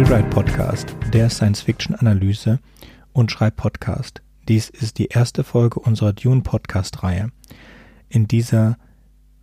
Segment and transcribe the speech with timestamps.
[0.00, 2.58] Rewrite Podcast, der Science-Fiction-Analyse
[3.12, 4.22] und Schreibpodcast.
[4.48, 7.28] Dies ist die erste Folge unserer Dune-Podcast-Reihe.
[8.08, 8.78] In dieser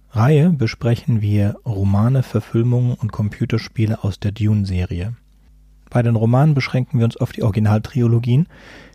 [0.09, 5.15] Reihe besprechen wir Romane, Verfilmungen und Computerspiele aus der Dune-Serie.
[5.91, 8.47] Bei den Romanen beschränken wir uns auf die Originaltriologien,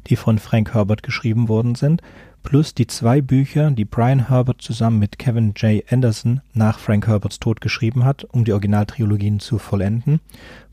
[0.08, 2.02] die von Frank Herbert geschrieben worden sind,
[2.42, 5.84] plus die zwei Bücher, die Brian Herbert zusammen mit Kevin J.
[5.92, 10.18] Anderson nach Frank Herberts Tod geschrieben hat, um die Originaltrilogien zu vollenden,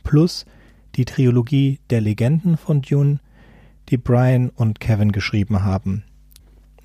[0.04, 0.48] plus
[0.96, 3.20] die Trilogie der Legenden von Dune,
[3.90, 6.04] die Brian und Kevin geschrieben haben.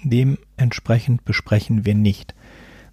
[0.02, 2.34] Dementsprechend besprechen wir nicht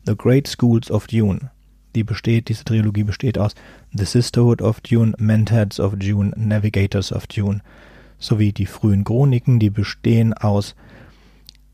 [0.06, 1.52] The Great Schools of Dune.
[1.96, 3.54] Die besteht, diese Trilogie besteht aus
[3.94, 7.62] The Sisterhood of Dune, Mentats of Dune, Navigators of Dune,
[8.18, 10.76] sowie die frühen Chroniken, die bestehen aus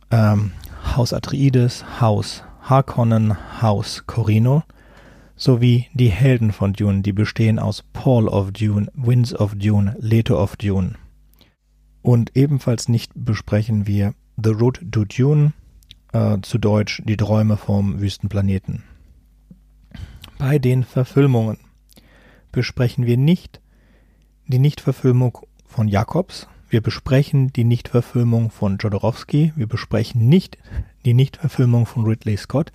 [0.10, 0.52] ähm,
[0.96, 4.64] Haus Atreides, Haus Harkonnen, Haus Corino,
[5.38, 10.42] sowie die Helden von Dune, die bestehen aus Paul of Dune, Winds of Dune, Leto
[10.42, 10.96] of Dune.
[12.02, 15.54] Und ebenfalls nicht besprechen wir The Road to Dune,
[16.12, 18.84] äh, zu Deutsch Die Träume vom Wüstenplaneten.
[20.38, 21.58] Bei den Verfilmungen
[22.52, 23.62] besprechen wir nicht
[24.48, 30.58] die Nichtverfilmung von Jakobs, wir besprechen die Nichtverfilmung von Jodorowsky, wir besprechen nicht
[31.06, 32.72] die Nichtverfilmung von Ridley Scott,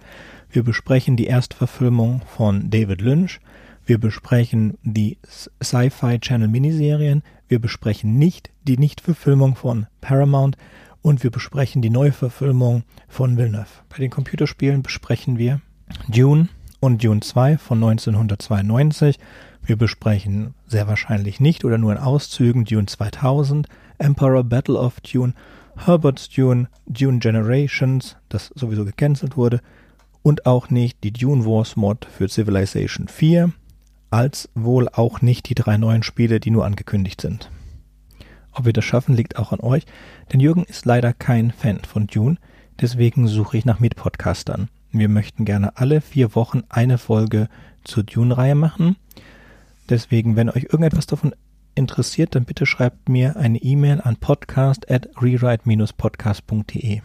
[0.53, 3.41] wir besprechen die Erstverfilmung von David Lynch,
[3.87, 10.59] wir besprechen die Sci-Fi Channel Miniserien, wir besprechen nicht die Nichtverfilmung von Paramount
[11.01, 13.67] und wir besprechen die Neuverfilmung von Villeneuve.
[13.89, 15.63] Bei den Computerspielen besprechen wir
[16.09, 16.49] Dune
[16.81, 19.19] und Dune 2 von 1992.
[19.65, 25.33] Wir besprechen sehr wahrscheinlich nicht oder nur in Auszügen Dune 2000, Emperor Battle of Dune,
[25.77, 29.61] Herbert's Dune, Dune Generations, das sowieso gecancelt wurde,
[30.23, 33.53] und auch nicht die Dune Wars Mod für Civilization 4,
[34.11, 37.51] als wohl auch nicht die drei neuen Spiele, die nur angekündigt sind.
[38.53, 39.85] Ob wir das schaffen, liegt auch an euch,
[40.33, 42.37] denn Jürgen ist leider kein Fan von Dune,
[42.81, 44.69] deswegen suche ich nach Mitpodcastern.
[44.91, 47.49] Wir möchten gerne alle vier Wochen eine Folge
[47.83, 48.97] zur Dune-Reihe machen.
[49.89, 51.35] Deswegen, wenn euch irgendetwas davon
[51.75, 57.01] interessiert, dann bitte schreibt mir eine E-Mail an podcast at rewrite-podcast.de.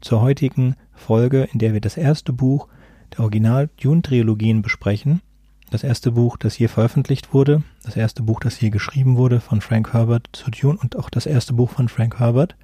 [0.00, 2.68] Zur heutigen Folge, in der wir das erste Buch
[3.12, 5.22] der Original-Dune-Trilogien besprechen,
[5.70, 9.60] das erste Buch, das hier veröffentlicht wurde, das erste Buch, das hier geschrieben wurde von
[9.60, 12.56] Frank Herbert zu Dune und auch das erste Buch von Frank Herbert,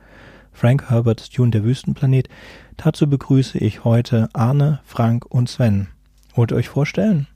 [0.52, 2.28] Frank Herberts Dune der Wüstenplanet.
[2.76, 5.88] Dazu begrüße ich heute Arne, Frank und Sven.
[6.34, 7.26] Wollt ihr euch vorstellen?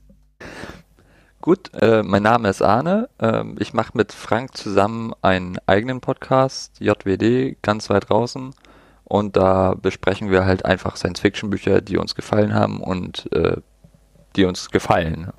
[1.39, 3.09] Gut, äh, mein Name ist Arne.
[3.19, 8.53] Äh, ich mache mit Frank zusammen einen eigenen Podcast, JWD, ganz weit draußen.
[9.11, 13.57] Und da besprechen wir halt einfach Science-Fiction-Bücher, die uns gefallen haben und äh,
[14.37, 15.31] die uns gefallen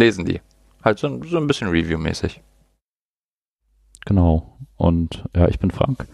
[0.00, 0.40] lesen die.
[0.82, 2.40] Halt so, so ein bisschen Review-mäßig.
[4.06, 4.56] Genau.
[4.76, 6.06] Und ja, ich bin Frank.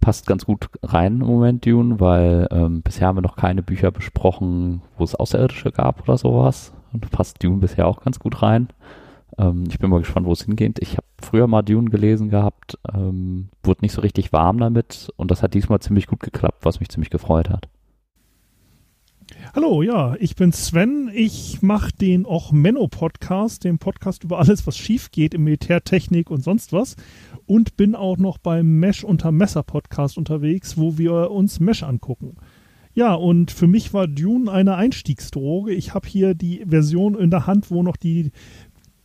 [0.00, 3.90] Passt ganz gut rein im Moment, Dune, weil ähm, bisher haben wir noch keine Bücher
[3.90, 6.72] besprochen, wo es Außerirdische gab oder sowas.
[6.92, 8.68] Und passt Dune bisher auch ganz gut rein.
[9.38, 10.78] Ähm, ich bin mal gespannt, wo es hingeht.
[10.80, 15.30] Ich habe früher mal Dune gelesen gehabt, ähm, wurde nicht so richtig warm damit und
[15.30, 17.68] das hat diesmal ziemlich gut geklappt, was mich ziemlich gefreut hat.
[19.54, 21.10] Hallo, ja, ich bin Sven.
[21.12, 26.30] Ich mache den auch Menno Podcast, den Podcast über alles, was schief geht im Militärtechnik
[26.30, 26.96] und sonst was.
[27.46, 32.36] Und bin auch noch beim Mesh unter Messer Podcast unterwegs, wo wir uns Mesh angucken.
[32.96, 35.72] Ja, und für mich war Dune eine Einstiegsdroge.
[35.72, 38.30] Ich habe hier die Version in der Hand, wo noch die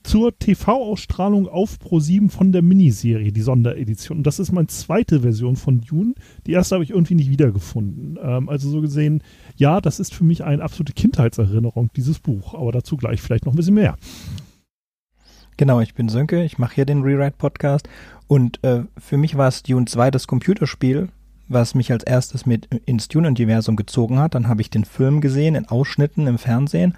[0.03, 4.19] zur TV-Ausstrahlung auf Pro7 von der Miniserie, die Sonderedition.
[4.19, 6.13] Und das ist meine zweite Version von Dune.
[6.47, 8.17] Die erste habe ich irgendwie nicht wiedergefunden.
[8.21, 9.23] Ähm, also so gesehen,
[9.55, 12.53] ja, das ist für mich eine absolute Kindheitserinnerung, dieses Buch.
[12.55, 13.97] Aber dazu gleich vielleicht noch ein bisschen mehr.
[15.57, 17.87] Genau, ich bin Sönke, ich mache hier den Rewrite-Podcast.
[18.27, 21.09] Und äh, für mich war es Dune 2 das Computerspiel,
[21.47, 24.33] was mich als erstes mit ins Dune-Universum gezogen hat.
[24.33, 26.95] Dann habe ich den Film gesehen, in Ausschnitten im Fernsehen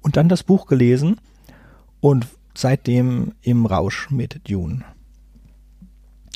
[0.00, 1.16] und dann das Buch gelesen
[2.00, 4.84] und seitdem im Rausch mit Dune.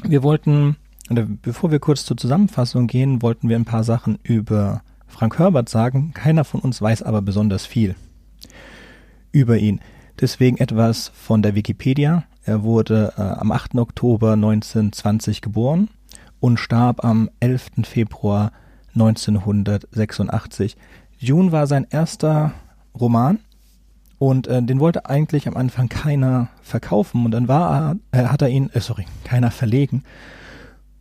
[0.06, 0.76] Wir wollten,
[1.08, 6.12] bevor wir kurz zur Zusammenfassung gehen, wollten wir ein paar Sachen über Frank Herbert sagen.
[6.12, 7.94] Keiner von uns weiß aber besonders viel
[9.32, 9.80] über ihn.
[10.20, 12.24] Deswegen etwas von der Wikipedia.
[12.44, 13.76] Er wurde äh, am 8.
[13.76, 15.88] Oktober 1920 geboren
[16.40, 17.70] und starb am 11.
[17.84, 18.52] Februar
[18.94, 20.76] 1986.
[21.20, 22.52] Dune war sein erster
[22.98, 23.38] Roman
[24.18, 27.24] und äh, den wollte eigentlich am Anfang keiner verkaufen.
[27.24, 30.02] Und dann war er, äh, hat er ihn, äh, sorry, keiner verlegen.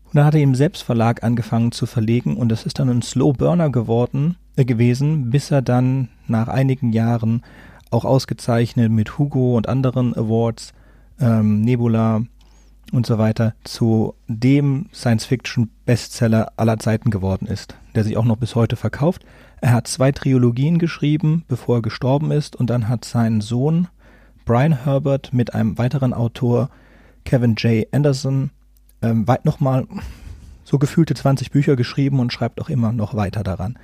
[0.05, 3.33] Und dann hat er im Selbstverlag angefangen zu verlegen und das ist dann ein Slow
[3.33, 7.41] Burner geworden, äh, gewesen, bis er dann nach einigen Jahren
[7.89, 10.73] auch ausgezeichnet mit Hugo und anderen Awards
[11.19, 12.21] ähm, Nebula
[12.91, 18.55] und so weiter zu dem Science-Fiction-Bestseller aller Zeiten geworden ist, der sich auch noch bis
[18.55, 19.25] heute verkauft.
[19.63, 23.87] Er hat zwei Trilogien geschrieben, bevor er gestorben ist, und dann hat sein Sohn
[24.43, 26.69] Brian Herbert mit einem weiteren Autor,
[27.23, 27.87] Kevin J.
[27.93, 28.51] Anderson,
[29.01, 29.87] ähm, weit nochmal
[30.65, 33.79] so gefühlte 20 Bücher geschrieben und schreibt auch immer noch weiter daran.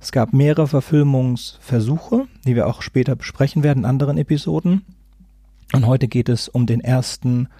[0.00, 4.86] Es gab mehrere Verfilmungsversuche, die wir auch später besprechen werden in anderen Episoden.
[5.74, 7.50] Und heute geht es um den ersten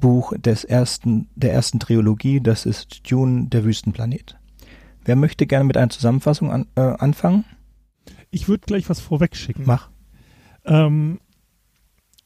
[0.00, 4.39] Buch des ersten, der ersten Trilogie, das ist Dune, der Wüstenplanet.
[5.04, 7.44] Wer möchte gerne mit einer Zusammenfassung an, äh, anfangen?
[8.30, 9.64] Ich würde gleich was vorwegschicken.
[9.66, 9.90] Mach.
[10.64, 11.20] Ähm,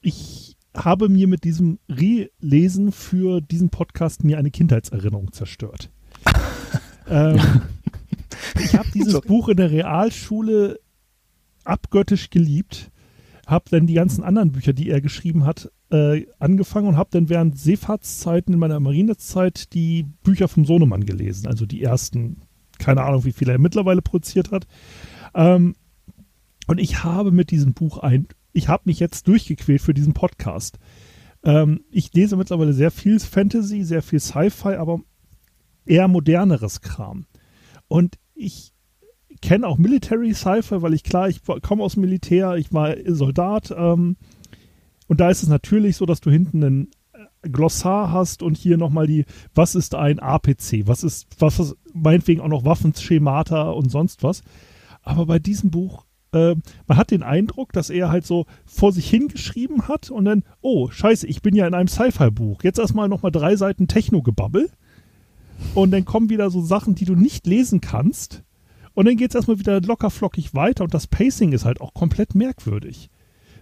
[0.01, 5.89] ich habe mir mit diesem Relesen für diesen Podcast mir eine Kindheitserinnerung zerstört.
[7.09, 7.39] ähm,
[8.59, 9.27] ich habe dieses Sorry.
[9.27, 10.79] Buch in der Realschule
[11.63, 12.91] abgöttisch geliebt,
[13.47, 17.29] habe dann die ganzen anderen Bücher, die er geschrieben hat, äh, angefangen und habe dann
[17.29, 22.41] während Seefahrtszeiten in meiner Marinezeit die Bücher vom Sohnemann gelesen, also die ersten,
[22.79, 24.67] keine Ahnung, wie viele er mittlerweile produziert hat.
[25.33, 25.75] Ähm,
[26.67, 30.79] und ich habe mit diesem Buch ein, ich habe mich jetzt durchgequält für diesen Podcast.
[31.43, 35.01] Ähm, ich lese mittlerweile sehr viel Fantasy, sehr viel Sci-Fi, aber
[35.85, 37.25] eher moderneres Kram.
[37.87, 38.73] Und ich
[39.41, 43.73] kenne auch Military Sci-Fi, weil ich klar, ich komme aus dem Militär, ich war Soldat.
[43.77, 44.17] Ähm,
[45.07, 46.91] und da ist es natürlich so, dass du hinten einen
[47.51, 52.41] Glossar hast und hier nochmal die, was ist ein APC, was ist, was ist meinetwegen
[52.41, 54.43] auch noch Waffenschemata und sonst was.
[55.01, 56.55] Aber bei diesem Buch, äh,
[56.87, 60.89] man hat den Eindruck, dass er halt so vor sich hingeschrieben hat und dann, oh,
[60.89, 62.63] scheiße, ich bin ja in einem Sci-Fi-Buch.
[62.63, 64.69] Jetzt erstmal nochmal drei Seiten Techno-Gebabbel.
[65.73, 68.43] Und dann kommen wieder so Sachen, die du nicht lesen kannst.
[68.93, 71.93] Und dann geht es erstmal wieder locker flockig weiter und das Pacing ist halt auch
[71.93, 73.09] komplett merkwürdig.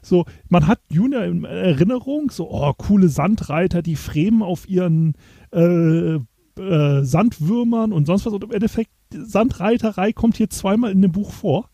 [0.04, 5.16] So, man hat Junior in Erinnerung, so, oh, coole Sandreiter, die fremen auf ihren
[5.52, 8.34] äh, äh, Sandwürmern und sonst was.
[8.34, 11.70] Und im Endeffekt, Sandreiterei kommt hier zweimal in dem Buch vor.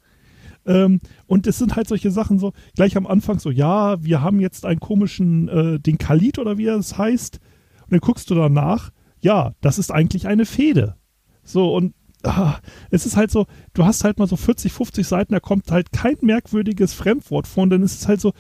[0.66, 4.40] Ähm, und es sind halt solche Sachen so, gleich am Anfang so, ja, wir haben
[4.40, 7.40] jetzt einen komischen, äh, den Khalid oder wie er es heißt.
[7.84, 8.92] Und dann guckst du danach,
[9.22, 10.96] ja, das ist eigentlich eine Fehde.
[11.44, 11.94] So, und
[12.24, 15.72] ah, es ist halt so, du hast halt mal so 40, 50 Seiten, da kommt
[15.72, 18.34] halt kein merkwürdiges Fremdwort vor und dann ist es halt so,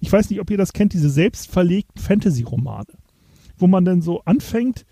[0.00, 2.86] ich weiß nicht, ob ihr das kennt, diese selbstverlegten Fantasy-Romane,
[3.58, 4.86] wo man dann so anfängt,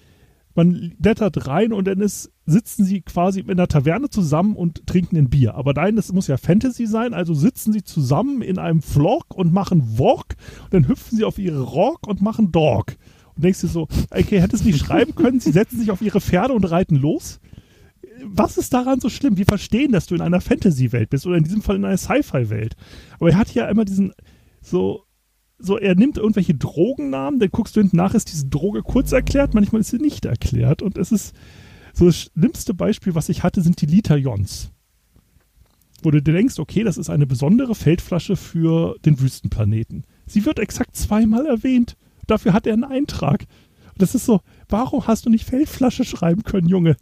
[0.54, 5.16] man blättert rein und dann ist, sitzen sie quasi in einer Taverne zusammen und trinken
[5.16, 5.54] ein Bier.
[5.54, 9.52] Aber nein, das muss ja Fantasy sein, also sitzen sie zusammen in einem Vlog und
[9.52, 10.34] machen Wok
[10.64, 12.96] und dann hüpfen sie auf ihre Rock und machen Dog.
[13.36, 16.20] Und denkst du so, okay, hättest du nicht schreiben können, sie setzen sich auf ihre
[16.20, 17.38] Pferde und reiten los
[18.24, 19.36] was ist daran so schlimm?
[19.36, 22.76] Wir verstehen, dass du in einer Fantasy-Welt bist oder in diesem Fall in einer Sci-Fi-Welt.
[23.18, 24.12] Aber er hat ja immer diesen,
[24.60, 25.04] so,
[25.58, 29.54] so, er nimmt irgendwelche Drogennamen, dann guckst du hinten nach, ist diese Droge kurz erklärt,
[29.54, 30.82] manchmal ist sie nicht erklärt.
[30.82, 31.34] Und es ist,
[31.92, 34.70] so das schlimmste Beispiel, was ich hatte, sind die Liter-Jons.
[36.02, 40.04] Wo du dir denkst, okay, das ist eine besondere Feldflasche für den Wüstenplaneten.
[40.26, 41.96] Sie wird exakt zweimal erwähnt.
[42.28, 43.46] Dafür hat er einen Eintrag.
[43.96, 46.96] das ist so, warum hast du nicht Feldflasche schreiben können, Junge?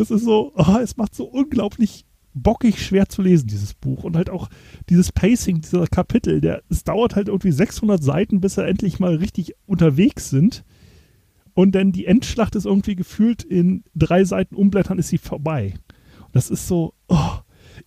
[0.00, 4.02] Das ist so, oh, es macht so unglaublich bockig schwer zu lesen, dieses Buch.
[4.02, 4.48] Und halt auch
[4.88, 9.16] dieses Pacing dieser Kapitel, der, es dauert halt irgendwie 600 Seiten, bis er endlich mal
[9.16, 10.64] richtig unterwegs sind.
[11.52, 15.74] Und dann die Endschlacht ist irgendwie gefühlt in drei Seiten umblättern, ist sie vorbei.
[16.20, 17.32] Und das ist so, oh,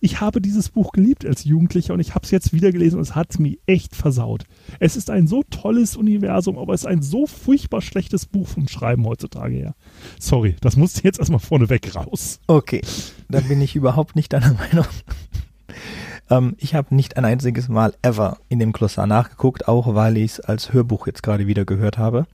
[0.04, 3.02] ich habe dieses Buch geliebt als Jugendlicher und ich habe es jetzt wieder gelesen und
[3.02, 4.44] es hat mir echt versaut.
[4.78, 8.68] Es ist ein so tolles Universum, aber es ist ein so furchtbar schlechtes Buch vom
[8.68, 9.74] Schreiben heutzutage her.
[10.20, 12.38] Sorry, das musste jetzt erstmal vorneweg raus.
[12.48, 12.82] Okay,
[13.30, 14.84] da bin ich überhaupt nicht deiner Meinung.
[16.28, 20.32] ähm, ich habe nicht ein einziges Mal ever in dem Glossar nachgeguckt, auch weil ich
[20.32, 22.26] es als Hörbuch jetzt gerade wieder gehört habe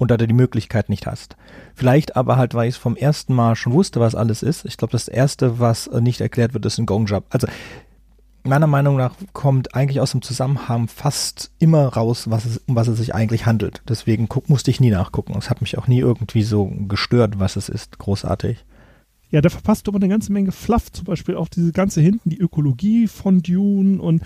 [0.00, 1.36] und da du die Möglichkeit nicht hast.
[1.74, 4.64] Vielleicht aber halt, weil ich es vom ersten Mal schon wusste, was alles ist.
[4.64, 7.26] Ich glaube, das erste, was äh, nicht erklärt wird, ist ein Gong-Job.
[7.28, 7.46] Also
[8.42, 12.88] meiner Meinung nach kommt eigentlich aus dem Zusammenhang fast immer raus, was es, um was
[12.88, 13.82] es sich eigentlich handelt.
[13.86, 15.34] Deswegen guck, musste ich nie nachgucken.
[15.36, 17.98] Es hat mich auch nie irgendwie so gestört, was es ist.
[17.98, 18.64] Großartig.
[19.30, 22.30] Ja, da verpasst du aber eine ganze Menge Fluff, zum Beispiel auch diese ganze hinten,
[22.30, 24.22] die Ökologie von Dune und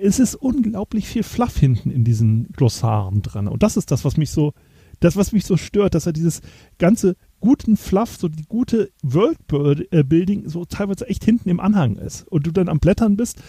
[0.00, 3.48] es ist unglaublich viel Fluff hinten in diesen Glossaren dran.
[3.48, 4.54] Und das ist das, was mich so
[5.00, 6.40] das, was mich so stört, dass er dieses
[6.78, 12.46] ganze guten Fluff, so die gute Worldbuilding so teilweise echt hinten im Anhang ist und
[12.46, 13.40] du dann am Blättern bist.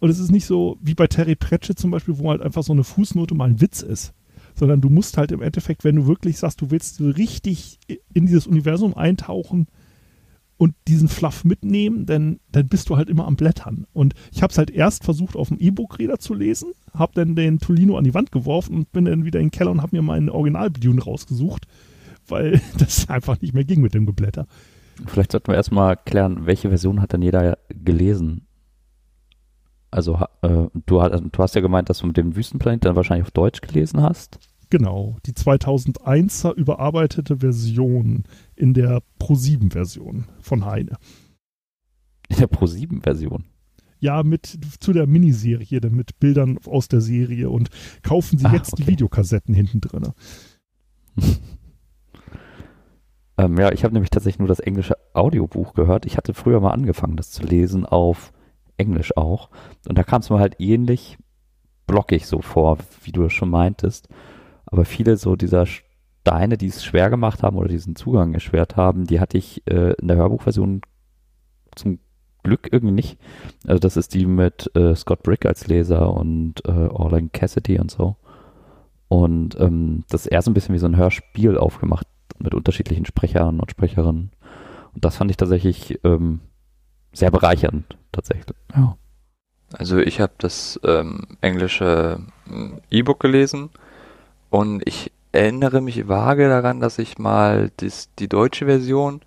[0.00, 2.72] Und es ist nicht so wie bei Terry Pratchett zum Beispiel, wo halt einfach so
[2.72, 4.12] eine Fußnote mal ein Witz ist,
[4.54, 7.78] sondern du musst halt im Endeffekt, wenn du wirklich sagst, du willst so richtig
[8.14, 9.66] in dieses Universum eintauchen,
[10.58, 13.86] und diesen Fluff mitnehmen, denn dann bist du halt immer am Blättern.
[13.92, 17.60] Und ich habe es halt erst versucht, auf dem E-Book-Reader zu lesen, habe dann den
[17.60, 20.02] Tolino an die Wand geworfen und bin dann wieder in den Keller und habe mir
[20.02, 21.66] meinen Original-Dune rausgesucht,
[22.26, 24.46] weil das einfach nicht mehr ging mit dem Geblätter.
[25.06, 28.48] Vielleicht sollten wir erstmal klären, welche Version hat denn jeder gelesen?
[29.92, 33.30] Also äh, du, du, hast ja gemeint, dass du mit dem Wüstenplanet dann wahrscheinlich auf
[33.30, 34.40] Deutsch gelesen hast.
[34.70, 40.98] Genau, die 2001er überarbeitete Version in der Pro7-Version von Heine.
[42.28, 43.44] In der Pro7-Version?
[44.00, 47.70] Ja, mit zu der Miniserie, mit Bildern aus der Serie und
[48.02, 48.82] kaufen Sie ah, jetzt okay.
[48.82, 50.12] die Videokassetten hinten drin.
[53.38, 56.06] ähm, ja, ich habe nämlich tatsächlich nur das englische Audiobuch gehört.
[56.06, 58.32] Ich hatte früher mal angefangen, das zu lesen auf
[58.76, 59.50] Englisch auch.
[59.88, 61.18] Und da kam es mir halt ähnlich
[61.86, 64.08] blockig so vor, wie du das schon meintest.
[64.70, 69.06] Aber viele so dieser Steine, die es schwer gemacht haben oder diesen Zugang erschwert haben,
[69.06, 70.82] die hatte ich äh, in der Hörbuchversion
[71.74, 71.98] zum
[72.42, 73.18] Glück irgendwie nicht.
[73.66, 77.90] Also das ist die mit äh, Scott Brick als Leser und äh, Orlan Cassidy und
[77.90, 78.16] so.
[79.08, 82.06] Und ähm, das ist eher so ein bisschen wie so ein Hörspiel aufgemacht
[82.38, 84.30] mit unterschiedlichen Sprechern und Sprecherinnen.
[84.94, 86.40] Und das fand ich tatsächlich ähm,
[87.12, 88.56] sehr bereichernd, tatsächlich.
[88.74, 88.96] Ja.
[89.72, 93.70] Also ich habe das ähm, englische hm, E-Book gelesen
[94.50, 99.20] und ich erinnere mich vage daran, dass ich mal dies, die deutsche Version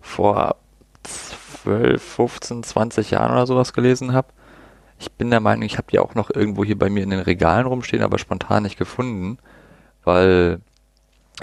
[0.00, 0.56] vor
[1.02, 4.28] 12, 15, 20 Jahren oder sowas gelesen habe.
[4.98, 7.20] Ich bin der Meinung, ich habe die auch noch irgendwo hier bei mir in den
[7.20, 9.38] Regalen rumstehen, aber spontan nicht gefunden,
[10.04, 10.60] weil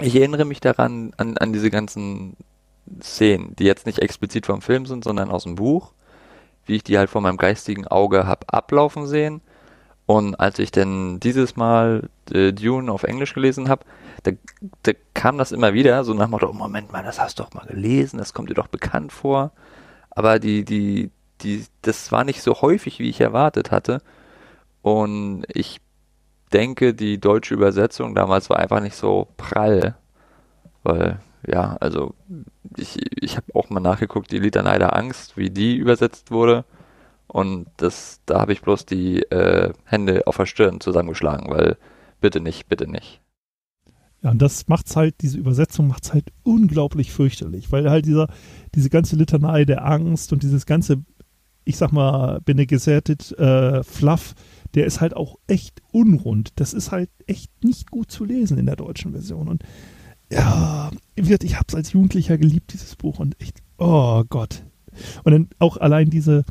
[0.00, 2.36] ich erinnere mich daran, an, an diese ganzen
[3.02, 5.92] Szenen, die jetzt nicht explizit vom Film sind, sondern aus dem Buch,
[6.66, 9.40] wie ich die halt vor meinem geistigen Auge hab ablaufen sehen
[10.06, 13.84] und als ich denn dieses Mal äh, Dune auf Englisch gelesen habe,
[14.22, 14.30] da,
[14.82, 17.42] da, kam das immer wieder, so nach dem Motto, oh, Moment mal, das hast du
[17.42, 19.50] doch mal gelesen, das kommt dir doch bekannt vor.
[20.10, 21.10] Aber die, die,
[21.40, 24.00] die, das war nicht so häufig, wie ich erwartet hatte.
[24.82, 25.80] Und ich
[26.52, 29.96] denke, die deutsche Übersetzung damals war einfach nicht so prall.
[30.84, 32.14] Weil, ja, also
[32.76, 36.64] ich, ich habe auch mal nachgeguckt, die Litanei Angst, wie die übersetzt wurde.
[37.36, 41.76] Und das, da habe ich bloß die äh, Hände auf der Stirn zusammengeschlagen, weil
[42.18, 43.20] bitte nicht, bitte nicht.
[44.22, 48.28] Ja, und das macht's halt, diese Übersetzung macht's halt unglaublich fürchterlich, weil halt dieser,
[48.74, 51.04] diese ganze Litanei der Angst und dieses ganze,
[51.66, 54.34] ich sag mal, Bene Gessertet äh, Fluff,
[54.74, 56.52] der ist halt auch echt unrund.
[56.56, 59.48] Das ist halt echt nicht gut zu lesen in der deutschen Version.
[59.48, 59.62] Und
[60.32, 63.18] ja, ich hab's als Jugendlicher geliebt, dieses Buch.
[63.18, 64.64] Und echt, oh Gott.
[65.24, 66.46] Und dann auch allein diese,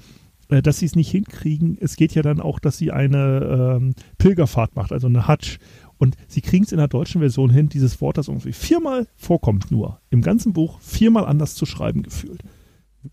[0.48, 1.78] dass sie es nicht hinkriegen.
[1.80, 5.58] Es geht ja dann auch, dass sie eine ähm, Pilgerfahrt macht, also eine Hatsch.
[5.98, 9.72] Und sie kriegen es in der deutschen Version hin, dieses Wort, das irgendwie viermal vorkommt
[9.72, 12.42] nur, im ganzen Buch viermal anders zu schreiben gefühlt.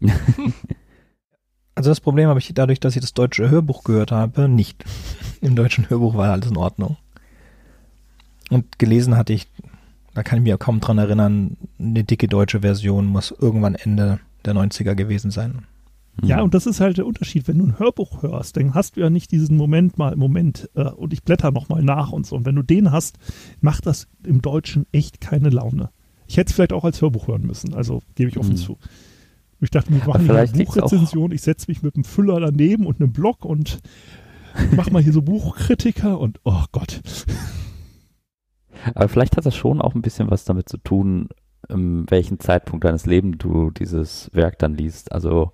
[1.74, 4.84] Also das Problem habe ich dadurch, dass ich das deutsche Hörbuch gehört habe, nicht.
[5.40, 6.96] Im deutschen Hörbuch war alles in Ordnung.
[8.50, 9.48] Und gelesen hatte ich,
[10.12, 14.54] da kann ich mir kaum dran erinnern, eine dicke deutsche Version muss irgendwann Ende der
[14.54, 15.66] 90er gewesen sein.
[16.20, 16.44] Ja, mhm.
[16.44, 17.48] und das ist halt der Unterschied.
[17.48, 20.84] Wenn du ein Hörbuch hörst, dann hast du ja nicht diesen Moment mal, Moment, äh,
[20.84, 22.36] und ich blätter nochmal nach und so.
[22.36, 23.18] Und wenn du den hast,
[23.60, 25.90] macht das im Deutschen echt keine Laune.
[26.26, 28.56] Ich hätte es vielleicht auch als Hörbuch hören müssen, also gebe ich offen mhm.
[28.56, 28.78] zu.
[29.60, 33.00] Ich dachte, wir machen hier eine Buchrezension, ich setze mich mit einem Füller daneben und
[33.00, 33.78] einem Block und
[34.76, 37.00] mach mal hier so Buchkritiker und oh Gott.
[38.94, 41.28] Aber vielleicht hat das schon auch ein bisschen was damit zu tun,
[41.68, 45.12] in welchem Zeitpunkt deines Lebens du dieses Werk dann liest.
[45.12, 45.52] Also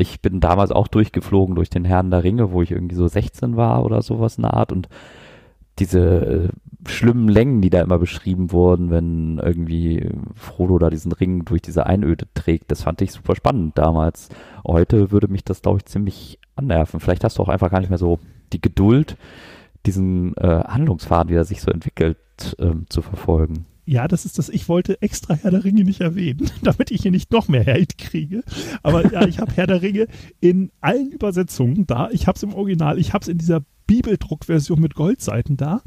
[0.00, 3.56] ich bin damals auch durchgeflogen durch den Herrn der Ringe, wo ich irgendwie so 16
[3.56, 4.88] war oder sowas in der Art und
[5.78, 6.48] diese äh,
[6.88, 11.86] schlimmen Längen, die da immer beschrieben wurden, wenn irgendwie Frodo da diesen Ring durch diese
[11.86, 14.28] Einöde trägt, das fand ich super spannend damals.
[14.66, 17.00] Heute würde mich das, glaube ich, ziemlich annerven.
[17.00, 18.18] Vielleicht hast du auch einfach gar nicht mehr so
[18.52, 19.16] die Geduld,
[19.86, 22.18] diesen äh, Handlungsfaden, wie er sich so entwickelt,
[22.58, 23.66] ähm, zu verfolgen.
[23.90, 24.48] Ja, das ist das.
[24.48, 27.96] Ich wollte extra Herr der Ringe nicht erwähnen, damit ich hier nicht noch mehr Hate
[27.98, 28.44] kriege.
[28.84, 30.06] Aber ja, ich habe Herr der Ringe
[30.38, 32.08] in allen Übersetzungen da.
[32.12, 35.82] Ich habe es im Original, ich habe es in dieser Bibeldruckversion mit Goldseiten da.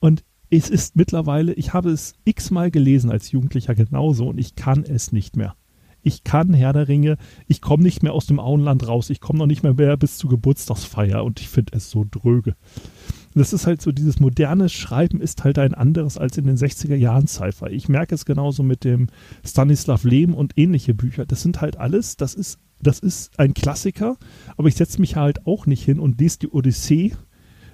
[0.00, 4.82] Und es ist mittlerweile, ich habe es x-mal gelesen als Jugendlicher genauso und ich kann
[4.82, 5.54] es nicht mehr.
[6.00, 9.38] Ich kann Herr der Ringe, ich komme nicht mehr aus dem Auenland raus, ich komme
[9.38, 12.56] noch nicht mehr, mehr bis zur Geburtstagsfeier und ich finde es so dröge
[13.34, 16.94] das ist halt so, dieses moderne Schreiben ist halt ein anderes als in den 60er
[16.94, 17.70] Jahren Cypher.
[17.70, 19.08] Ich merke es genauso mit dem
[19.44, 21.26] Stanislav Lem und ähnliche Bücher.
[21.26, 24.16] Das sind halt alles, das ist, das ist ein Klassiker,
[24.56, 27.12] aber ich setze mich halt auch nicht hin und lese die Odyssee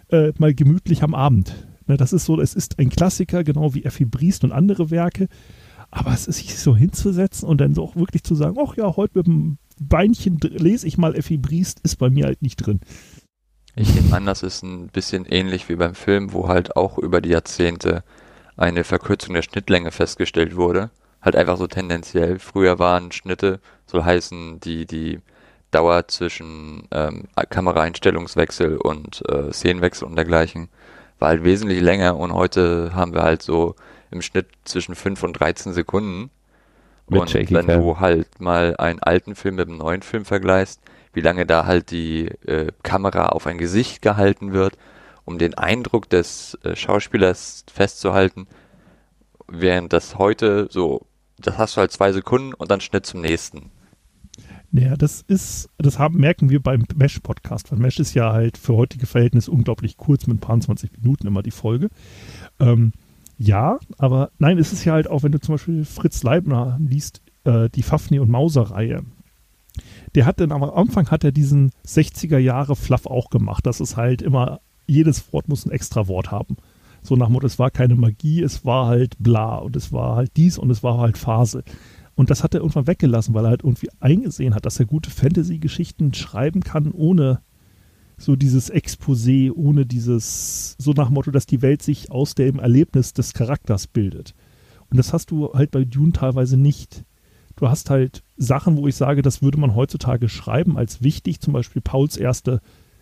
[0.08, 1.66] äh, mal gemütlich am Abend.
[1.86, 5.28] Ne, das ist so, es ist ein Klassiker, genau wie Effi Briest und andere Werke,
[5.90, 8.96] Aber es ist sich so hinzusetzen und dann so auch wirklich zu sagen, ach ja,
[8.96, 12.80] heute mit dem Beinchen lese ich mal Effi Briest, ist bei mir halt nicht drin.
[13.76, 17.20] Ich nehme an, das ist ein bisschen ähnlich wie beim Film, wo halt auch über
[17.20, 18.02] die Jahrzehnte
[18.56, 20.90] eine Verkürzung der Schnittlänge festgestellt wurde.
[21.22, 22.38] Halt einfach so tendenziell.
[22.38, 25.20] Früher waren Schnitte, soll heißen, die, die
[25.70, 30.68] Dauer zwischen ähm, Kameraeinstellungswechsel und äh, Szenenwechsel und dergleichen
[31.20, 33.76] war halt wesentlich länger und heute haben wir halt so
[34.10, 36.30] im Schnitt zwischen 5 und 13 Sekunden.
[37.08, 37.80] Mit und Shaky wenn Cam.
[37.80, 40.80] du halt mal einen alten Film mit einem neuen Film vergleichst,
[41.12, 44.76] wie lange da halt die äh, Kamera auf ein Gesicht gehalten wird,
[45.24, 48.46] um den Eindruck des äh, Schauspielers festzuhalten,
[49.48, 51.06] während das heute so,
[51.38, 53.70] das hast du halt zwei Sekunden und dann Schnitt zum nächsten.
[54.72, 58.76] Naja, das ist, das haben, merken wir beim Mesh-Podcast, weil Mesh ist ja halt für
[58.76, 61.88] heutige Verhältnisse unglaublich kurz mit ein paar 20 Minuten immer die Folge.
[62.60, 62.92] Ähm,
[63.36, 67.20] ja, aber nein, es ist ja halt auch, wenn du zum Beispiel Fritz Leibner liest,
[67.44, 69.02] äh, die Fafni und Mauser-Reihe.
[70.14, 73.66] Der hat dann am Anfang hat er diesen 60er Jahre Fluff auch gemacht.
[73.66, 76.56] Das ist halt immer, jedes Wort muss ein extra Wort haben.
[77.02, 80.32] So nach Motto, es war keine Magie, es war halt bla und es war halt
[80.36, 81.64] dies und es war halt Phase.
[82.14, 85.10] Und das hat er irgendwann weggelassen, weil er halt irgendwie eingesehen hat, dass er gute
[85.10, 87.40] Fantasy-Geschichten schreiben kann, ohne
[88.18, 93.14] so dieses Exposé, ohne dieses, so nach Motto, dass die Welt sich aus dem Erlebnis
[93.14, 94.34] des Charakters bildet.
[94.90, 97.04] Und das hast du halt bei Dune teilweise nicht.
[97.60, 101.52] Du hast halt Sachen, wo ich sage, das würde man heutzutage schreiben als wichtig, zum
[101.52, 102.60] Beispiel Pauls erste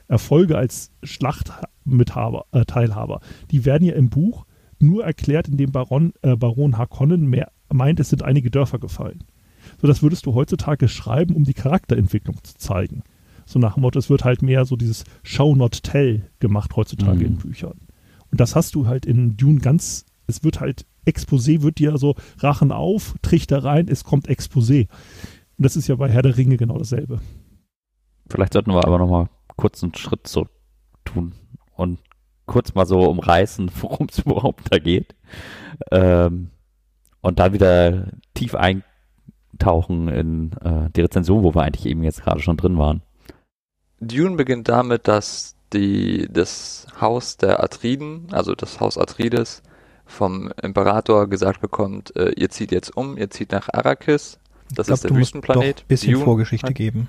[0.09, 2.45] Erfolge als Schlachtteilhaber.
[2.53, 3.21] Äh, Teilhaber.
[3.51, 4.47] die werden ja im Buch
[4.81, 9.25] nur erklärt, indem Baron, äh, Baron Harkonnen mehr meint, es sind einige Dörfer gefallen.
[9.81, 13.03] So, das würdest du heutzutage schreiben, um die Charakterentwicklung zu zeigen.
[13.47, 17.19] So nach dem Motto, es wird halt mehr so dieses Show not tell gemacht heutzutage
[17.21, 17.25] Mhm.
[17.27, 17.79] in Büchern.
[18.31, 22.15] Und das hast du halt in Dune ganz, es wird halt, Exposé wird dir so
[22.39, 24.89] Rachen auf, Trichter rein, es kommt Exposé.
[25.57, 27.21] Und das ist ja bei Herr der Ringe genau dasselbe.
[28.29, 30.51] Vielleicht sollten wir aber nochmal kurz einen Schritt zurück
[31.05, 31.33] tun
[31.75, 31.99] und
[32.47, 35.15] kurz mal so umreißen, worum es überhaupt da geht.
[35.91, 36.51] Ähm,
[37.21, 42.41] und dann wieder tief eintauchen in äh, die Rezension, wo wir eigentlich eben jetzt gerade
[42.41, 43.03] schon drin waren.
[44.01, 49.63] Dune beginnt damit, dass die, das Haus der Atriden, also das Haus Atreides,
[50.09, 54.39] vom Imperator gesagt bekommt, äh, ihr zieht jetzt um, ihr zieht nach Arrakis.
[54.75, 55.81] Das ich ist der du Wüstenplanet.
[55.83, 56.25] Ein bisschen Dune.
[56.25, 57.09] Vorgeschichte geben.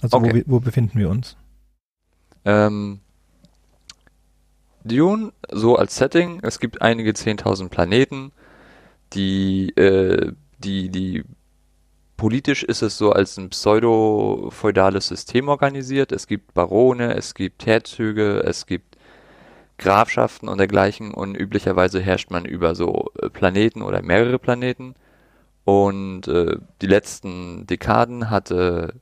[0.00, 0.34] Also wo, Okay.
[0.36, 1.36] wir- wo befinden wir uns?
[2.44, 3.00] Ähm,
[4.84, 8.32] Dune, so als Setting, es gibt einige 10.000 Planeten,
[9.14, 11.24] die, äh, die, die,
[12.18, 16.12] politisch ist es so als ein pseudo-feudales System organisiert.
[16.12, 18.93] Es gibt Barone, es gibt Herzöge, es gibt
[19.78, 24.94] Grafschaften und dergleichen und üblicherweise herrscht man über so äh, Planeten oder mehrere Planeten.
[25.64, 28.94] Und äh, die letzten Dekaden hatte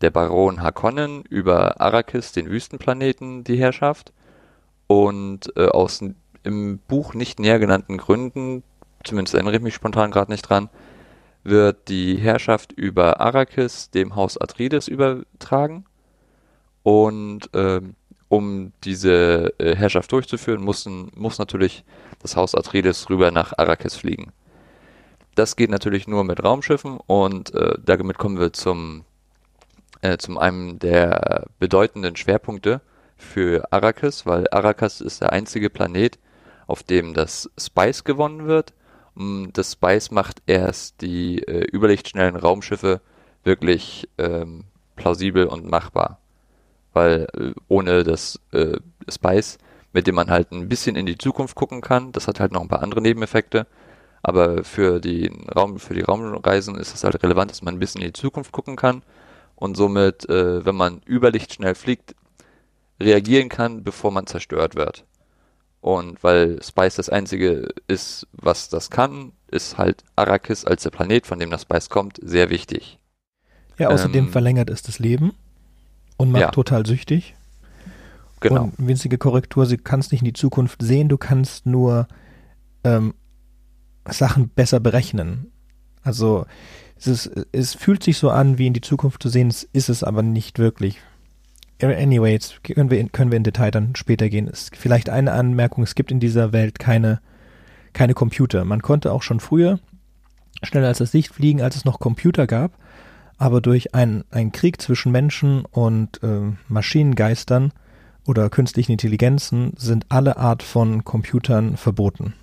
[0.00, 4.12] der Baron Harkonnen über Arrakis, den Wüstenplaneten, die Herrschaft.
[4.86, 6.02] Und äh, aus
[6.42, 8.62] im Buch nicht näher genannten Gründen,
[9.02, 10.68] zumindest erinnere ich mich spontan gerade nicht dran,
[11.42, 15.84] wird die Herrschaft über Arrakis dem Haus Atreides übertragen.
[16.82, 17.94] Und ähm,
[18.34, 21.84] um diese äh, Herrschaft durchzuführen, mussten, muss natürlich
[22.20, 24.32] das Haus Atreides rüber nach Arrakis fliegen.
[25.34, 29.04] Das geht natürlich nur mit Raumschiffen und äh, damit kommen wir zum,
[30.02, 32.80] äh, zum einem der bedeutenden Schwerpunkte
[33.16, 36.18] für Arrakis, weil Arrakis ist der einzige Planet,
[36.66, 38.72] auf dem das Spice gewonnen wird.
[39.14, 43.00] Mm, Das Spice macht erst die äh, überlichtschnellen Raumschiffe
[43.44, 44.64] wirklich ähm,
[44.96, 46.18] plausibel und machbar.
[46.94, 48.78] Weil äh, ohne das äh,
[49.08, 49.58] Spice,
[49.92, 52.62] mit dem man halt ein bisschen in die Zukunft gucken kann, das hat halt noch
[52.62, 53.66] ein paar andere Nebeneffekte,
[54.22, 58.00] aber für die Raum, für die Raumreisen ist es halt relevant, dass man ein bisschen
[58.00, 59.02] in die Zukunft gucken kann
[59.56, 62.14] und somit, äh, wenn man überlichtschnell fliegt,
[63.00, 65.04] reagieren kann, bevor man zerstört wird.
[65.80, 71.26] Und weil Spice das einzige ist, was das kann, ist halt Arrakis als der Planet,
[71.26, 72.98] von dem das Spice kommt, sehr wichtig.
[73.78, 75.32] Ja, außerdem Ähm, verlängert es das Leben
[76.16, 76.50] und macht ja.
[76.50, 77.34] total süchtig.
[78.40, 78.64] Genau.
[78.64, 82.08] Und winzige Korrektur, du kannst nicht in die Zukunft sehen, du kannst nur
[82.84, 83.14] ähm,
[84.08, 85.50] Sachen besser berechnen.
[86.02, 86.44] Also
[86.96, 89.88] es, ist, es fühlt sich so an, wie in die Zukunft zu sehen, es ist
[89.88, 91.00] es aber nicht wirklich.
[91.80, 94.48] Anyway, jetzt können wir in, können wir in Detail dann später gehen.
[94.48, 97.20] Es, vielleicht eine Anmerkung, es gibt in dieser Welt keine,
[97.92, 98.64] keine Computer.
[98.64, 99.80] Man konnte auch schon früher
[100.62, 102.78] schneller als das Licht fliegen, als es noch Computer gab,
[103.38, 107.72] aber durch einen, einen Krieg zwischen Menschen und äh, Maschinengeistern
[108.26, 112.34] oder künstlichen Intelligenzen sind alle Art von Computern verboten.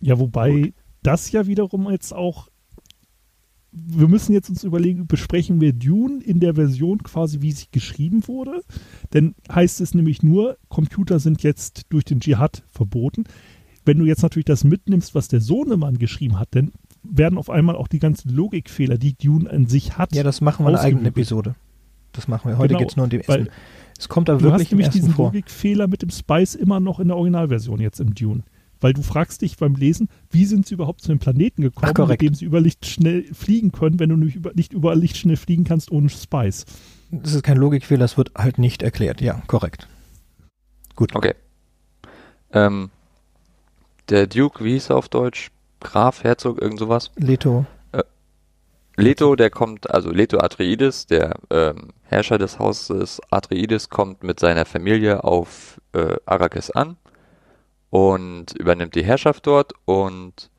[0.00, 2.48] Ja, wobei das ja wiederum jetzt auch
[3.72, 8.26] wir müssen jetzt uns überlegen, besprechen wir Dune in der Version quasi, wie sie geschrieben
[8.26, 8.62] wurde.
[9.12, 13.24] Denn heißt es nämlich nur, Computer sind jetzt durch den Dschihad verboten.
[13.84, 17.76] Wenn du jetzt natürlich das mitnimmst, was der Sohnemann geschrieben hat, dann werden auf einmal
[17.76, 20.14] auch die ganzen Logikfehler, die Dune an sich hat.
[20.14, 21.54] Ja, das machen wir in einer eigenen Episode.
[22.12, 22.58] Das machen wir.
[22.58, 23.48] Heute genau, geht es nur um den Essen.
[23.98, 25.26] Es kommt aber wirklich du hast nämlich diesen vor.
[25.26, 28.42] Logikfehler mit dem Spice immer noch in der Originalversion jetzt im Dune
[28.80, 32.08] weil du fragst dich beim Lesen, wie sind sie überhaupt zu dem Planeten gekommen, Ach,
[32.08, 35.16] mit dem sie über Licht schnell fliegen können, wenn du nicht über, nicht über Licht
[35.16, 36.64] schnell fliegen kannst ohne Spice.
[37.10, 39.20] Das ist kein Logikfehler, das wird halt nicht erklärt.
[39.20, 39.88] Ja, korrekt.
[40.96, 41.14] Gut.
[41.14, 41.34] Okay.
[42.52, 42.90] Ähm,
[44.10, 45.50] der Duke, wie hieß er auf Deutsch?
[45.80, 47.10] Graf, Herzog, irgend sowas?
[47.16, 47.64] Leto.
[47.92, 48.02] Äh,
[48.96, 54.66] Leto, der kommt, also Leto Atreides, der ähm, Herrscher des Hauses Atreides, kommt mit seiner
[54.66, 56.96] Familie auf äh, Arrakis an
[57.88, 60.50] und übernimmt die Herrschaft dort und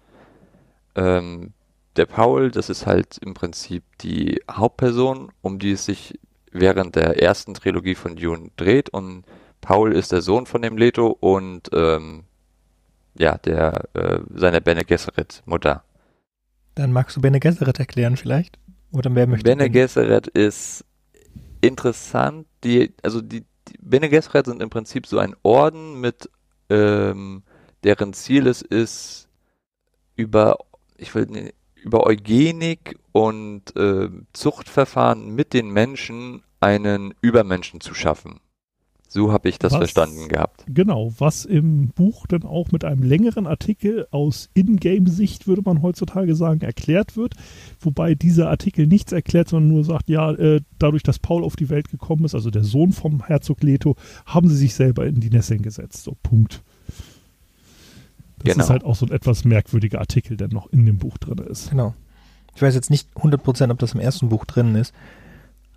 [0.95, 1.53] ähm,
[1.97, 6.17] der Paul, das ist halt im Prinzip die Hauptperson, um die es sich
[6.51, 9.23] während der ersten Trilogie von Dune dreht und
[9.59, 12.23] Paul ist der Sohn von dem Leto und ähm,
[13.15, 15.83] ja, der äh, seine Bene Gesserit Mutter.
[16.75, 18.57] Dann magst du Bene Gesserit erklären vielleicht?
[18.91, 20.85] Oder wer möchte Bene Gesserit ist
[21.61, 26.29] interessant, die also die, die Bene Gesserit sind im Prinzip so ein Orden mit
[26.69, 27.43] ähm,
[27.83, 29.27] deren Ziel es ist,
[30.15, 30.57] über,
[30.97, 38.39] ich will, über Eugenik und äh, Zuchtverfahren mit den Menschen einen Übermenschen zu schaffen.
[39.13, 40.63] So habe ich das was, verstanden gehabt.
[40.69, 46.33] Genau, was im Buch dann auch mit einem längeren Artikel aus Ingame-Sicht, würde man heutzutage
[46.33, 47.33] sagen, erklärt wird.
[47.81, 51.67] Wobei dieser Artikel nichts erklärt, sondern nur sagt, ja, äh, dadurch, dass Paul auf die
[51.67, 55.29] Welt gekommen ist, also der Sohn vom Herzog Leto, haben sie sich selber in die
[55.29, 56.05] Nesseln gesetzt.
[56.05, 56.61] So, Punkt.
[58.37, 58.63] Das genau.
[58.63, 61.71] ist halt auch so ein etwas merkwürdiger Artikel, der noch in dem Buch drin ist.
[61.71, 61.95] Genau.
[62.55, 64.93] Ich weiß jetzt nicht 100%, ob das im ersten Buch drin ist,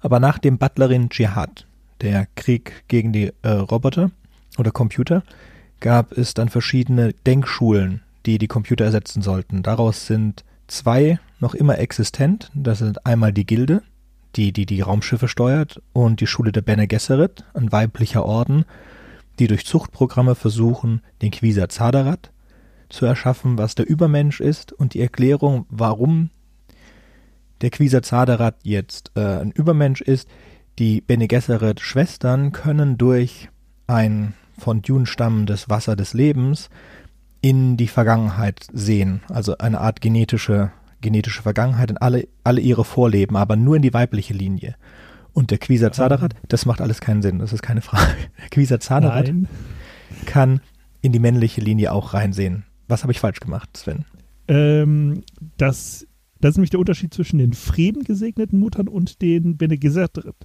[0.00, 1.66] aber nach dem Butlerin Dschihad,
[2.00, 4.10] der Krieg gegen die äh, Roboter
[4.58, 5.22] oder Computer,
[5.80, 9.62] gab es dann verschiedene Denkschulen, die die Computer ersetzen sollten.
[9.62, 12.50] Daraus sind zwei noch immer existent.
[12.54, 13.82] Das sind einmal die Gilde,
[14.36, 18.64] die die, die Raumschiffe steuert, und die Schule der Bene Gesserit, ein weiblicher Orden,
[19.38, 22.30] die durch Zuchtprogramme versuchen, den Quisa Zadarat
[22.88, 26.30] zu erschaffen, was der Übermensch ist und die Erklärung, warum
[27.60, 30.28] der Quisa Zadarat jetzt äh, ein Übermensch ist,
[30.78, 33.48] die Bene Gesserit Schwestern können durch
[33.86, 36.70] ein von Dune stammendes Wasser des Lebens
[37.40, 43.36] in die Vergangenheit sehen, also eine Art genetische genetische Vergangenheit in alle alle ihre Vorleben,
[43.36, 44.74] aber nur in die weibliche Linie.
[45.34, 48.14] Und der Quisa Zadarat, das macht alles keinen Sinn, das ist keine Frage.
[48.40, 49.30] Der Quisa Zadarat
[50.24, 50.60] kann
[51.02, 52.64] in die männliche Linie auch reinsehen.
[52.88, 54.04] Was habe ich falsch gemacht, Sven?
[54.48, 55.22] Ähm,
[55.58, 56.06] das,
[56.40, 60.36] das ist nämlich der Unterschied zwischen den Fremen gesegneten Muttern und den Bene Gesserit.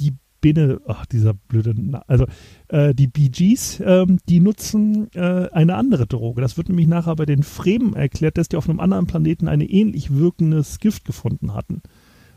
[0.00, 1.74] Die Bene, ach, dieser blöde,
[2.06, 2.26] also
[2.68, 6.40] äh, die BGs, ähm, die nutzen äh, eine andere Droge.
[6.40, 9.60] Das wird nämlich nachher bei den Fremen erklärt, dass die auf einem anderen Planeten ein
[9.60, 11.82] ähnlich wirkendes Gift gefunden hatten.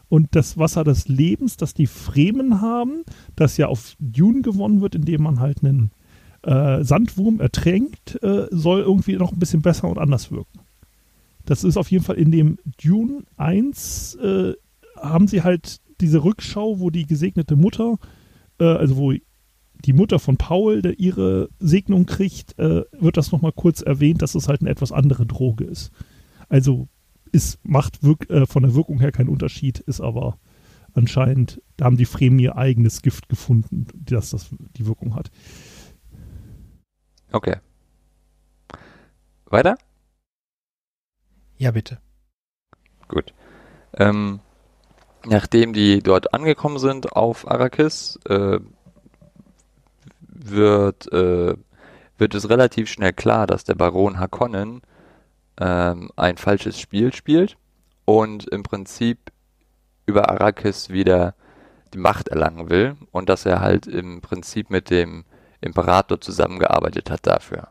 [0.09, 3.03] Und das Wasser des Lebens, das die Fremen haben,
[3.35, 5.91] das ja auf Dune gewonnen wird, indem man halt einen
[6.43, 10.59] äh, Sandwurm ertränkt, äh, soll irgendwie noch ein bisschen besser und anders wirken.
[11.45, 14.53] Das ist auf jeden Fall in dem Dune 1 äh,
[14.97, 17.97] haben sie halt diese Rückschau, wo die gesegnete Mutter,
[18.59, 19.13] äh, also wo
[19.85, 24.35] die Mutter von Paul, der ihre Segnung kriegt, äh, wird das nochmal kurz erwähnt, dass
[24.35, 25.91] es halt eine etwas andere Droge ist.
[26.49, 26.87] Also
[27.31, 30.37] es macht wirk äh, von der Wirkung her keinen Unterschied, ist aber
[30.93, 35.31] anscheinend, da haben die Fremen ihr eigenes Gift gefunden, das das die Wirkung hat.
[37.31, 37.57] Okay.
[39.45, 39.75] Weiter?
[41.57, 41.99] Ja, bitte.
[43.07, 43.33] Gut.
[43.93, 44.39] Ähm,
[45.25, 48.59] nachdem die dort angekommen sind auf Arrakis, äh,
[50.27, 51.55] wird, äh,
[52.17, 54.81] wird es relativ schnell klar, dass der Baron Harkonnen
[55.59, 57.57] ähm, ein falsches Spiel spielt
[58.05, 59.31] und im Prinzip
[60.05, 61.35] über Arrakis wieder
[61.93, 65.25] die Macht erlangen will und dass er halt im Prinzip mit dem
[65.61, 67.69] Imperator zusammengearbeitet hat dafür.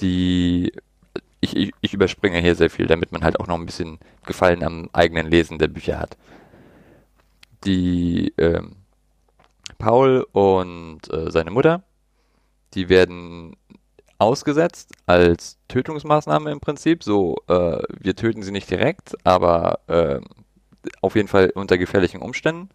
[0.00, 0.72] Die
[1.40, 4.62] ich, ich, ich überspringe hier sehr viel, damit man halt auch noch ein bisschen Gefallen
[4.62, 6.16] am eigenen Lesen der Bücher hat.
[7.64, 8.76] Die ähm,
[9.78, 11.82] Paul und äh, seine Mutter,
[12.74, 13.56] die werden
[14.18, 17.02] ausgesetzt als Tötungsmaßnahme im Prinzip.
[17.04, 20.20] So, äh, wir töten sie nicht direkt, aber äh,
[21.02, 22.70] auf jeden Fall unter gefährlichen Umständen.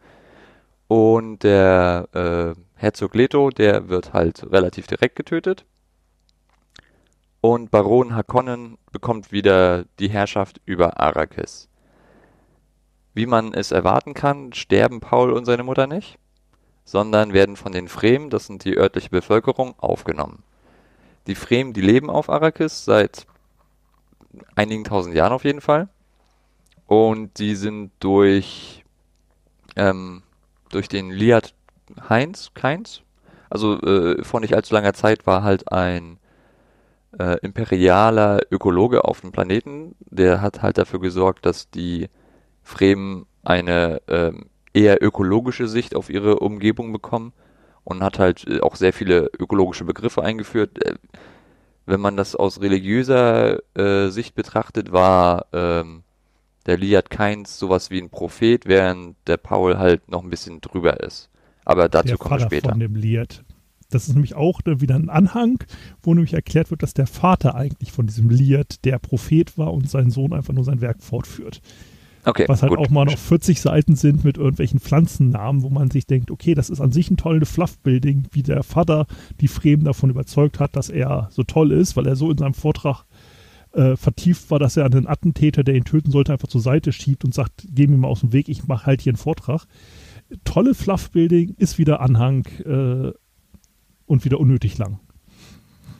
[0.87, 5.65] Und der äh, Herzog Leto, der wird halt relativ direkt getötet.
[7.41, 11.69] und Baron Harkonnen bekommt wieder die Herrschaft über Arrakis.
[13.15, 16.19] Wie man es erwarten kann, sterben Paul und seine Mutter nicht,
[16.83, 20.43] sondern werden von den Fremen, das sind die örtliche Bevölkerung, aufgenommen.
[21.25, 23.25] Die Fremen, die leben auf Arrakis seit
[24.53, 25.87] einigen tausend Jahren auf jeden Fall.
[26.87, 28.83] Und die sind durch,
[29.77, 30.21] ähm,
[30.69, 31.55] durch den Liat
[32.09, 33.01] Heinz, Keins,
[33.49, 36.19] also äh, vor nicht allzu langer Zeit war halt ein
[37.17, 42.09] äh, imperialer Ökologe auf dem Planeten, der hat halt dafür gesorgt, dass die
[42.65, 47.31] Fremen eine ähm, eher ökologische Sicht auf ihre Umgebung bekommen
[47.83, 50.83] und hat halt äh, auch sehr viele ökologische Begriffe eingeführt.
[50.83, 50.95] Äh,
[51.85, 56.01] wenn man das aus religiöser äh, Sicht betrachtet, war ähm,
[56.65, 60.99] der Liat Keins sowas wie ein Prophet, während der Paul halt noch ein bisschen drüber
[61.01, 61.29] ist.
[61.63, 62.69] Aber dazu der kommen wir später.
[62.69, 63.43] von dem Lied.
[63.91, 65.63] Das ist nämlich auch äh, wieder ein Anhang,
[66.01, 69.87] wo nämlich erklärt wird, dass der Vater eigentlich von diesem Lied der Prophet war und
[69.87, 71.61] sein Sohn einfach nur sein Werk fortführt.
[72.25, 72.79] Okay, Was halt gut.
[72.79, 76.71] auch mal noch 40 Seiten sind mit irgendwelchen Pflanzennamen, wo man sich denkt, okay, das
[76.71, 79.05] ist an sich ein tolles Fluff-Building, wie der Vater
[79.41, 82.55] die Fremen davon überzeugt hat, dass er so toll ist, weil er so in seinem
[82.55, 83.05] Vortrag
[83.73, 87.23] äh, vertieft war, dass er einen Attentäter, der ihn töten sollte, einfach zur Seite schiebt
[87.25, 89.65] und sagt, geh mir mal aus dem Weg, ich mache halt hier einen Vortrag.
[90.45, 93.11] Tolle Fluff-Building, ist wieder Anhang äh,
[94.07, 94.99] und wieder unnötig lang.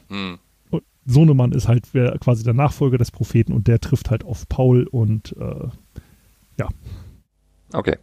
[0.10, 0.40] Hm.
[0.72, 4.50] Und Sohnemann ist halt wer, quasi der Nachfolger des Propheten und der trifft halt auf
[4.50, 5.68] Paul und äh,
[7.74, 7.98] Okay.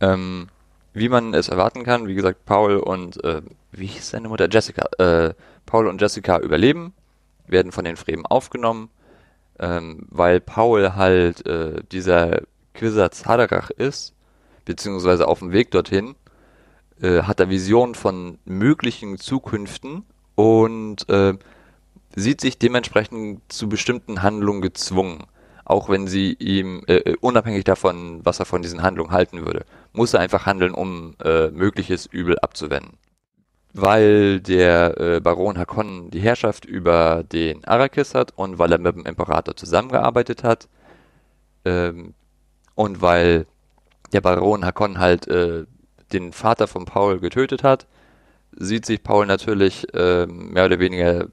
[0.00, 0.48] Ähm,
[0.92, 4.48] wie man es erwarten kann, wie gesagt, Paul und, äh, wie hieß seine Mutter?
[4.50, 4.86] Jessica.
[4.98, 5.34] Äh,
[5.66, 6.94] Paul und Jessica überleben,
[7.46, 8.88] werden von den Fremen aufgenommen,
[9.58, 12.42] ähm, weil Paul halt äh, dieser
[12.74, 14.14] Quisatz Haderach ist,
[14.64, 16.14] beziehungsweise auf dem Weg dorthin,
[17.00, 21.34] äh, hat er Visionen von möglichen Zukünften und äh,
[22.14, 25.24] sieht sich dementsprechend zu bestimmten Handlungen gezwungen
[25.66, 30.14] auch wenn sie ihm, äh, unabhängig davon, was er von diesen Handlungen halten würde, muss
[30.14, 32.98] er einfach handeln, um äh, mögliches Übel abzuwenden.
[33.72, 38.94] Weil der äh, Baron Hakon die Herrschaft über den Arrakis hat und weil er mit
[38.94, 40.68] dem Imperator zusammengearbeitet hat
[41.64, 42.14] ähm,
[42.76, 43.46] und weil
[44.12, 45.64] der Baron Hakon halt äh,
[46.12, 47.88] den Vater von Paul getötet hat,
[48.52, 51.26] sieht sich Paul natürlich äh, mehr oder weniger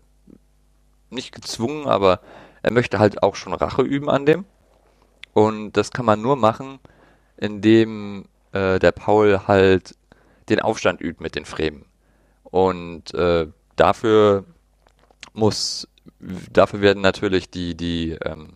[1.11, 2.19] nicht gezwungen, aber
[2.63, 4.45] er möchte halt auch schon Rache üben an dem.
[5.33, 6.79] Und das kann man nur machen,
[7.37, 9.95] indem äh, der Paul halt
[10.49, 11.85] den Aufstand übt mit den Fremen.
[12.43, 14.45] Und äh, dafür
[15.33, 15.87] muss,
[16.51, 18.53] dafür werden natürlich die, die, ähm,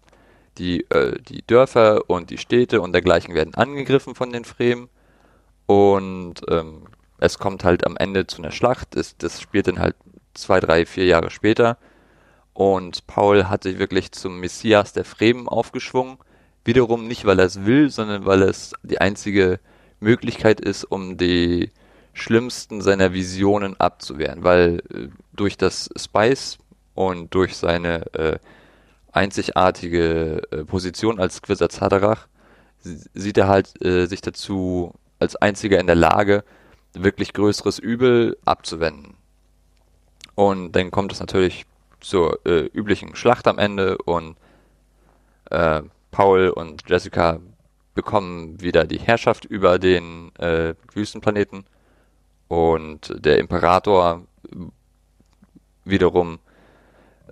[0.58, 4.90] die, äh, die Dörfer und die Städte und dergleichen werden angegriffen von den Fremen.
[5.66, 6.84] Und ähm,
[7.18, 8.96] es kommt halt am Ende zu einer Schlacht.
[8.96, 9.96] Das, das spielt dann halt
[10.34, 11.78] zwei, drei, vier Jahre später.
[12.58, 16.18] Und Paul hat sich wirklich zum Messias der Fremen aufgeschwungen.
[16.66, 19.60] Wiederum nicht, weil er es will, sondern weil es die einzige
[20.00, 21.70] Möglichkeit ist, um die
[22.14, 24.44] schlimmsten seiner Visionen abzuwehren.
[24.44, 26.58] Weil äh, durch das Spice
[26.96, 28.40] und durch seine äh,
[29.12, 32.26] einzigartige äh, Position als Quisatz Haderach
[32.80, 36.44] sieht er halt äh, sich dazu als einziger in der Lage,
[36.94, 39.14] wirklich größeres Übel abzuwenden.
[40.34, 41.68] Und dann kommt es natürlich
[42.00, 44.36] zur äh, üblichen Schlacht am Ende und
[45.50, 45.82] äh,
[46.12, 47.40] Paul und Jessica
[47.94, 51.66] bekommen wieder die Herrschaft über den äh, Wüstenplaneten
[52.48, 54.24] und der Imperator
[55.84, 56.40] wiederum,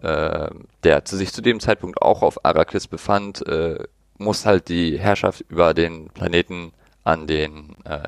[0.01, 0.49] äh,
[0.83, 3.83] der sich zu dem Zeitpunkt auch auf Arrakis befand, äh,
[4.17, 6.71] muss halt die Herrschaft über den Planeten
[7.03, 8.07] an den äh,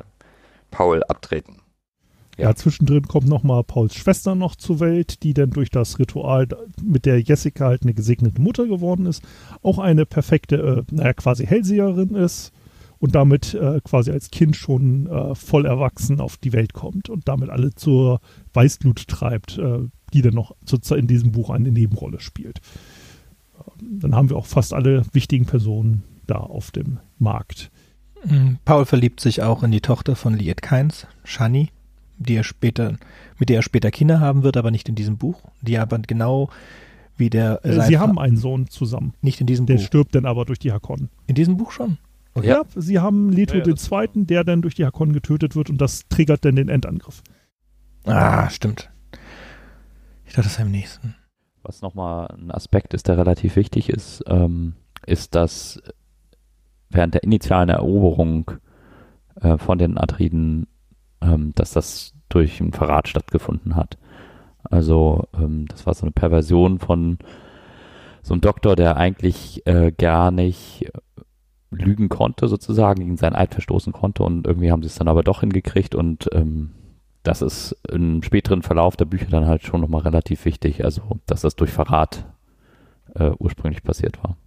[0.72, 1.62] Paul abtreten.
[2.38, 6.48] Ja, zwischendrin kommt nochmal Pauls Schwester noch zur Welt, die dann durch das Ritual
[6.84, 9.24] mit der Jessica halt eine gesegnete Mutter geworden ist.
[9.64, 12.54] Auch eine perfekte, äh, naja, quasi Hellseherin ist
[13.00, 17.28] und damit äh, quasi als Kind schon äh, voll erwachsen auf die Welt kommt und
[17.28, 18.20] damit alle zur
[18.54, 19.80] Weißglut treibt, äh,
[20.14, 20.56] die dann noch
[20.92, 22.60] in diesem Buch eine Nebenrolle spielt.
[23.58, 27.72] Ähm, dann haben wir auch fast alle wichtigen Personen da auf dem Markt.
[28.26, 28.58] Mhm.
[28.64, 31.70] Paul verliebt sich auch in die Tochter von Liet Kynes, Shani,
[32.18, 32.98] die er später,
[33.40, 35.42] mit der er später Kinder haben wird, aber nicht in diesem Buch.
[35.62, 36.50] Die aber genau
[37.16, 37.64] wie der.
[37.66, 39.14] Äh, sie haben einen Sohn zusammen.
[39.22, 39.84] nicht in diesem Der Buch.
[39.84, 41.10] stirbt dann aber durch die Hakonnen.
[41.28, 41.98] In diesem Buch schon.
[42.34, 42.50] Okay.
[42.50, 45.82] Ja, sie haben Leto Ja, ja, Zweiten, der dann durch die Hakonnen getötet wird und
[45.82, 47.24] das triggert dann den Endangriff.
[48.06, 48.92] Ah, stimmt.
[50.26, 51.16] Ich dachte, das war im nächsten.
[51.64, 54.74] Was nochmal ein Aspekt ist, der relativ wichtig ist, ähm,
[55.06, 55.82] ist, dass
[56.90, 58.52] während der initialen Eroberung
[59.42, 60.68] äh, von den Atriden,
[61.22, 63.98] ähm, dass das durch einen Verrat stattgefunden hat.
[64.64, 67.18] Also ähm, das war so eine Perversion von
[68.22, 70.92] so einem Doktor, der eigentlich äh, gar nicht äh,
[71.72, 75.24] lügen konnte, sozusagen, gegen seinen Eid verstoßen konnte und irgendwie haben sie es dann aber
[75.24, 76.72] doch hingekriegt und ähm,
[77.24, 81.42] das ist im späteren Verlauf der Bücher dann halt schon nochmal relativ wichtig, also dass
[81.42, 82.26] das durch Verrat
[83.16, 84.38] äh, ursprünglich passiert war.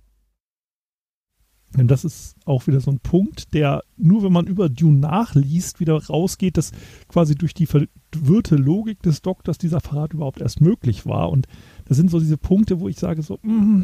[1.77, 5.79] Denn das ist auch wieder so ein Punkt, der nur wenn man über Dune nachliest,
[5.79, 6.73] wieder rausgeht, dass
[7.07, 11.31] quasi durch die verwirrte Logik des Doktors dieser Verrat überhaupt erst möglich war.
[11.31, 11.47] Und
[11.85, 13.83] das sind so diese Punkte, wo ich sage so, mm,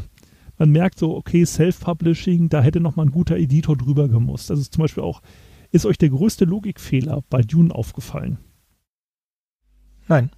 [0.58, 4.50] man merkt so, okay, Self-Publishing, da hätte nochmal ein guter Editor drüber gemusst.
[4.50, 5.22] Also zum Beispiel auch,
[5.70, 8.38] ist euch der größte Logikfehler bei Dune aufgefallen?
[10.08, 10.30] Nein.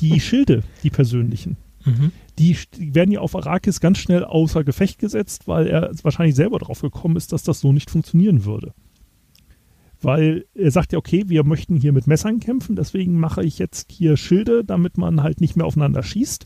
[0.00, 1.56] die Schilde, die persönlichen.
[1.86, 2.10] Mhm.
[2.38, 6.82] Die, werden ja auf Arrakis ganz schnell außer Gefecht gesetzt, weil er wahrscheinlich selber drauf
[6.82, 8.74] gekommen ist, dass das so nicht funktionieren würde.
[10.02, 13.90] Weil er sagt ja, okay, wir möchten hier mit Messern kämpfen, deswegen mache ich jetzt
[13.90, 16.44] hier Schilde, damit man halt nicht mehr aufeinander schießt.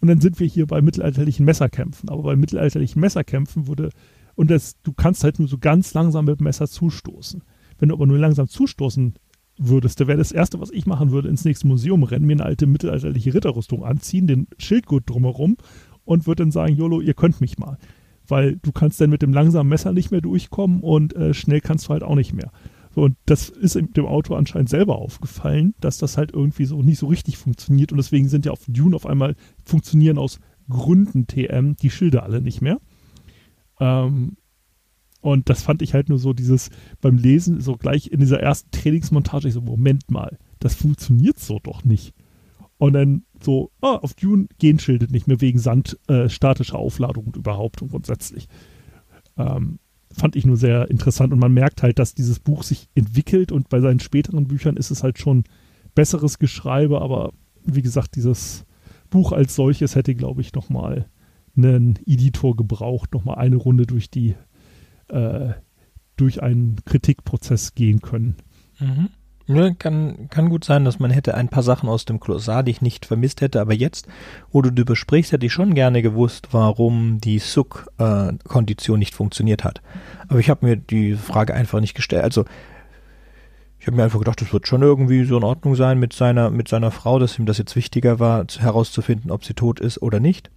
[0.00, 2.08] Und dann sind wir hier bei mittelalterlichen Messerkämpfen.
[2.08, 3.90] Aber bei mittelalterlichen Messerkämpfen wurde,
[4.34, 7.42] und das, du kannst halt nur so ganz langsam mit dem Messer zustoßen.
[7.78, 9.14] Wenn du aber nur langsam zustoßen
[9.58, 12.44] würdest, da wäre das Erste, was ich machen würde, ins nächste Museum rennen, mir eine
[12.44, 15.56] alte mittelalterliche Ritterrüstung anziehen, den Schildgurt drumherum
[16.04, 17.78] und würde dann sagen, Jolo, ihr könnt mich mal.
[18.26, 21.86] Weil du kannst dann mit dem langsamen Messer nicht mehr durchkommen und äh, schnell kannst
[21.88, 22.50] du halt auch nicht mehr.
[22.94, 27.06] Und das ist dem Autor anscheinend selber aufgefallen, dass das halt irgendwie so nicht so
[27.06, 27.90] richtig funktioniert.
[27.90, 29.34] Und deswegen sind ja auf Dune auf einmal
[29.64, 32.78] funktionieren aus Gründen TM die Schilder alle nicht mehr.
[33.80, 34.36] Ähm,
[35.22, 36.68] und das fand ich halt nur so dieses
[37.00, 41.60] beim Lesen, so gleich in dieser ersten Trainingsmontage, ich so, Moment mal, das funktioniert so
[41.62, 42.12] doch nicht.
[42.76, 47.26] Und dann so, ah, auf Dune gehen Schilde nicht mehr wegen Sand, äh, statischer Aufladung
[47.26, 48.48] und überhaupt und grundsätzlich.
[49.36, 49.78] Ähm,
[50.10, 53.68] fand ich nur sehr interessant und man merkt halt, dass dieses Buch sich entwickelt und
[53.68, 55.44] bei seinen späteren Büchern ist es halt schon
[55.94, 57.32] besseres Geschreibe, aber
[57.64, 58.66] wie gesagt, dieses
[59.08, 61.06] Buch als solches hätte, glaube ich, nochmal
[61.56, 64.34] einen Editor gebraucht, nochmal eine Runde durch die
[65.12, 65.54] äh,
[66.16, 68.36] durch einen Kritikprozess gehen können.
[68.78, 69.08] Mhm.
[69.48, 72.70] Ja, kann, kann gut sein, dass man hätte ein paar Sachen aus dem Glossar, die
[72.70, 74.06] ich nicht vermisst hätte, aber jetzt,
[74.50, 79.64] wo du darüber sprichst, hätte ich schon gerne gewusst, warum die Suk-Kondition äh, nicht funktioniert
[79.64, 79.82] hat.
[80.28, 82.22] Aber ich habe mir die Frage einfach nicht gestellt.
[82.22, 82.44] Also,
[83.80, 86.50] ich habe mir einfach gedacht, das wird schon irgendwie so in Ordnung sein mit seiner,
[86.50, 90.20] mit seiner Frau, dass ihm das jetzt wichtiger war, herauszufinden, ob sie tot ist oder
[90.20, 90.50] nicht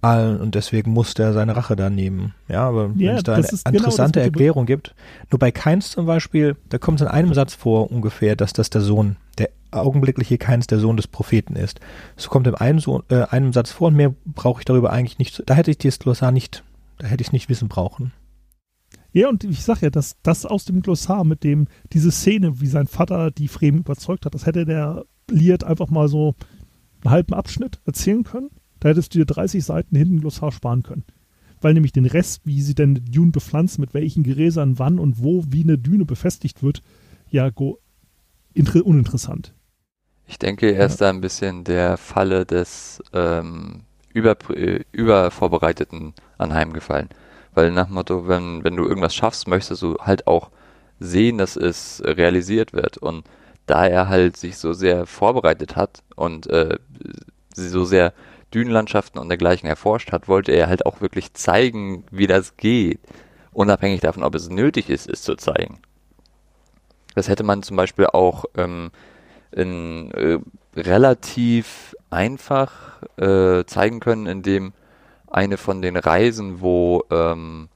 [0.00, 2.34] und deswegen musste er seine Rache da nehmen.
[2.48, 4.94] Ja, aber ja, wenn es da eine genau interessante genau Erklärung gibt,
[5.30, 8.70] nur bei Keins zum Beispiel, da kommt es in einem Satz vor ungefähr, dass das
[8.70, 11.80] der Sohn, der augenblickliche Keins der Sohn des Propheten ist.
[12.16, 15.18] So kommt in einem, so äh, einem Satz vor und mehr brauche ich darüber eigentlich
[15.18, 15.42] nicht.
[15.46, 16.62] Da hätte ich das Glossar nicht,
[16.98, 18.12] da hätte ich es nicht wissen brauchen.
[19.12, 22.66] Ja, und ich sag ja, dass das aus dem Glossar mit dem, diese Szene, wie
[22.66, 26.34] sein Vater die Fremen überzeugt hat, das hätte der Liert einfach mal so
[27.02, 31.04] einen halben Abschnitt erzählen können da hättest du dir 30 Seiten hinten Glossar sparen können.
[31.60, 35.44] Weil nämlich den Rest, wie sie denn Dune bepflanzen, mit welchen Geräsern, wann und wo,
[35.48, 36.82] wie eine Düne befestigt wird,
[37.30, 37.78] ja, go,
[38.54, 39.54] uninteressant.
[40.26, 41.06] Ich denke, er ist ja.
[41.06, 43.80] da ein bisschen der Falle des ähm,
[44.12, 47.08] über, äh, Übervorbereiteten anheimgefallen.
[47.54, 50.50] Weil nach dem Motto, wenn, wenn du irgendwas schaffst, möchtest du halt auch
[51.00, 52.98] sehen, dass es realisiert wird.
[52.98, 53.24] Und
[53.66, 56.78] da er halt sich so sehr vorbereitet hat und äh,
[57.54, 58.12] so sehr
[58.54, 63.00] Dünenlandschaften und dergleichen erforscht hat, wollte er halt auch wirklich zeigen, wie das geht.
[63.52, 65.80] Unabhängig davon, ob es nötig ist, es zu zeigen.
[67.14, 68.90] Das hätte man zum Beispiel auch ähm,
[69.50, 70.38] in, äh,
[70.76, 74.72] relativ einfach äh, zeigen können, indem
[75.26, 77.68] eine von den Reisen, wo ähm,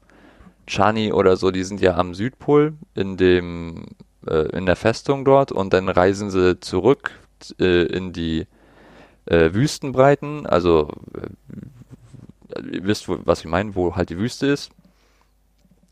[0.67, 3.87] Chani oder so, die sind ja am Südpol in dem
[4.27, 7.11] äh, in der Festung dort und dann reisen sie zurück
[7.59, 8.47] äh, in die
[9.27, 14.71] äh, Wüstenbreiten, also äh, ihr wisst, wo, was ich meine, wo halt die Wüste ist.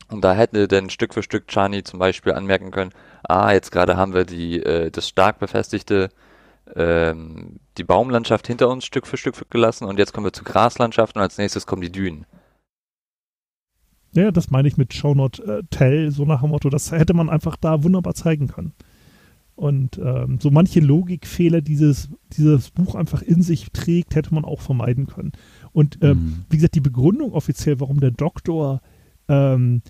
[0.09, 2.91] Und da hätte dann Stück für Stück Chani zum Beispiel anmerken können,
[3.23, 6.09] ah, jetzt gerade haben wir die, äh, das stark befestigte,
[6.75, 11.15] ähm, die Baumlandschaft hinter uns Stück für Stück gelassen und jetzt kommen wir zur Graslandschaft
[11.15, 12.25] und als nächstes kommen die Dünen.
[14.13, 17.13] Ja, das meine ich mit Show Not äh, Tell, so nach dem Motto, das hätte
[17.13, 18.73] man einfach da wunderbar zeigen können.
[19.61, 24.43] Und ähm, so manche Logikfehler, die dieses, dieses Buch einfach in sich trägt, hätte man
[24.43, 25.33] auch vermeiden können.
[25.71, 26.45] Und ähm, mhm.
[26.49, 28.81] wie gesagt, die Begründung offiziell, warum der Doktor
[29.27, 29.83] ähm,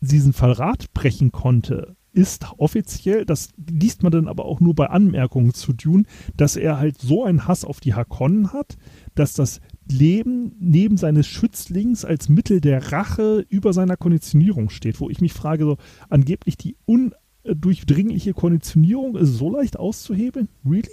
[0.00, 5.54] diesen Verrat brechen konnte, ist offiziell, das liest man dann aber auch nur bei Anmerkungen
[5.54, 6.04] zu Dune,
[6.36, 8.76] dass er halt so einen Hass auf die Hakonnen hat,
[9.16, 15.10] dass das Leben neben seines Schützlings als Mittel der Rache über seiner Konditionierung steht, wo
[15.10, 17.12] ich mich frage, so angeblich die un
[17.44, 20.48] durchdringliche Konditionierung ist so leicht auszuhebeln?
[20.64, 20.90] Really?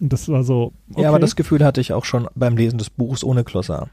[0.00, 0.72] Und das war so.
[0.90, 1.02] Okay.
[1.02, 3.90] Ja, aber das Gefühl hatte ich auch schon beim Lesen des Buchs ohne Glossar.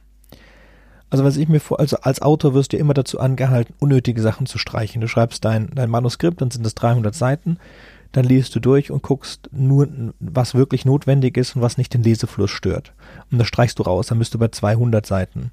[1.10, 4.48] Also was ich mir vor, also als Autor wirst du immer dazu angehalten, unnötige Sachen
[4.48, 5.02] zu streichen.
[5.02, 7.58] Du schreibst dein, dein Manuskript, dann sind es 300 Seiten,
[8.12, 9.88] dann liest du durch und guckst nur,
[10.20, 12.94] was wirklich notwendig ist und was nicht den Lesefluss stört.
[13.32, 15.52] Und das streichst du raus, dann bist du bei 200 Seiten.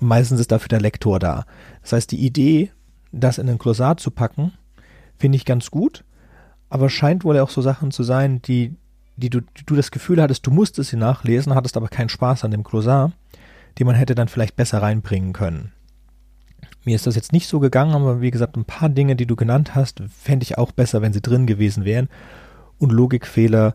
[0.00, 1.44] Und meistens ist dafür der Lektor da.
[1.82, 2.70] Das heißt, die Idee,
[3.12, 4.52] das in ein Glossar zu packen,
[5.18, 6.04] finde ich ganz gut,
[6.68, 8.74] aber scheint wohl auch so Sachen zu sein, die,
[9.16, 12.44] die du, die du das Gefühl hattest, du musstest sie nachlesen, hattest aber keinen Spaß
[12.44, 13.12] an dem Glossar
[13.78, 15.72] die man hätte dann vielleicht besser reinbringen können.
[16.84, 19.36] Mir ist das jetzt nicht so gegangen, aber wie gesagt, ein paar Dinge, die du
[19.36, 22.08] genannt hast, fände ich auch besser, wenn sie drin gewesen wären.
[22.78, 23.74] Und Logikfehler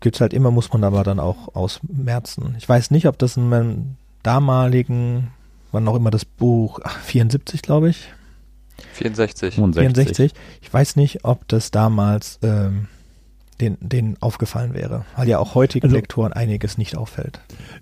[0.00, 2.54] gibt es halt immer, muss man aber dann auch ausmerzen.
[2.58, 5.30] Ich weiß nicht, ob das in meinem damaligen,
[5.72, 8.08] wann auch immer das Buch, ach, 74, glaube ich.
[8.94, 9.54] 64.
[9.54, 10.32] 64.
[10.60, 12.88] Ich weiß nicht, ob das damals ähm,
[13.60, 17.40] den, denen aufgefallen wäre, weil ja auch heutigen also, Lektoren einiges nicht auffällt.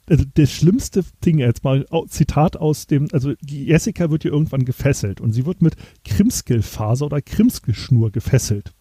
[0.09, 4.64] Also das schlimmste Ding jetzt mal, Zitat aus dem, also die Jessica wird ja irgendwann
[4.64, 8.72] gefesselt und sie wird mit Krimskelfaser oder Krimskelschnur gefesselt.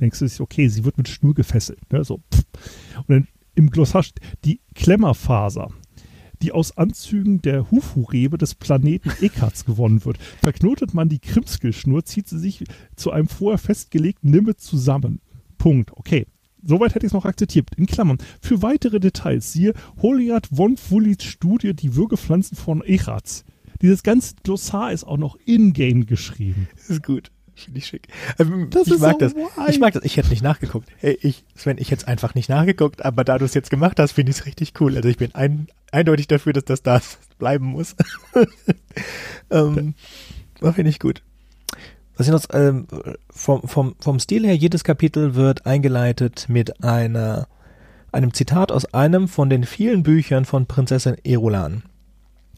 [0.00, 1.80] Denkst du, okay, sie wird mit Schnur gefesselt.
[1.92, 2.04] Ne?
[2.04, 4.04] So, und dann im Glossar
[4.44, 5.70] die Klemmerfaser,
[6.44, 10.18] die aus Anzügen der Hufu-Rebe des Planeten Ekats gewonnen wird.
[10.42, 12.64] Verknotet man die Krimskelschnur, zieht sie sich
[12.96, 15.20] zu einem vorher festgelegten Limit zusammen.
[15.56, 15.92] Punkt.
[15.92, 16.26] Okay.
[16.62, 17.70] Soweit hätte ich es noch akzeptiert.
[17.78, 18.18] In Klammern.
[18.42, 19.72] Für weitere Details siehe
[20.02, 23.44] Holiat von Fulits Studie Die Würgepflanzen von Echatz.
[23.80, 26.68] Dieses ganze Glossar ist auch noch in-game geschrieben.
[26.88, 27.30] Ist gut.
[27.54, 28.08] Finde ich schick.
[28.38, 29.34] Ähm, das ich mag so das.
[29.68, 30.04] Ich mag das.
[30.04, 30.88] Ich hätte nicht nachgeguckt.
[30.98, 33.98] Hey, ich, Sven, ich hätte es einfach nicht nachgeguckt, aber da du es jetzt gemacht
[34.00, 34.96] hast, finde ich es richtig cool.
[34.96, 37.00] Also ich bin ein, eindeutig dafür, dass das da
[37.38, 37.94] bleiben muss.
[39.50, 39.94] ähm,
[40.60, 41.22] finde ich gut.
[42.16, 42.86] Was ich noch, ähm,
[43.30, 47.48] vom, vom, vom Stil her, jedes Kapitel wird eingeleitet mit einer,
[48.12, 51.82] einem Zitat aus einem von den vielen Büchern von Prinzessin Erulan.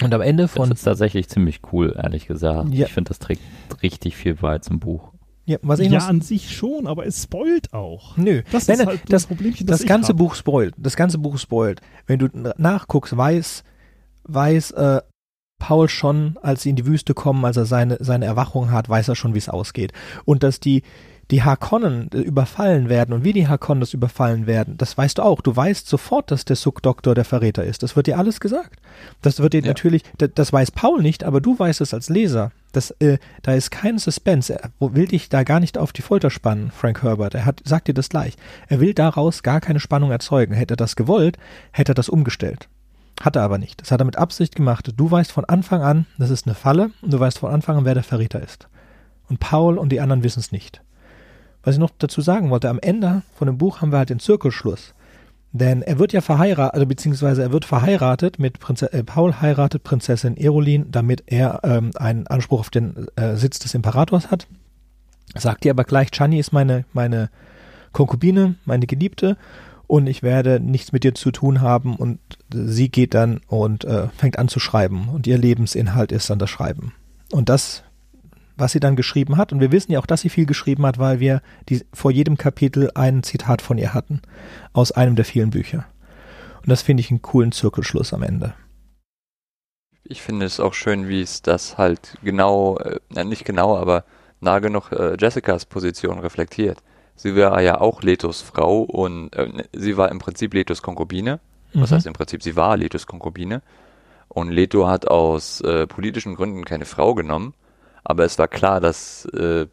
[0.02, 0.68] Und am Ende von.
[0.70, 2.72] Das ist tatsächlich ziemlich cool, ehrlich gesagt.
[2.74, 2.86] Ja.
[2.86, 3.42] Ich finde, das trägt
[3.82, 5.12] richtig viel bei zum Buch.
[5.46, 8.16] Ja, was ich ja an sich schon, aber es spoilt auch.
[8.16, 10.16] Nö, das Nein, ist halt das, Problemchen, das, das ganze hab.
[10.16, 10.74] Buch spoilt.
[10.76, 11.80] Das ganze Buch spoilt.
[12.06, 13.62] Wenn du nachguckst, weiß,
[14.24, 15.00] weiß äh,
[15.58, 19.06] Paul schon, als sie in die Wüste kommen, als er seine, seine Erwachung hat, weiß
[19.08, 19.92] er schon, wie es ausgeht.
[20.24, 20.82] Und dass die,
[21.30, 25.40] die Harkonnen überfallen werden und wie die Harkonnen das überfallen werden, das weißt du auch.
[25.40, 27.82] Du weißt sofort, dass der Suk-Doktor der Verräter ist.
[27.82, 28.80] Das wird dir alles gesagt.
[29.22, 29.66] Das wird dir ja.
[29.66, 32.52] natürlich, das, das, weiß Paul nicht, aber du weißt es als Leser.
[32.70, 34.54] Das, äh, da ist kein Suspense.
[34.54, 37.34] Er will dich da gar nicht auf die Folter spannen, Frank Herbert.
[37.34, 38.36] Er hat, sagt dir das gleich.
[38.68, 40.54] Er will daraus gar keine Spannung erzeugen.
[40.54, 41.38] Hätte er das gewollt,
[41.72, 42.68] hätte er das umgestellt.
[43.20, 43.80] Hat er aber nicht.
[43.80, 44.92] Das hat er mit Absicht gemacht.
[44.96, 47.84] Du weißt von Anfang an, das ist eine Falle, und du weißt von Anfang an,
[47.84, 48.68] wer der Verräter ist.
[49.28, 50.82] Und Paul und die anderen wissen es nicht.
[51.66, 54.20] Was ich noch dazu sagen wollte, am Ende von dem Buch haben wir halt den
[54.20, 54.94] Zirkelschluss.
[55.50, 59.82] Denn er wird ja verheiratet, also beziehungsweise er wird verheiratet mit Prinze äh, Paul heiratet
[59.82, 64.46] Prinzessin Erolin, damit er ähm, einen Anspruch auf den äh, Sitz des Imperators hat.
[65.34, 67.30] Sagt ihr aber gleich, Chani ist meine, meine
[67.90, 69.36] Konkubine, meine Geliebte
[69.88, 72.20] und ich werde nichts mit dir zu tun haben und
[72.54, 76.48] sie geht dann und äh, fängt an zu schreiben und ihr Lebensinhalt ist dann das
[76.48, 76.92] Schreiben.
[77.32, 77.82] Und das,
[78.56, 80.98] was sie dann geschrieben hat, und wir wissen ja auch, dass sie viel geschrieben hat,
[80.98, 84.22] weil wir die, vor jedem Kapitel ein Zitat von ihr hatten
[84.72, 85.86] aus einem der vielen Bücher.
[86.58, 88.54] Und das finde ich einen coolen Zirkelschluss am Ende.
[90.04, 94.04] Ich finde es auch schön, wie es das halt genau, äh, nicht genau, aber
[94.40, 96.78] nah genug äh, Jessicas Position reflektiert.
[97.16, 101.40] Sie war ja auch Letos Frau und äh, sie war im Prinzip Letos Konkubine.
[101.72, 101.94] Was mhm.
[101.96, 103.62] heißt im Prinzip, sie war Letos Konkubine.
[104.28, 107.54] Und Leto hat aus äh, politischen Gründen keine Frau genommen.
[108.08, 109.66] Aber es war klar, dass äh,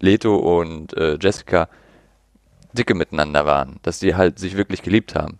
[0.00, 1.68] Leto und äh, Jessica
[2.72, 3.78] dicke miteinander waren.
[3.82, 5.38] Dass sie halt sich wirklich geliebt haben.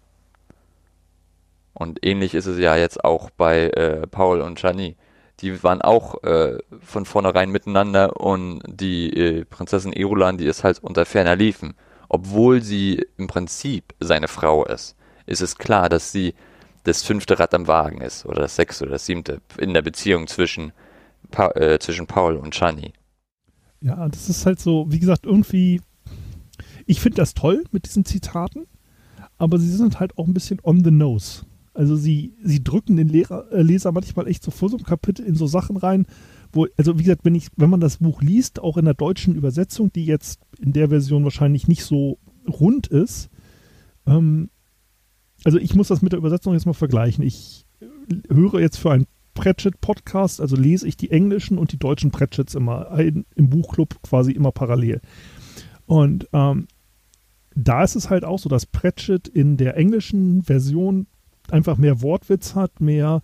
[1.74, 4.97] Und ähnlich ist es ja jetzt auch bei äh, Paul und Chani
[5.41, 10.80] die waren auch äh, von vornherein miteinander und die äh, Prinzessin Erulan, die ist halt
[10.82, 11.74] unter ferner Liefen.
[12.09, 16.34] Obwohl sie im Prinzip seine Frau ist, ist es klar, dass sie
[16.84, 20.26] das fünfte Rad am Wagen ist oder das sechste oder das siebte in der Beziehung
[20.26, 20.72] zwischen,
[21.31, 22.93] pa äh, zwischen Paul und Shani.
[23.81, 25.81] Ja, das ist halt so, wie gesagt, irgendwie,
[26.87, 28.66] ich finde das toll mit diesen Zitaten,
[29.37, 31.45] aber sie sind halt auch ein bisschen on the nose.
[31.74, 35.24] Also sie, sie drücken den Lehrer, äh, Leser manchmal echt so vor so einem Kapitel
[35.24, 36.07] in so Sachen rein,
[36.53, 39.37] wo, also wie gesagt, wenn ich, wenn man das Buch liest, auch in der deutschen
[39.37, 42.18] Übersetzung, die jetzt in der Version wahrscheinlich nicht so
[42.49, 43.31] rund ist,
[44.07, 44.51] ähm,
[45.45, 47.22] also ich muss das mit der Übersetzung jetzt mal vergleichen.
[47.22, 49.07] Ich äh, höre jetzt für einen
[49.39, 54.32] Pratchett-Podcast, also lese ich die englischen und die deutschen Pratchetts immer ein, im Buchclub quasi
[54.32, 55.01] immer parallel.
[55.86, 56.66] Und ähm,
[57.55, 61.07] da ist es halt auch so, dass Pratchett in der englischen Version
[61.53, 63.22] einfach mehr Wortwitz hat, mehr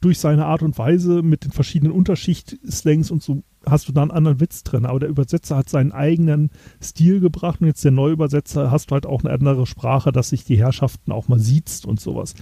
[0.00, 4.10] durch seine Art und Weise mit den verschiedenen Unterschicht-Slangs und so hast du da einen
[4.10, 4.86] anderen Witz drin.
[4.86, 6.48] Aber der Übersetzer hat seinen eigenen
[6.82, 10.44] Stil gebracht und jetzt der Neuübersetzer hast du halt auch eine andere Sprache, dass sich
[10.44, 12.34] die Herrschaften auch mal sieht und sowas.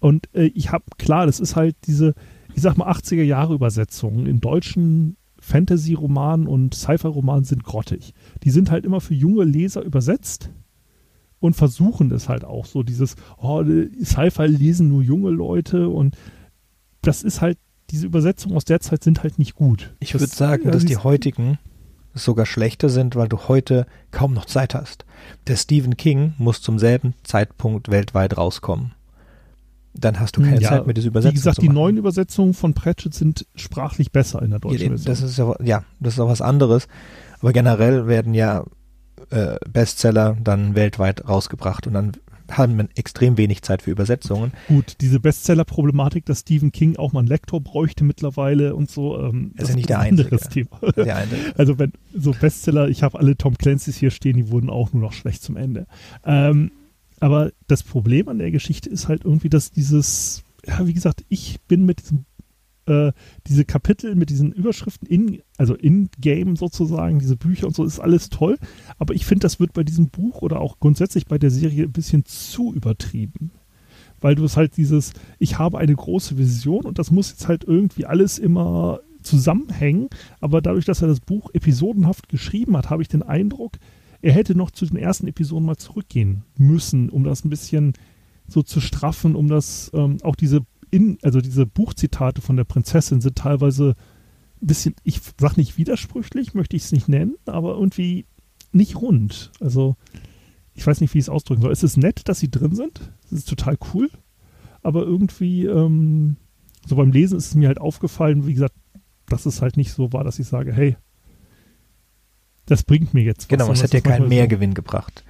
[0.00, 2.14] Und äh, ich habe, klar, das ist halt diese,
[2.54, 8.14] ich sag mal, 80er Jahre Übersetzungen in deutschen Fantasy-Romanen und Sci-Fi-Romanen sind grottig.
[8.42, 10.50] Die sind halt immer für junge Leser übersetzt
[11.40, 16.16] und versuchen es halt auch so, dieses, oh, Sci-Fi lesen nur junge Leute und
[17.02, 17.58] das ist halt,
[17.90, 19.94] diese Übersetzungen aus der Zeit sind halt nicht gut.
[20.00, 21.58] Ich würde sagen, ja, dass die heutigen
[22.14, 25.04] sogar schlechter sind, weil du heute kaum noch Zeit hast.
[25.46, 28.92] Der Stephen King muss zum selben Zeitpunkt weltweit rauskommen.
[29.98, 32.74] Dann hast du keine ja, Zeit mehr, diese Übersetzung Wie gesagt, die neuen Übersetzungen von
[32.74, 35.06] Pratchett sind sprachlich besser in der deutschen ja, Version.
[35.06, 36.88] Das ist ja, ja, das ist auch was anderes.
[37.40, 38.64] Aber generell werden ja
[39.30, 42.12] äh, Bestseller dann weltweit rausgebracht und dann
[42.50, 44.52] haben wir extrem wenig Zeit für Übersetzungen.
[44.68, 49.52] Gut, diese Bestseller-Problematik, dass Stephen King auch mal einen Lektor bräuchte mittlerweile und so, ähm,
[49.54, 50.78] ist das ja nicht der ein anderes Thema.
[50.96, 51.26] Der
[51.56, 55.02] also wenn so Bestseller, ich habe alle Tom Clancy's hier stehen, die wurden auch nur
[55.02, 55.86] noch schlecht zum Ende.
[56.24, 56.70] Ähm,
[57.20, 61.60] aber das Problem an der Geschichte ist halt irgendwie, dass dieses, ja, wie gesagt, ich
[61.68, 62.24] bin mit diesem
[62.86, 63.12] äh,
[63.46, 68.30] diese Kapitel mit diesen Überschriften in, also in-game sozusagen, diese Bücher und so, ist alles
[68.30, 68.58] toll.
[68.98, 71.92] Aber ich finde, das wird bei diesem Buch oder auch grundsätzlich bei der Serie ein
[71.92, 73.50] bisschen zu übertrieben.
[74.20, 77.64] Weil du es halt dieses, ich habe eine große Vision und das muss jetzt halt
[77.64, 80.08] irgendwie alles immer zusammenhängen.
[80.40, 83.72] Aber dadurch, dass er das Buch episodenhaft geschrieben hat, habe ich den Eindruck,
[84.26, 87.92] er hätte noch zu den ersten Episoden mal zurückgehen müssen, um das ein bisschen
[88.48, 93.20] so zu straffen, um das ähm, auch diese in, also diese Buchzitate von der Prinzessin
[93.20, 93.94] sind teilweise
[94.60, 98.26] ein bisschen, ich sag nicht widersprüchlich, möchte ich es nicht nennen, aber irgendwie
[98.72, 99.52] nicht rund.
[99.60, 99.94] Also
[100.74, 101.70] ich weiß nicht, wie ich es ausdrücken soll.
[101.70, 103.12] Es ist nett, dass sie drin sind.
[103.26, 104.10] Es ist total cool.
[104.82, 106.36] Aber irgendwie, ähm,
[106.84, 108.74] so beim Lesen ist es mir halt aufgefallen, wie gesagt,
[109.28, 110.96] dass es halt nicht so war, dass ich sage, hey,
[112.66, 113.48] das bringt mir jetzt was.
[113.48, 114.74] Genau, es hat ja keinen Mehrgewinn so.
[114.74, 115.24] gebracht.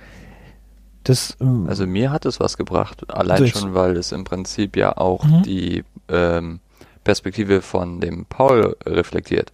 [1.05, 4.97] Das, ähm, also mir hat es was gebracht, allein schon, weil es im Prinzip ja
[4.97, 5.43] auch mhm.
[5.45, 6.61] die ähm,
[7.05, 9.53] Perspektive von dem Paul reflektiert.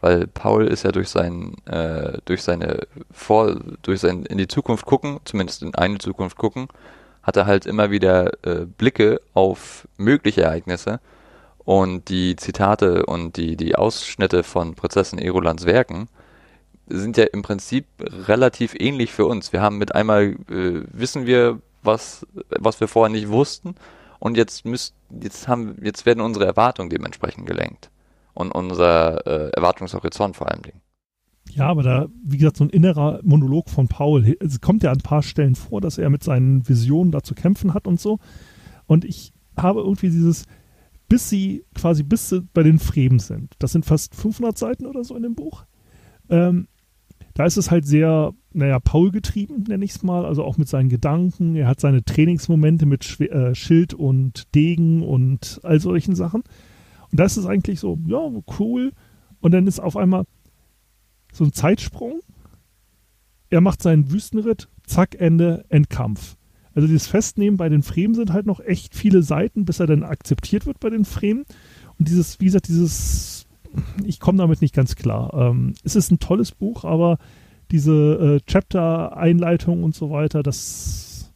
[0.00, 4.86] Weil Paul ist ja durch sein, äh, durch seine Vor, durch sein in die Zukunft
[4.86, 6.68] gucken, zumindest in eine Zukunft gucken,
[7.22, 11.00] hat er halt immer wieder äh, Blicke auf mögliche Ereignisse
[11.64, 16.08] und die Zitate und die, die Ausschnitte von Prinzessin Erolans Werken
[16.86, 19.52] sind ja im Prinzip relativ ähnlich für uns.
[19.52, 23.74] Wir haben mit einmal äh, wissen wir, was, was wir vorher nicht wussten
[24.18, 27.90] und jetzt müsst, jetzt haben, jetzt werden unsere Erwartungen dementsprechend gelenkt.
[28.32, 30.80] Und unser äh, Erwartungshorizont vor allem Dingen.
[31.50, 34.36] Ja, aber da, wie gesagt, so ein innerer Monolog von Paul.
[34.40, 37.34] Es kommt ja an ein paar Stellen vor, dass er mit seinen Visionen da zu
[37.34, 38.18] kämpfen hat und so.
[38.86, 40.46] Und ich habe irgendwie dieses,
[41.08, 43.54] bis sie quasi, bis sie bei den Fremen sind.
[43.58, 45.64] Das sind fast 500 Seiten oder so in dem Buch.
[46.28, 46.66] Ähm,
[47.34, 50.68] da ist es halt sehr, naja, Paul getrieben, nenne ich es mal, also auch mit
[50.68, 51.56] seinen Gedanken.
[51.56, 56.42] Er hat seine Trainingsmomente mit Schw äh, Schild und Degen und all solchen Sachen.
[57.10, 58.20] Und da ist eigentlich so, ja,
[58.58, 58.92] cool.
[59.40, 60.24] Und dann ist auf einmal
[61.32, 62.20] so ein Zeitsprung.
[63.50, 66.36] Er macht seinen Wüstenritt, zack, Ende, Endkampf.
[66.74, 70.02] Also dieses Festnehmen bei den Fremen sind halt noch echt viele Seiten, bis er dann
[70.02, 71.44] akzeptiert wird bei den Fremen.
[71.98, 73.43] Und dieses, wie gesagt, dieses
[74.04, 75.32] ich komme damit nicht ganz klar.
[75.34, 77.18] Ähm, es ist ein tolles Buch, aber
[77.70, 81.32] diese äh, Chapter-Einleitung und so weiter, das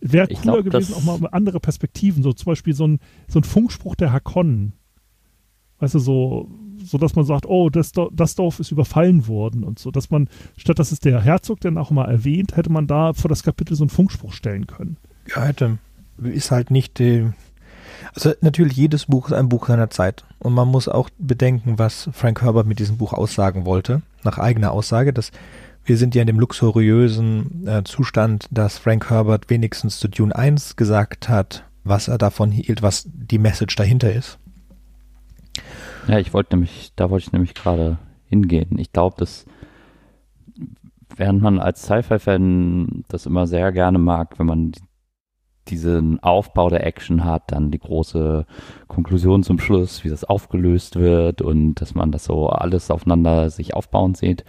[0.00, 2.98] wäre cooler glaub, gewesen, auch mal andere Perspektiven, so zum Beispiel so ein,
[3.28, 4.74] so ein Funkspruch der Hakonnen.
[5.78, 6.50] Weißt du, so,
[6.82, 10.28] so dass man sagt, oh, das, das Dorf ist überfallen worden und so, dass man,
[10.56, 13.76] statt dass es der Herzog dann auch mal erwähnt, hätte man da vor das Kapitel
[13.76, 14.96] so einen Funkspruch stellen können.
[15.34, 15.78] Ja, hätte.
[16.22, 17.30] Ist halt nicht die,
[18.14, 20.24] also natürlich, jedes Buch ist ein Buch seiner Zeit.
[20.38, 24.72] Und man muss auch bedenken, was Frank Herbert mit diesem Buch aussagen wollte, nach eigener
[24.72, 25.12] Aussage.
[25.12, 25.32] Dass
[25.84, 30.76] wir sind ja in dem luxuriösen äh, Zustand, dass Frank Herbert wenigstens zu Dune 1
[30.76, 34.38] gesagt hat, was er davon hielt, was die Message dahinter ist.
[36.08, 38.78] Ja, ich wollte nämlich, da wollte ich nämlich gerade hingehen.
[38.78, 39.46] Ich glaube, dass
[41.16, 44.72] während man als Sci-Fi-Fan das immer sehr gerne mag, wenn man
[45.68, 48.46] diesen Aufbau der Action hat, dann die große
[48.88, 53.74] Konklusion zum Schluss, wie das aufgelöst wird und dass man das so alles aufeinander sich
[53.74, 54.44] aufbauen sieht.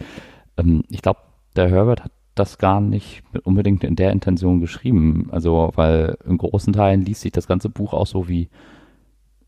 [0.56, 1.20] Ähm, ich glaube,
[1.56, 5.28] der Herbert hat das gar nicht unbedingt in der Intention geschrieben.
[5.30, 8.48] Also, weil in großen Teilen liest sich das ganze Buch auch so wie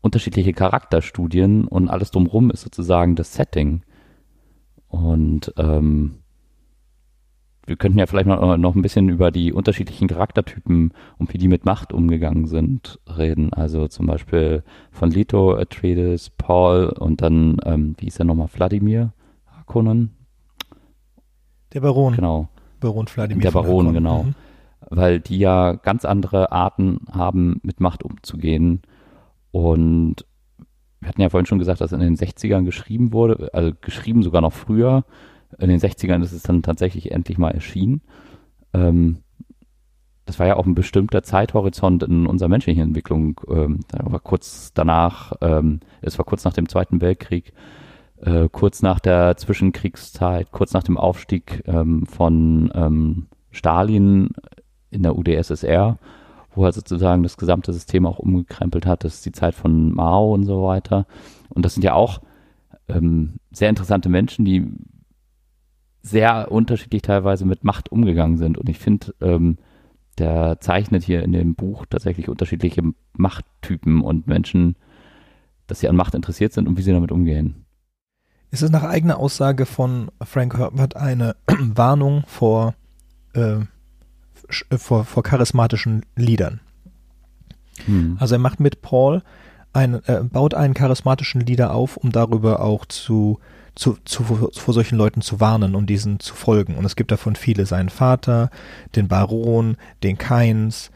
[0.01, 3.83] unterschiedliche Charakterstudien und alles drumherum ist sozusagen das Setting.
[4.87, 6.20] Und ähm,
[7.65, 11.47] wir könnten ja vielleicht noch, noch ein bisschen über die unterschiedlichen Charaktertypen und wie die
[11.47, 13.53] mit Macht umgegangen sind reden.
[13.53, 19.13] Also zum Beispiel von Leto, Atreides, Paul und dann, ähm, wie ist er nochmal, Wladimir
[19.45, 20.11] Harkonnen?
[21.73, 22.15] Der Baron.
[22.15, 22.49] Genau.
[22.79, 23.43] Baron Vladimir.
[23.43, 23.93] Der Baron, Harkonnen.
[23.93, 24.23] genau.
[24.23, 24.35] Mhm.
[24.89, 28.81] weil die ja ganz andere Arten haben, mit Macht umzugehen.
[29.51, 30.25] Und
[30.99, 34.41] wir hatten ja vorhin schon gesagt, dass in den 60ern geschrieben wurde, also geschrieben sogar
[34.41, 35.05] noch früher.
[35.59, 38.01] In den 60ern ist es dann tatsächlich endlich mal erschienen.
[38.73, 39.19] Ähm,
[40.25, 43.41] das war ja auch ein bestimmter Zeithorizont in unserer menschlichen Entwicklung.
[43.49, 47.53] Ähm, war kurz danach, ähm, es war kurz nach dem Zweiten Weltkrieg,
[48.21, 54.29] äh, kurz nach der Zwischenkriegszeit, kurz nach dem Aufstieg ähm, von ähm, Stalin
[54.89, 55.97] in der UdSSR,
[56.53, 59.03] wo er sozusagen das gesamte System auch umgekrempelt hat.
[59.03, 61.07] Das ist die Zeit von Mao und so weiter.
[61.49, 62.21] Und das sind ja auch
[62.87, 64.65] ähm, sehr interessante Menschen, die
[66.01, 68.57] sehr unterschiedlich teilweise mit Macht umgegangen sind.
[68.57, 69.57] Und ich finde, ähm,
[70.17, 72.81] der zeichnet hier in dem Buch tatsächlich unterschiedliche
[73.13, 74.75] Machttypen und Menschen,
[75.67, 77.65] dass sie an Macht interessiert sind und wie sie damit umgehen.
[78.49, 82.75] Es ist nach eigener Aussage von Frank Herbert eine Warnung vor,
[83.33, 83.59] äh,
[84.49, 86.59] sch- äh, vor, vor charismatischen Liedern.
[87.85, 88.17] Hm.
[88.19, 89.21] Also er macht mit Paul
[89.71, 93.39] ein, äh, baut einen charismatischen Leader auf, um darüber auch zu,
[93.75, 96.75] zu, zu vor solchen Leuten zu warnen und diesen zu folgen.
[96.75, 98.49] Und es gibt davon viele, seinen Vater,
[98.95, 100.91] den Baron, den Keins,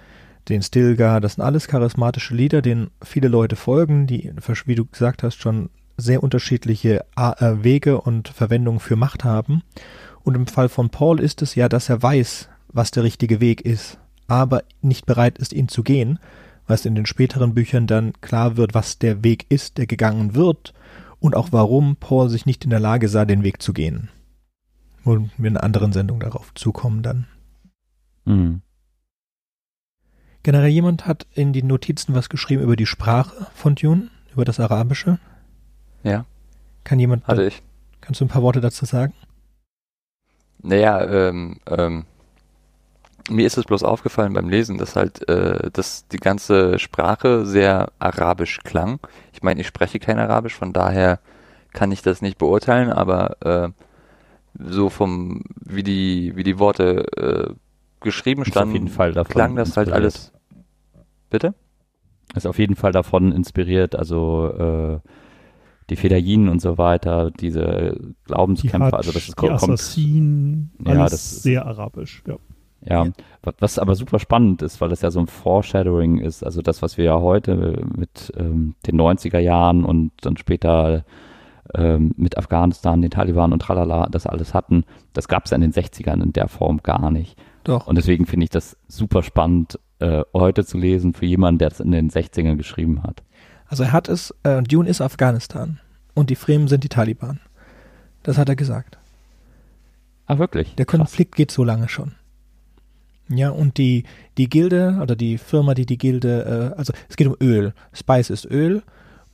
[0.50, 4.32] den Stilgar, das sind alles charismatische Lieder, denen viele Leute folgen, die,
[4.66, 9.64] wie du gesagt hast, schon sehr unterschiedliche äh, Wege und Verwendungen für Macht haben.
[10.24, 13.62] Und im Fall von Paul ist es ja, dass er weiß, was der richtige Weg
[13.62, 13.98] ist,
[14.28, 16.20] aber nicht bereit ist, ihn zu gehen,
[16.68, 20.74] was in den späteren Büchern dann klar wird, was der Weg ist, der gegangen wird
[21.20, 24.10] und auch warum Paul sich nicht in der Lage sah, den Weg zu gehen.
[25.04, 27.28] Und wir in einer anderen Sendung darauf zukommen dann.
[28.26, 28.62] Hm.
[30.44, 34.60] Generell jemand hat in die Notizen was geschrieben über die Sprache von Dune, über das
[34.60, 35.20] Arabische.
[36.04, 36.26] Ja,
[36.84, 37.64] Kann jemand, hatte ich.
[38.02, 39.14] kannst du ein paar Worte dazu sagen?
[40.62, 42.06] Naja, ähm, ähm,
[43.30, 47.92] mir ist es bloß aufgefallen beim Lesen, dass halt, äh, dass die ganze Sprache sehr
[48.00, 49.00] arabisch klang.
[49.34, 51.20] Ich meine, ich spreche kein Arabisch, von daher
[51.74, 53.70] kann ich das nicht beurteilen, aber äh,
[54.60, 57.54] so vom, wie die, wie die Worte äh,
[58.02, 60.04] geschrieben Ist auf jeden standen, Fall davon klang das halt inspiriert.
[60.16, 60.32] alles.
[61.30, 61.54] Bitte?
[62.36, 65.10] Ist auf jeden Fall davon inspiriert, also äh,
[65.90, 70.72] die Fedayinen und so weiter, diese Die, Glaubenskämpfe, Hadsch, also das ist, die kommt, Assassinen,
[70.86, 72.24] Ja, alles das ist- sehr arabisch.
[72.28, 72.36] Ja.
[72.88, 73.06] Ja,
[73.44, 76.82] wa- was aber super spannend ist, weil das ja so ein Foreshadowing ist, also das,
[76.82, 81.04] was wir ja heute mit ähm, den 90er Jahren und dann später
[81.74, 84.84] ähm, mit Afghanistan, den Taliban und tralala, das alles hatten,
[85.14, 87.38] das gab es ja in den 60ern in der Form gar nicht.
[87.64, 87.88] Doch.
[87.88, 91.80] Und deswegen finde ich das super spannend, äh, heute zu lesen für jemanden, der das
[91.80, 93.24] in den 60ern geschrieben hat.
[93.68, 95.80] Also er hat es, äh, Dune ist Afghanistan
[96.14, 97.40] und die Fremen sind die Taliban.
[98.22, 99.00] Das hat er gesagt.
[100.28, 100.76] Ah, wirklich?
[100.76, 101.00] Der Krass.
[101.00, 102.12] Konflikt geht so lange schon.
[103.30, 104.04] Ja, und die,
[104.38, 107.74] die Gilde oder die Firma, die die Gilde, äh, also es geht um Öl.
[107.94, 108.84] Spice ist Öl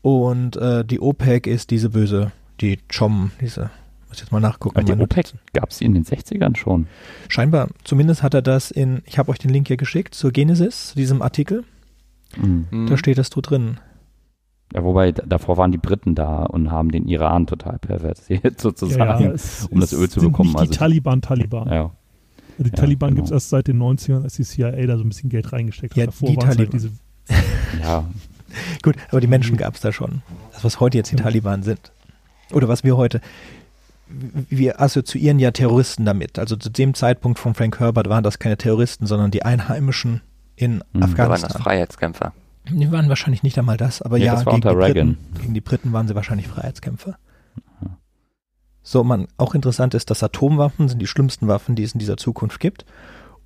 [0.01, 2.31] und äh, die OPEC ist diese böse,
[2.61, 3.69] die Chom, diese,
[4.07, 4.77] muss jetzt mal nachgucken.
[4.77, 6.87] Aber die meine OPEC gab es die in den 60ern schon.
[7.27, 10.89] Scheinbar, zumindest hat er das in, ich habe euch den Link hier geschickt zur Genesis,
[10.89, 11.63] zu diesem Artikel,
[12.37, 12.65] Mhm.
[12.69, 12.87] Hm.
[12.87, 13.77] da steht das so drin.
[14.73, 19.31] Ja, wobei davor waren die Briten da und haben den Iran total perversiert sozusagen.
[19.31, 21.67] es, um das Öl zu sind bekommen, Nicht also- die Taliban, Taliban.
[21.67, 21.91] Ja.
[22.63, 23.17] Die Ja, Taliban genau.
[23.21, 25.95] gibt es erst seit den 90ern, als die CIA da so ein bisschen Geld reingesteckt
[25.95, 26.07] Ja, hat.
[26.09, 26.79] Davor die waren halt Taliban.
[26.79, 26.91] diese
[27.83, 28.05] ja,
[28.83, 30.21] Gut, aber die Menschen gab es da schon.
[30.53, 31.23] Das, was heute jetzt die Ja.
[31.23, 31.91] Taliban sind.
[32.51, 33.21] Oder was wir heute.
[34.49, 36.37] Wir assoziieren ja Terroristen damit.
[36.37, 40.19] Also zu dem Zeitpunkt von Frank Herbert waren das keine Terroristen, sondern die Einheimischen
[40.57, 40.79] in Mhm.
[40.91, 41.61] Da waren das Afghanistan.
[41.61, 42.33] Freiheitskämpfer.
[42.69, 45.53] Die waren wahrscheinlich nicht einmal das, aber Nee, ja, das war gegen, die Briten, gegen
[45.53, 47.17] die Briten waren sie wahrscheinlich Freiheitskämpfer.
[48.83, 52.17] So, man, auch interessant ist, dass Atomwaffen sind die schlimmsten Waffen, die es in dieser
[52.17, 52.85] Zukunft gibt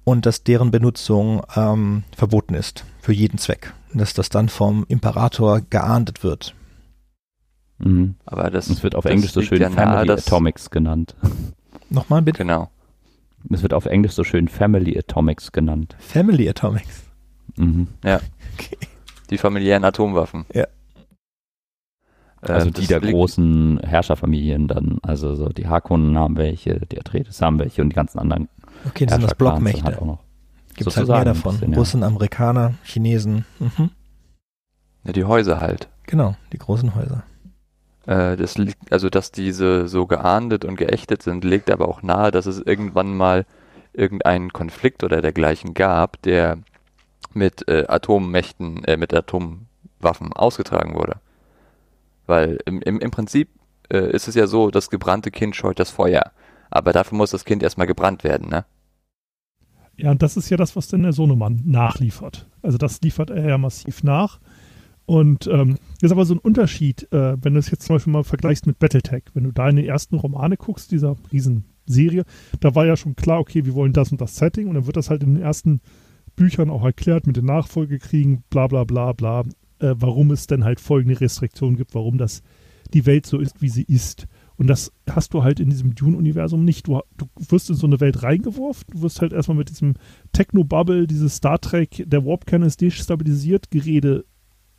[0.06, 3.74] und dass deren Benutzung ähm, verboten ist für jeden Zweck.
[3.92, 6.56] Und dass das dann vom Imperator geahndet wird.
[7.80, 8.16] mhm.
[8.26, 11.16] Aber das, es wird auf das Englisch so schön ja nahe, Family Atomics genannt.
[11.90, 12.40] Nochmal bitte.
[12.40, 12.70] Genau.
[13.50, 15.96] Es wird auf Englisch so schön Family Atomics genannt.
[16.00, 17.04] Family Atomics.
[17.58, 17.88] Mhm.
[19.30, 20.46] Die familiären Atomwaffen.
[20.54, 20.68] Ja.
[22.50, 25.00] Also die das der großen Herrscherfamilien dann.
[25.02, 28.50] Also so die Harkonnen haben welche, die Atreides haben welche und die ganzen anderen
[28.86, 29.84] Okay, das sind das Blockmächte.
[29.84, 30.20] Halt auch noch.
[30.76, 31.54] Gibt es halt mehr davon.
[31.54, 31.78] bisschen, ja.
[31.78, 33.46] Russen, Amerikaner, Chinesen.
[33.60, 33.90] Mhm.
[35.06, 35.88] Ja, die Häuser halt.
[36.06, 37.24] Genau, die großen Häuser.
[38.06, 42.32] Äh, das liegt, also dass diese so geahndet und geächtet sind, legt aber auch nahe,
[42.32, 43.46] dass es irgendwann mal
[43.94, 46.58] irgendeinen Konflikt oder dergleichen gab, der
[47.34, 51.18] mit äh, Atommächten, äh, mit Atomwaffen ausgetragen wurde.
[52.26, 53.50] Weil im, im, im Prinzip
[53.92, 56.32] äh, ist es ja so, das gebrannte Kind scheut das Feuer.
[56.70, 58.66] Aber dafür muss das Kind erstmal gebrannt werden, ne?
[59.98, 62.50] Ja, und das ist ja das, was denn der Sohnemann nachliefert.
[62.62, 64.40] Also das liefert er ja massiv nach.
[65.06, 68.24] Und ähm, ist aber so ein Unterschied, äh, wenn du es jetzt zum Beispiel mal
[68.24, 69.24] vergleichst mit Battletech.
[69.34, 72.26] Wenn du da in die ersten Romane guckst, dieser Riesenserie,
[72.60, 74.68] da war ja schon klar, okay, wir wollen das und das Setting.
[74.68, 75.80] Und dann wird das halt in den ersten
[76.36, 79.44] Büchern auch erklärt mit den Nachfolgekriegen, bla bla bla bla,
[79.86, 82.42] äh, warum es denn halt folgende Restriktionen gibt, warum das
[82.94, 84.28] die Welt so ist, wie sie ist.
[84.58, 86.88] Und das hast du halt in diesem Dune-Universum nicht.
[86.88, 89.96] Du, du, wirst in so eine Welt reingeworfen, du wirst halt erstmal mit diesem
[90.32, 94.26] Techno-Bubble, dieses Star Trek, der Warp-Kern ist destabilisiert, Gerede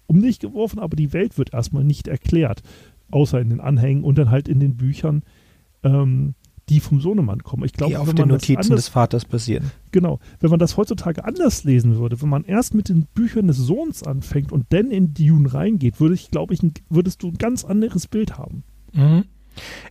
[0.07, 2.63] um dich geworfen, aber die Welt wird erstmal nicht erklärt.
[3.11, 5.23] Außer in den Anhängen und dann halt in den Büchern,
[5.83, 6.35] ähm,
[6.69, 7.65] die vom Sohnemann kommen.
[7.65, 9.71] Ich glaube, die auf den Notizen anders, des Vaters basieren.
[9.93, 10.19] Genau.
[10.41, 14.03] Wenn man das heutzutage anders lesen würde, wenn man erst mit den Büchern des Sohns
[14.03, 18.09] anfängt und dann in Dune reingeht, würde ich, glaube ich, würdest du ein ganz anderes
[18.09, 18.65] Bild haben.
[18.93, 19.25] Mhm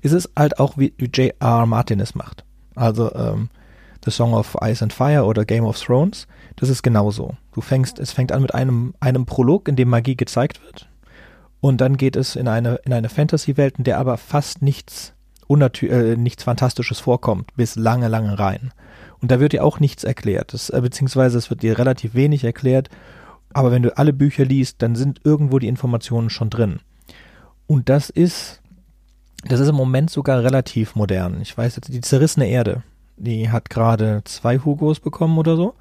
[0.02, 1.66] ist es halt auch wie J.R.
[1.66, 2.46] Martin es macht.
[2.76, 3.50] Also ähm,
[4.04, 7.36] The Song of Ice and Fire oder Game of Thrones, das ist genauso.
[7.54, 10.90] Du fängst, es fängt an mit einem, einem Prolog, in dem Magie gezeigt wird.
[11.62, 15.14] Und dann geht es in eine, in eine Fantasy-Welt, in der aber fast nichts,
[15.50, 18.72] äh, nichts Fantastisches vorkommt, bis lange, lange rein.
[19.22, 22.43] Und da wird dir auch nichts erklärt, das, äh, beziehungsweise es wird dir relativ wenig
[22.43, 22.89] erklärt.
[23.54, 26.80] Aber wenn du alle Bücher liest, dann sind irgendwo die Informationen schon drin.
[27.68, 28.62] Und das ist
[29.48, 31.39] das ist im Moment sogar relativ modern.
[31.41, 32.82] Ich weiß jetzt, die zerrissene Erde,
[33.16, 35.76] die hat gerade zwei Hugos bekommen oder so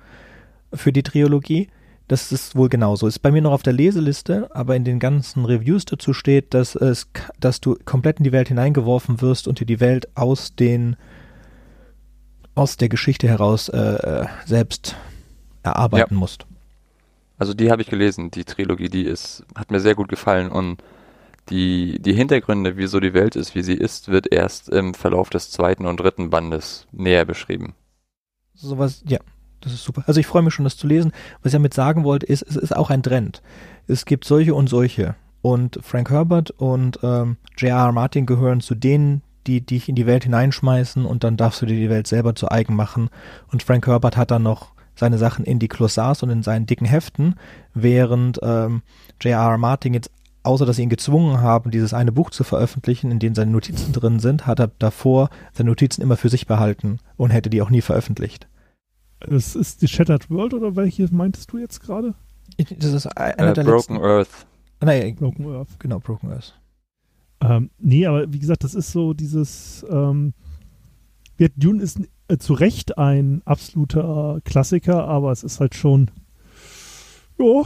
[0.73, 1.69] für die Trilogie.
[2.09, 3.07] Das ist wohl genauso.
[3.07, 6.75] Ist bei mir noch auf der Leseliste, aber in den ganzen Reviews dazu steht, dass
[6.75, 7.09] es,
[7.41, 10.97] dass du komplett in die Welt hineingeworfen wirst und dir die Welt aus den
[12.55, 14.97] aus der Geschichte heraus äh, äh selbst
[15.63, 16.21] erarbeiten ja.
[16.21, 16.47] musst.
[17.39, 20.83] Also die habe ich gelesen, die Trilogie, die ist, hat mir sehr gut gefallen und
[21.49, 25.51] die, die Hintergründe, wieso die Welt ist, wie sie ist, wird erst im Verlauf des
[25.51, 27.75] zweiten und dritten Bandes näher beschrieben.
[28.55, 29.19] Sowas, ja,
[29.65, 30.05] das ist super.
[30.07, 31.13] Also ich freue mich schon, das zu lesen.
[31.43, 33.43] Was ich damit sagen wollte, ist, es ist auch ein Trend.
[33.87, 35.15] Es gibt solche und solche.
[35.43, 37.93] Und Frank Herbert und ähm, J.R.R.
[37.93, 41.77] Martin gehören zu denen, die dich in die Welt hineinschmeißen und dann darfst du dir
[41.77, 43.11] die Welt selber zu eigen machen.
[43.53, 46.87] Und Frank Herbert hat dann noch seine Sachen in die Glossars und in seinen dicken
[46.87, 47.35] Heften,
[47.75, 48.83] während ähm,
[49.21, 49.59] J.R.R.
[49.59, 50.11] Martin jetzt
[50.45, 53.93] außer dass sie ihn gezwungen haben, dieses eine Buch zu veröffentlichen, in dem seine Notizen
[53.93, 57.71] drin sind, hat er davor seine Notizen immer für sich behalten und hätte die auch
[57.71, 58.47] nie veröffentlicht.
[59.29, 62.15] Das ist die Shattered World oder welche meintest du jetzt gerade?
[62.79, 63.97] Das ist einer uh, der Broken letzten.
[63.99, 64.47] Earth.
[64.81, 65.81] Nein, Broken Earth.
[65.81, 66.61] Genau, Broken Earth.
[67.41, 70.35] Ähm, nee, aber wie gesagt, das ist so dieses ähm,
[71.57, 76.11] Dune ist äh, zu Recht ein absoluter Klassiker, aber es ist halt schon
[77.39, 77.65] ja,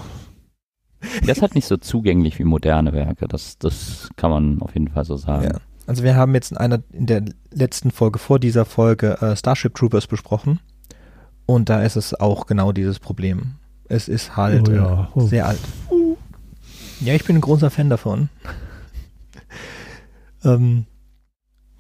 [1.23, 3.29] der ist halt nicht so zugänglich wie moderne Werke.
[3.29, 5.45] Das, das kann man auf jeden Fall so sagen.
[5.45, 5.61] Ja.
[5.87, 9.75] Also wir haben jetzt in einer in der letzten Folge vor dieser Folge äh, Starship
[9.75, 10.61] Troopers besprochen
[11.49, 13.55] und da ist es auch genau dieses Problem.
[13.89, 15.09] Es ist halt oh, ja.
[15.17, 15.61] äh, sehr alt.
[17.01, 18.29] Ja, ich bin ein großer Fan davon.
[20.45, 20.85] ähm,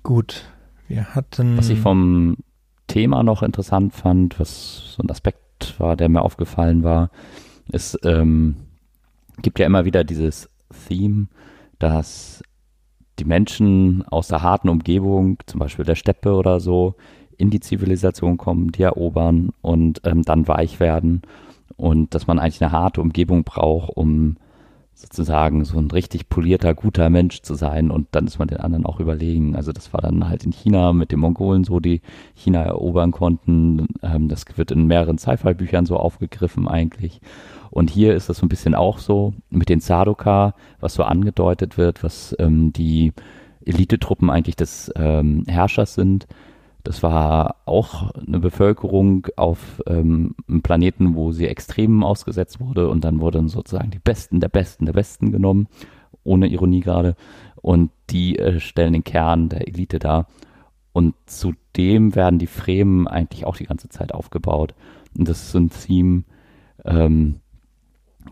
[0.03, 0.47] gut,
[0.89, 1.59] wir hatten.
[1.59, 2.39] Was ich vom
[2.87, 7.11] Thema noch interessant fand, was so ein Aspekt war, der mir aufgefallen war,
[7.71, 8.57] ist ähm,
[9.43, 10.49] gibt ja immer wieder dieses
[10.89, 11.29] Theme,
[11.79, 12.43] dass
[13.19, 16.95] die Menschen aus der harten Umgebung, zum Beispiel der Steppe oder so,
[17.39, 21.23] in die Zivilisation kommen, die erobern und ähm, dann weich werden
[21.77, 24.37] und dass man eigentlich eine harte Umgebung braucht, um
[24.93, 28.85] sozusagen so ein richtig polierter, guter Mensch zu sein und dann ist man den anderen
[28.85, 29.55] auch überlegen.
[29.55, 32.01] Also das war dann halt in China mit den Mongolen so, die
[32.35, 33.87] China erobern konnten.
[34.03, 37.21] Ähm, das wird in mehreren Sci-Fi-Büchern so aufgegriffen eigentlich.
[37.71, 41.79] Und hier ist das so ein bisschen auch so mit den Sadoka, was so angedeutet
[41.79, 43.13] wird, was ähm, die
[43.65, 46.27] Elitetruppen eigentlich des ähm, Herrschers sind.
[46.85, 53.05] Das war auch eine Bevölkerung auf ähm, einem Planeten, wo sie Extremen ausgesetzt wurde und
[53.05, 55.69] dann wurden sozusagen die Besten der Besten der Besten genommen,
[56.25, 57.17] ohne Ironie gerade.
[57.61, 60.29] Und die äh, stellen den Kern der Elite dar.
[60.93, 64.75] Und zudem werden die Fremen eigentlich auch die ganze Zeit aufgebaut.
[65.17, 66.25] Und das ist so ein Theme,
[66.85, 67.41] ähm,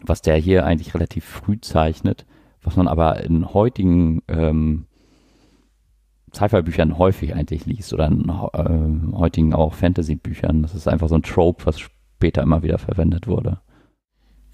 [0.02, 2.26] was der hier eigentlich relativ früh zeichnet,
[2.62, 4.86] was man aber in heutigen ähm,
[6.34, 10.62] Sci-Fi-Büchern häufig eigentlich liest oder in äh, heutigen auch Fantasy-Büchern.
[10.62, 13.60] Das ist einfach so ein Trope, was später immer wieder verwendet wurde.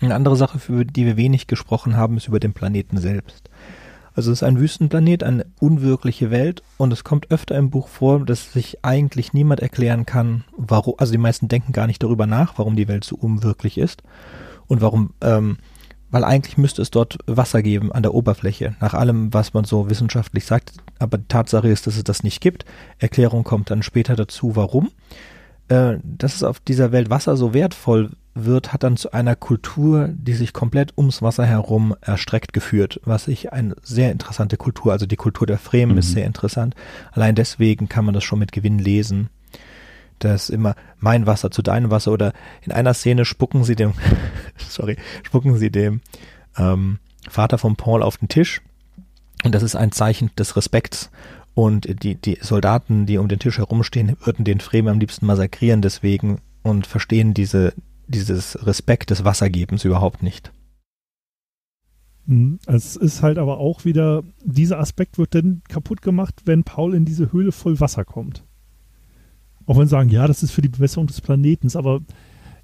[0.00, 3.48] Eine andere Sache, über die wir wenig gesprochen haben, ist über den Planeten selbst.
[4.14, 8.24] Also es ist ein Wüstenplanet, eine unwirkliche Welt und es kommt öfter im Buch vor,
[8.24, 12.58] dass sich eigentlich niemand erklären kann, warum, also die meisten denken gar nicht darüber nach,
[12.58, 14.02] warum die Welt so unwirklich ist
[14.66, 15.56] und warum, ähm,
[16.10, 19.88] weil eigentlich müsste es dort Wasser geben an der Oberfläche, nach allem, was man so
[19.88, 22.64] wissenschaftlich sagt, aber die Tatsache ist, dass es das nicht gibt.
[22.98, 24.90] Erklärung kommt dann später dazu, warum.
[25.68, 30.08] Äh, dass es auf dieser Welt Wasser so wertvoll wird, hat dann zu einer Kultur,
[30.12, 35.04] die sich komplett ums Wasser herum erstreckt geführt, was ich eine sehr interessante Kultur, also
[35.06, 35.98] die Kultur der Fremen mhm.
[35.98, 36.74] ist sehr interessant.
[37.12, 39.28] Allein deswegen kann man das schon mit Gewinn lesen.
[40.18, 42.32] Das immer mein Wasser zu deinem Wasser oder
[42.62, 43.92] in einer Szene spucken sie dem,
[44.56, 46.00] sorry, spucken sie dem
[46.56, 46.98] ähm,
[47.28, 48.62] Vater von Paul auf den Tisch
[49.44, 51.10] und das ist ein Zeichen des Respekts
[51.54, 55.82] und die, die Soldaten, die um den Tisch herumstehen, würden den Fremen am liebsten massakrieren
[55.82, 57.74] deswegen und verstehen diese,
[58.06, 60.52] dieses Respekt des Wassergebens überhaupt nicht.
[62.26, 66.94] Hm, es ist halt aber auch wieder, dieser Aspekt wird dann kaputt gemacht, wenn Paul
[66.94, 68.44] in diese Höhle voll Wasser kommt.
[69.66, 72.00] Auch wenn sie sagen, ja, das ist für die Bewässerung des Planetens, aber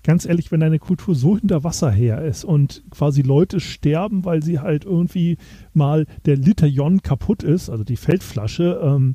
[0.03, 4.43] ganz ehrlich, wenn eine Kultur so hinter Wasser her ist und quasi Leute sterben, weil
[4.43, 5.37] sie halt irgendwie
[5.73, 9.15] mal der Liter Jon kaputt ist, also die Feldflasche, ähm,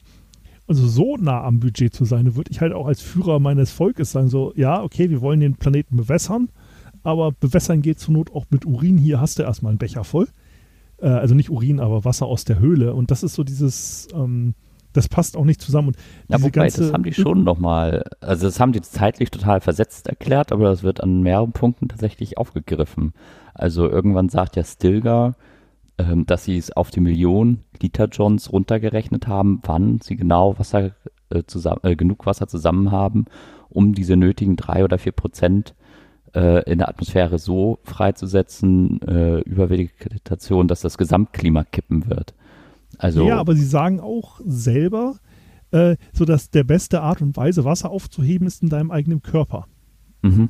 [0.68, 4.12] also so nah am Budget zu sein, würde ich halt auch als Führer meines Volkes
[4.12, 6.50] sagen, so, ja, okay, wir wollen den Planeten bewässern,
[7.04, 8.98] aber bewässern geht zur Not auch mit Urin.
[8.98, 10.28] Hier hast du erstmal einen Becher voll.
[11.00, 12.94] Äh, also nicht Urin, aber Wasser aus der Höhle.
[12.94, 14.56] Und das ist so dieses, ähm,
[14.94, 15.89] das passt auch nicht zusammen.
[15.89, 15.98] Und
[16.30, 20.08] ja, wobei, ganze, das haben die schon nochmal, also das haben die zeitlich total versetzt
[20.08, 23.14] erklärt, aber das wird an mehreren Punkten tatsächlich aufgegriffen.
[23.54, 25.36] Also irgendwann sagt ja Stilgar,
[25.98, 30.91] ähm, dass sie es auf die Million Liter Johns runtergerechnet haben, wann sie genau Wasser
[31.30, 33.26] äh, zusammen, äh, genug Wasser zusammen haben,
[33.70, 35.76] um diese nötigen drei oder vier Prozent
[36.34, 42.34] äh, in der Atmosphäre so freizusetzen äh, über Vegetation, dass das Gesamtklima kippen wird.
[42.98, 45.18] Also ja, aber sie sagen auch selber,
[45.72, 49.68] äh, so dass der beste Art und Weise, Wasser aufzuheben, ist in deinem eigenen Körper.
[50.22, 50.50] Mhm.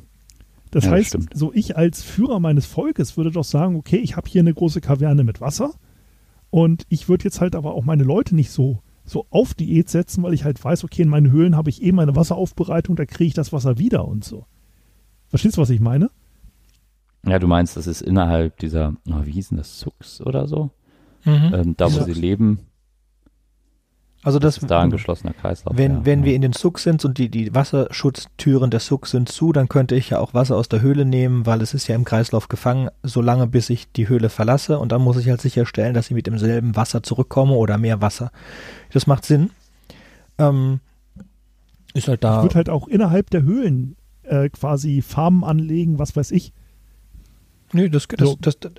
[0.70, 4.16] Das ja, heißt, das so ich als Führer meines Volkes würde doch sagen, okay, ich
[4.16, 5.72] habe hier eine große Kaverne mit Wasser
[6.50, 10.22] und ich würde jetzt halt aber auch meine Leute nicht so so auf Diät setzen,
[10.22, 13.28] weil ich halt weiß, okay, in meinen Höhlen habe ich eh meine Wasseraufbereitung, da kriege
[13.28, 14.46] ich das Wasser wieder und so.
[15.28, 16.10] Verstehst du, was ich meine?
[17.26, 20.70] Ja, du meinst, das ist innerhalb dieser, oh, wie hieß denn das, Sucks oder so?
[21.24, 21.54] Mhm.
[21.54, 22.04] Ähm, da, wo ja.
[22.04, 22.60] sie leben,
[24.24, 25.76] also das, das ist da ein geschlossener Kreislauf.
[25.76, 26.06] Wenn, ja.
[26.06, 29.68] wenn wir in den Suck sind und die, die Wasserschutztüren der Suck sind zu, dann
[29.68, 32.48] könnte ich ja auch Wasser aus der Höhle nehmen, weil es ist ja im Kreislauf
[32.48, 36.14] gefangen, solange bis ich die Höhle verlasse und dann muss ich halt sicherstellen, dass ich
[36.14, 38.32] mit demselben Wasser zurückkomme oder mehr Wasser.
[38.94, 39.50] Das macht Sinn.
[40.38, 40.80] Ähm,
[41.92, 42.38] ist halt da.
[42.38, 46.54] Ich würde halt auch innerhalb der Höhlen äh, quasi Farmen anlegen, was weiß ich.
[47.74, 48.36] Nö, das, das, so.
[48.40, 48.72] das, das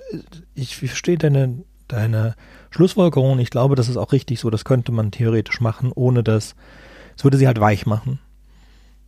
[0.54, 2.34] ich verstehe deine, deine
[2.70, 3.38] Schlussfolgerung.
[3.38, 4.50] Ich glaube, das ist auch richtig so.
[4.50, 6.54] Das könnte man theoretisch machen, ohne dass
[7.16, 8.18] es würde sie halt weich machen.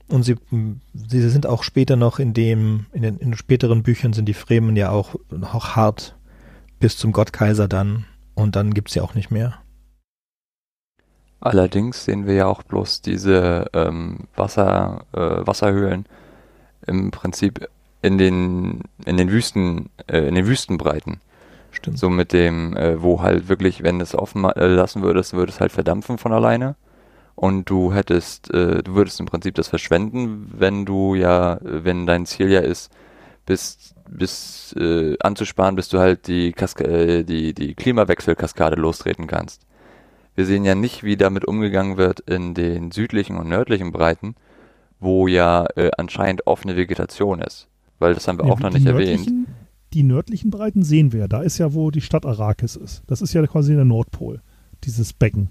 [0.09, 0.37] Und sie,
[0.95, 4.35] sie sind auch später noch in dem, in den, in den späteren Büchern sind die
[4.35, 5.16] Fremen ja auch,
[5.53, 6.16] auch hart
[6.81, 8.07] bis zum Gottkaiser dann.
[8.35, 9.59] Und dann gibt es ja auch nicht mehr.
[11.41, 16.07] Allerdings sehen wir ja auch bloß diese ähm, Wasser, äh, Wasserhöhlen
[16.87, 17.68] im Prinzip
[18.03, 21.20] in den, in den Wüsten, äh, in den Wüstenbreiten.
[21.71, 21.99] Stimmt.
[21.99, 25.53] So mit dem, äh, wo halt wirklich, wenn du es offen äh, lassen würdest, würde
[25.53, 26.77] es halt verdampfen von alleine.
[27.35, 32.27] Und du hättest, äh, du würdest im Prinzip das verschwenden, wenn du ja, wenn dein
[32.27, 32.91] Ziel ja ist,
[33.47, 39.62] bis, bis äh, anzusparen, bis du halt die, Kaska äh, die, die Klimawechselkaskade lostreten kannst.
[40.35, 44.35] Wir sehen ja nicht, wie damit umgegangen wird in den südlichen und nördlichen Breiten,
[45.01, 47.69] wo ja äh, anscheinend offene Vegetation ist.
[48.01, 49.31] Weil das haben wir ja, auch noch nicht erwähnt
[49.93, 51.28] die nördlichen Breiten sehen wir.
[51.28, 53.03] Da ist ja, wo die Stadt Arrakis ist.
[53.07, 54.43] Das ist ja quasi der Nordpol,
[54.84, 55.51] dieses Becken.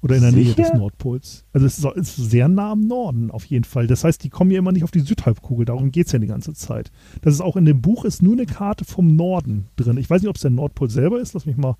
[0.00, 0.44] Oder in der Sicher?
[0.44, 1.44] Nähe des Nordpols.
[1.52, 3.88] Also es ist sehr nah am Norden auf jeden Fall.
[3.88, 5.66] Das heißt, die kommen ja immer nicht auf die Südhalbkugel.
[5.66, 6.92] Darum geht es ja die ganze Zeit.
[7.22, 9.96] Das ist auch in dem Buch ist nur eine Karte vom Norden drin.
[9.96, 11.34] Ich weiß nicht, ob es der Nordpol selber ist.
[11.34, 11.76] Lass mich mal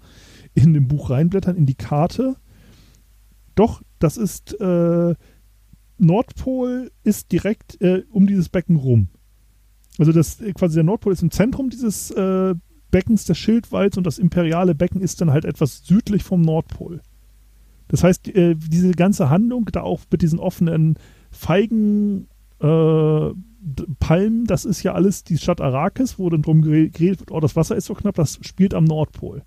[0.54, 2.34] in dem Buch reinblättern, in die Karte.
[3.54, 5.14] Doch, das ist äh,
[5.98, 9.08] Nordpol ist direkt äh, um dieses Becken rum.
[9.98, 12.54] Also das äh, quasi der Nordpol ist im Zentrum dieses äh,
[12.90, 17.00] Beckens des Schildwalds und das imperiale Becken ist dann halt etwas südlich vom Nordpol.
[17.88, 20.96] Das heißt, äh, diese ganze Handlung da auch mit diesen offenen
[21.30, 22.28] Feigen
[22.60, 23.30] äh,
[23.98, 27.56] Palmen, das ist ja alles die Stadt Arrakis, wo dann drum geredet wird, oh, das
[27.56, 29.42] Wasser ist so knapp, das spielt am Nordpol.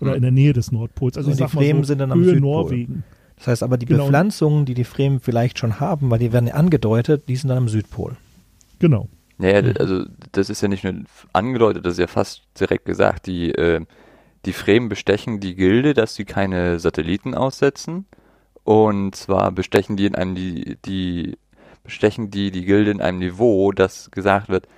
[0.00, 0.16] Oder hm.
[0.16, 1.16] in der Nähe des Nordpols.
[1.16, 2.40] Also, also die Fremen so, sind dann am Höhe Südpol.
[2.40, 3.04] Norwegen.
[3.36, 4.04] Das heißt aber, die genau.
[4.04, 7.58] Bepflanzungen, die die Fremen vielleicht schon haben, weil die werden ja angedeutet, die sind dann
[7.58, 8.16] am Südpol.
[8.78, 9.08] Genau.
[9.40, 9.74] Naja, mhm.
[9.78, 10.94] also das ist ja nicht nur
[11.32, 13.80] angedeutet, das ist ja fast direkt gesagt, die, äh,
[14.44, 18.06] die Fremen bestechen die Gilde, dass sie keine Satelliten aussetzen.
[18.64, 21.38] Und zwar bestechen die in einem, die, die
[21.82, 24.68] bestechen die die Gilde in einem Niveau, dass gesagt wird,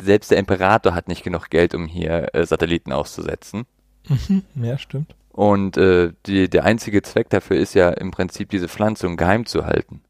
[0.00, 3.64] selbst der Imperator hat nicht genug Geld, um hier äh, Satelliten auszusetzen.
[4.08, 4.44] Mhm.
[4.54, 5.14] Ja, stimmt.
[5.30, 9.66] Und äh, die, der einzige Zweck dafür ist ja im Prinzip diese Pflanzung geheim zu
[9.66, 10.02] halten.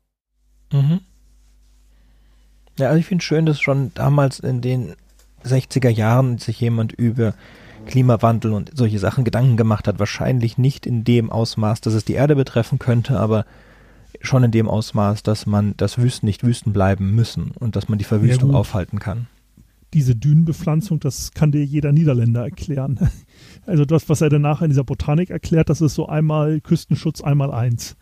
[0.71, 1.01] Mhm.
[2.79, 4.95] Ja, also ich finde schön, dass schon damals in den
[5.45, 7.35] 60er Jahren sich jemand über
[7.87, 9.99] Klimawandel und solche Sachen Gedanken gemacht hat.
[9.99, 13.45] Wahrscheinlich nicht in dem Ausmaß, dass es die Erde betreffen könnte, aber
[14.21, 17.99] schon in dem Ausmaß, dass man, dass Wüsten nicht Wüsten bleiben müssen und dass man
[17.99, 19.27] die Verwüstung Ja, aufhalten kann.
[19.93, 22.99] Diese Dünenbepflanzung, das kann dir jeder Niederländer erklären.
[23.67, 27.51] Also das, was er danach in dieser Botanik erklärt, das ist so einmal Küstenschutz, einmal
[27.51, 27.97] eins.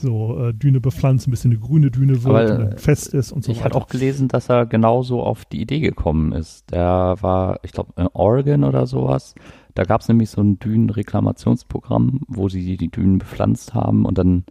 [0.00, 3.32] So äh, Düne bepflanzen, bis sie eine grüne Düne wird Aber, und dann fest ist
[3.32, 3.66] und so ich weiter.
[3.66, 6.70] hatte auch gelesen, dass er genauso auf die Idee gekommen ist.
[6.70, 9.34] Der war, ich glaube, in Oregon oder sowas.
[9.74, 14.44] Da gab es nämlich so ein Dünenreklamationsprogramm, wo sie die Dünen bepflanzt haben und dann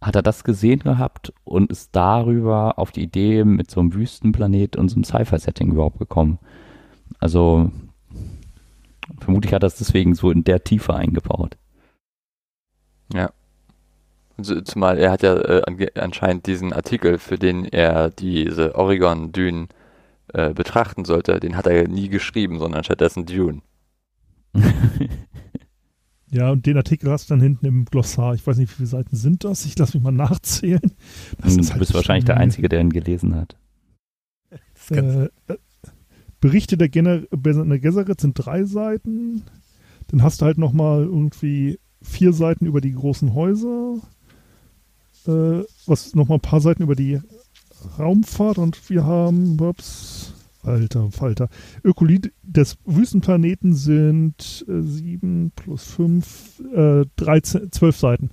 [0.00, 4.76] hat er das gesehen gehabt und ist darüber auf die Idee mit so einem Wüstenplanet
[4.76, 6.38] und so einem Sci-Fi-Setting überhaupt gekommen.
[7.20, 7.70] Also
[9.20, 11.56] vermutlich hat er es deswegen so in der Tiefe eingebaut.
[13.14, 13.28] Also,
[14.42, 19.68] Zumal er hat ja äh, anscheinend diesen Artikel, für den er diese Oregon-Dünen
[20.32, 23.62] äh, betrachten sollte, den hat er nie geschrieben, sondern stattdessen Dune.
[26.32, 28.34] Ja, und den Artikel hast du dann hinten im Glossar.
[28.34, 29.66] Ich weiß nicht, wie viele Seiten sind das?
[29.66, 30.80] Ich lasse mich mal nachzählen.
[31.42, 33.54] Das du ist halt bist wahrscheinlich der Einzige, der ihn gelesen hat.
[34.90, 35.28] Äh,
[36.40, 39.42] Berichte der Bene Gesserit sind drei Seiten.
[40.08, 44.00] Dann hast du halt nochmal irgendwie vier Seiten über die großen Häuser.
[45.26, 47.20] Äh, was nochmal ein paar Seiten über die
[47.98, 51.48] Raumfahrt und wir haben, ups, alter Falter,
[51.84, 58.30] Ökolid des Wüstenplaneten sind äh, sieben plus fünf, äh, 13, zwölf Seiten.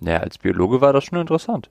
[0.00, 1.70] Naja, als Biologe war das schon interessant.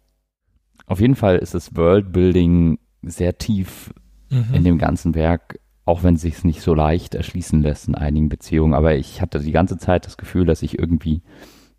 [0.88, 3.94] Auf jeden Fall ist das Worldbuilding sehr tief
[4.32, 4.54] Mhm.
[4.56, 8.28] in dem ganzen Werk, auch wenn es sich nicht so leicht erschließen lässt in einigen
[8.28, 8.74] Beziehungen.
[8.74, 11.22] Aber ich hatte die ganze Zeit das Gefühl, dass ich irgendwie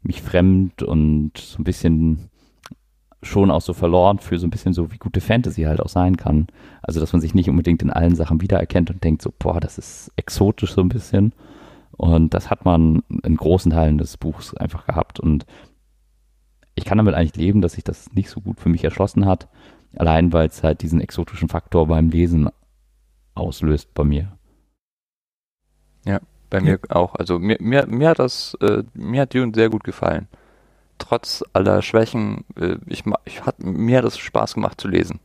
[0.07, 2.31] mich fremd und so ein bisschen
[3.23, 6.17] schon auch so verloren für so ein bisschen so, wie gute Fantasy halt auch sein
[6.17, 6.47] kann.
[6.83, 9.79] Also, dass man sich nicht unbedingt in allen Sachen wiedererkennt und denkt so, boah, das
[9.79, 11.33] ist exotisch so ein bisschen.
[11.97, 15.19] Und das hat man in großen Teilen des Buchs einfach gehabt.
[15.19, 15.47] Und
[16.75, 19.49] ich kann damit eigentlich leben, dass sich das nicht so gut für mich erschlossen hat.
[19.97, 22.51] Allein weil es halt diesen exotischen Faktor beim Lesen
[23.35, 24.37] auslöst bei mir.
[26.51, 27.15] Bei mir auch.
[27.15, 30.29] Also mir, mir, mir hat das, äh, mir hat Dune sehr gut gefallen.
[30.99, 35.21] Trotz aller Schwächen, äh, ich, ich hat, mir hat es Spaß gemacht zu lesen.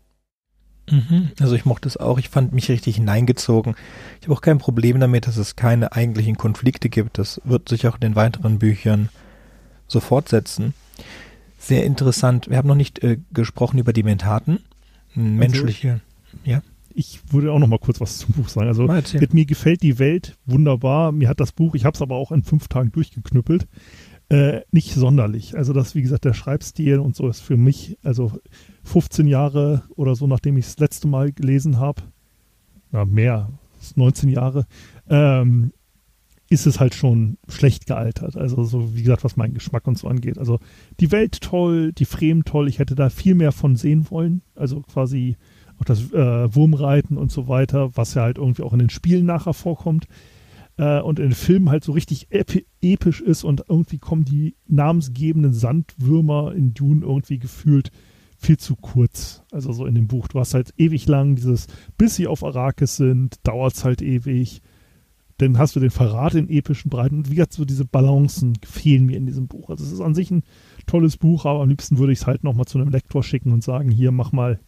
[0.89, 1.31] Mhm.
[1.39, 2.19] Also ich mochte es auch.
[2.19, 3.75] Ich fand mich richtig hineingezogen.
[4.19, 7.17] Ich habe auch kein Problem damit, dass es keine eigentlichen Konflikte gibt.
[7.17, 9.09] Das wird sich auch in den weiteren Büchern
[9.87, 10.73] so fortsetzen.
[11.59, 12.49] Sehr interessant.
[12.49, 14.59] Wir haben noch nicht äh, gesprochen über die Mentaten.
[15.13, 16.01] Menschliche.
[16.95, 18.67] Ich würde auch noch mal kurz was zum Buch sagen.
[18.67, 18.83] Also.
[19.19, 21.11] Mit mir gefällt die Welt wunderbar.
[21.11, 23.67] Mir hat das Buch, ich habe es aber auch in fünf Tagen durchgeknüppelt,
[24.29, 25.57] äh, nicht sonderlich.
[25.57, 28.31] Also das, wie gesagt, der Schreibstil und so ist für mich, also
[28.83, 32.03] 15 Jahre oder so, nachdem ich das letzte Mal gelesen habe,
[32.91, 34.65] na mehr, das ist 19 Jahre,
[35.09, 35.71] ähm,
[36.51, 38.35] ist es halt schon schlecht gealtert.
[38.35, 40.37] Also so, wie gesagt, was meinen Geschmack und so angeht.
[40.37, 40.59] Also
[40.99, 42.67] die Welt toll, die Fremen toll.
[42.67, 44.41] Ich hätte da viel mehr von sehen wollen.
[44.53, 45.37] Also quasi
[45.81, 49.25] auch das äh, Wurmreiten und so weiter, was ja halt irgendwie auch in den Spielen
[49.25, 50.07] nachher vorkommt.
[50.77, 54.55] Äh, und in den Filmen halt so richtig epi episch ist und irgendwie kommen die
[54.67, 57.91] namensgebenden Sandwürmer in Dune irgendwie gefühlt
[58.37, 59.43] viel zu kurz.
[59.51, 60.27] Also so in dem Buch.
[60.27, 61.67] Du hast halt ewig lang dieses,
[61.97, 64.61] bis sie auf Arrakis sind, dauert es halt ewig.
[65.37, 67.17] Dann hast du den Verrat in epischen Breiten.
[67.17, 69.69] Und wie gesagt, so diese Balancen fehlen mir in diesem Buch.
[69.69, 70.43] Also es ist an sich ein
[70.85, 73.63] tolles Buch, aber am liebsten würde ich es halt nochmal zu einem Lektor schicken und
[73.63, 74.59] sagen, hier, mach mal,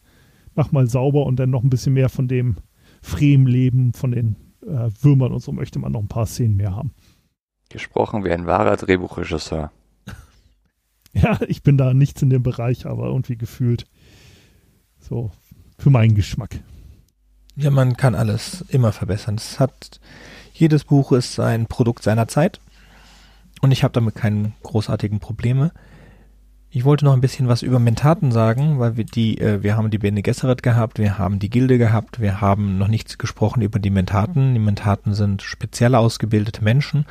[0.55, 2.57] mach mal sauber und dann noch ein bisschen mehr von dem
[3.01, 6.93] Fremenleben, von den äh, Würmern und so möchte man noch ein paar Szenen mehr haben.
[7.69, 9.71] Gesprochen wie ein wahrer Drehbuchregisseur.
[11.15, 13.85] Ja, ich bin da nichts in dem Bereich, aber irgendwie gefühlt
[14.99, 15.29] so
[15.77, 16.59] für meinen Geschmack.
[17.55, 19.35] Ja, man kann alles immer verbessern.
[19.35, 19.99] Es hat,
[20.53, 22.59] jedes Buch ist ein Produkt seiner Zeit
[23.61, 25.71] und ich habe damit keine großartigen Probleme.
[26.75, 29.91] Ich wollte noch ein bisschen was über Mentaten sagen, weil wir die, äh, wir haben
[29.91, 33.77] die Bene Gesserit gehabt, wir haben die Gilde gehabt, wir haben noch nichts gesprochen über
[33.77, 34.55] die Mentaten.
[34.55, 37.05] Die Mentaten sind speziell ausgebildete Menschen.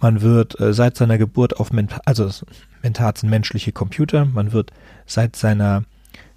[0.00, 2.28] Man wird äh, seit seiner Geburt auf Mentat, also
[2.82, 4.72] Mentat sind menschliche Computer, man wird
[5.06, 5.84] seit seiner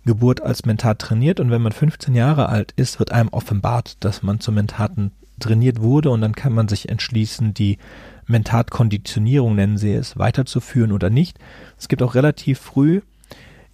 [0.06, 4.22] Geburt als Mentat trainiert und wenn man 15 Jahre alt ist, wird einem offenbart, dass
[4.22, 7.80] man zum Mentaten trainiert wurde und dann kann man sich entschließen, die
[8.28, 11.40] Mentatkonditionierung nennen sie es, weiterzuführen oder nicht.
[11.78, 13.02] Es gibt auch relativ früh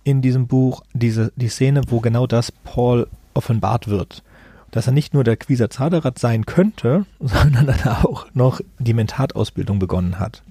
[0.04, 4.24] in diesem Buch diese, die Szene, wo genau das Paul offenbart wird.
[4.72, 8.94] Dass er nicht nur der Quisa Zaderat sein könnte, sondern dass er auch noch die
[8.94, 10.44] Mentatausbildung begonnen hat.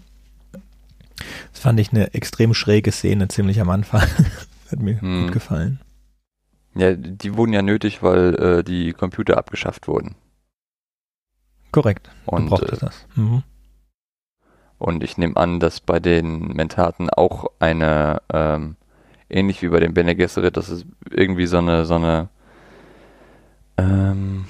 [1.53, 4.03] Das fand ich eine extrem schräge Szene, ziemlich am Anfang.
[4.70, 5.24] hat mir hm.
[5.24, 5.80] gut gefallen.
[6.74, 10.14] Ja, die wurden ja nötig, weil äh, die Computer abgeschafft wurden.
[11.70, 12.11] Korrekt.
[12.24, 13.07] Und brauchte äh, das.
[13.14, 13.42] Mhm.
[14.83, 18.74] Und ich nehme an, dass bei den Mentaten auch eine, ähm,
[19.30, 22.30] ähnlich wie bei den Bene Gesserit, dass es irgendwie so eine, so eine
[23.78, 24.47] ähm,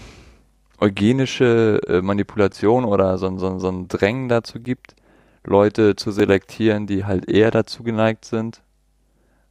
[0.80, 4.96] eugenische äh, Manipulation oder so, so, so ein Drängen dazu gibt,
[5.44, 8.62] Leute zu selektieren, die halt eher dazu geneigt sind,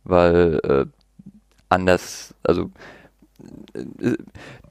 [0.04, 0.86] weil äh,
[1.70, 2.72] anders, also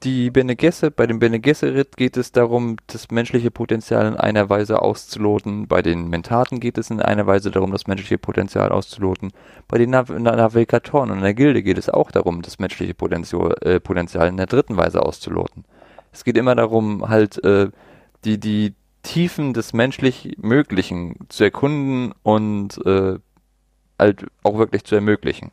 [0.03, 4.49] die Bene Gesserit, bei dem Bene Gesserit geht es darum, das menschliche Potenzial in einer
[4.49, 5.67] Weise auszuloten.
[5.67, 9.31] Bei den Mentaten geht es in einer Weise darum, das menschliche Potenzial auszuloten.
[9.67, 13.79] Bei den Nav Navigatoren und der Gilde geht es auch darum, das menschliche Potenzial, äh,
[13.79, 15.65] Potenzial in der dritten Weise auszuloten.
[16.11, 17.69] Es geht immer darum, halt äh,
[18.25, 23.17] die, die Tiefen des menschlich Möglichen zu erkunden und äh,
[23.97, 25.51] halt auch wirklich zu ermöglichen.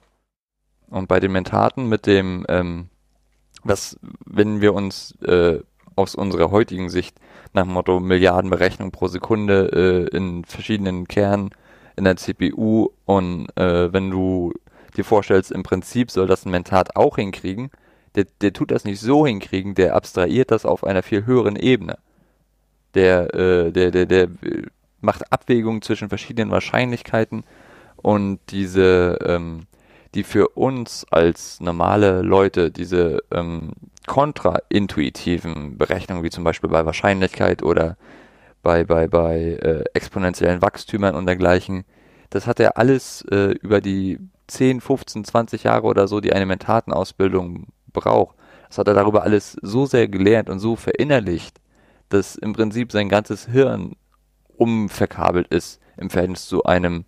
[0.90, 2.88] Und bei den Mentaten mit dem ähm,
[3.68, 5.60] was, wenn wir uns äh,
[5.96, 7.16] aus unserer heutigen Sicht
[7.52, 11.50] nach dem Motto Milliarden Berechnungen pro Sekunde äh, in verschiedenen Kernen
[11.96, 14.52] in der CPU und äh, wenn du
[14.96, 17.70] dir vorstellst, im Prinzip soll das ein Mentat auch hinkriegen,
[18.14, 21.98] der, der tut das nicht so hinkriegen, der abstrahiert das auf einer viel höheren Ebene.
[22.94, 24.28] Der, äh, der, der, der
[25.00, 27.44] macht Abwägungen zwischen verschiedenen Wahrscheinlichkeiten
[27.96, 29.66] und diese ähm,
[30.14, 33.72] die für uns als normale Leute diese ähm,
[34.06, 37.96] kontraintuitiven Berechnungen, wie zum Beispiel bei Wahrscheinlichkeit oder
[38.62, 41.84] bei, bei, bei äh, exponentiellen Wachstümern und dergleichen,
[42.30, 46.46] das hat er alles äh, über die 10, 15, 20 Jahre oder so, die eine
[46.46, 48.36] Mentatenausbildung braucht.
[48.68, 51.60] Das hat er darüber alles so sehr gelernt und so verinnerlicht,
[52.08, 53.96] dass im Prinzip sein ganzes Hirn
[54.56, 57.04] umverkabelt ist im Verhältnis zu einem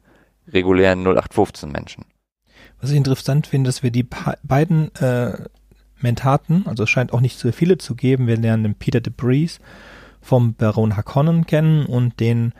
[0.48, 2.04] regulären 0815 Menschen.
[2.80, 4.06] Was ich interessant finde, dass wir die
[4.42, 5.32] beiden äh,
[6.00, 9.12] Mentaten, also es scheint auch nicht so viele zu geben, wir lernen den Peter de
[9.14, 9.60] Bries
[10.22, 12.52] vom Baron Harkonnen kennen und den,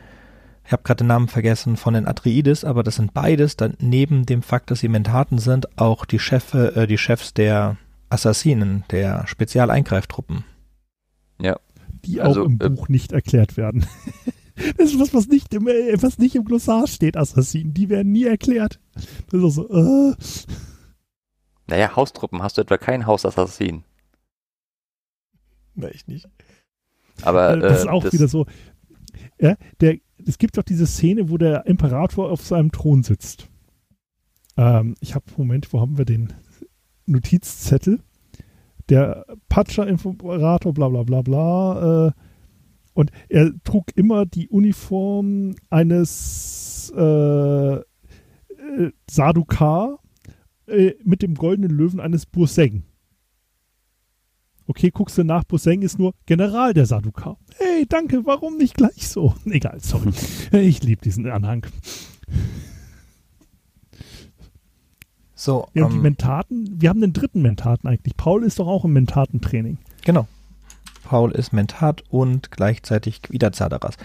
[0.65, 4.27] ich habe gerade den Namen vergessen, von den Atreides, aber das sind beides, dann neben
[4.27, 7.77] dem Fakt, dass sie Mentaten sind, auch die Chefe, äh, die Chefs der
[8.09, 10.45] Assassinen, der Spezialeingreiftruppen.
[11.41, 11.57] Ja.
[12.05, 13.87] Die also, auch im äh, Buch nicht erklärt werden.
[14.77, 17.75] Das ist was, was nicht im, äh, was nicht im Glossar steht, Assassinen.
[17.75, 18.81] Die werden nie erklärt.
[19.31, 20.15] Das ist so, äh.
[21.67, 22.43] Naja, Haustruppen.
[22.43, 23.85] Hast du etwa keinen Hausassassin?
[25.75, 26.29] Nein, ich nicht.
[27.23, 28.47] Aber, äh, das ist auch das wieder so.
[29.39, 33.49] Ja, der, es gibt doch diese Szene, wo der Imperator auf seinem Thron sitzt.
[34.57, 36.33] Ähm, ich habe, Moment, wo haben wir den
[37.07, 38.01] Notizzettel?
[38.89, 42.13] Der Patscher-Imperator, bla bla bla bla, äh,
[43.01, 47.83] und er trug immer die Uniform eines äh, äh,
[49.11, 50.01] Sadukar
[50.67, 52.83] äh, mit dem goldenen Löwen eines Burseng.
[54.67, 57.39] Okay, guckst du nach, Burseng ist nur General der Sadukar.
[57.57, 59.35] Hey, danke, warum nicht gleich so?
[59.47, 60.11] Egal, sorry.
[60.53, 61.67] Ich liebe diesen Anhang.
[65.35, 68.15] So, ja, und um, die ähm, Mentaten, wir haben den dritten Mentaten eigentlich.
[68.19, 69.79] Paul ist doch auch im Mentatentraining.
[70.05, 70.29] Genau.
[71.11, 73.97] Paul ist Mentat und gleichzeitig Quidazaderas.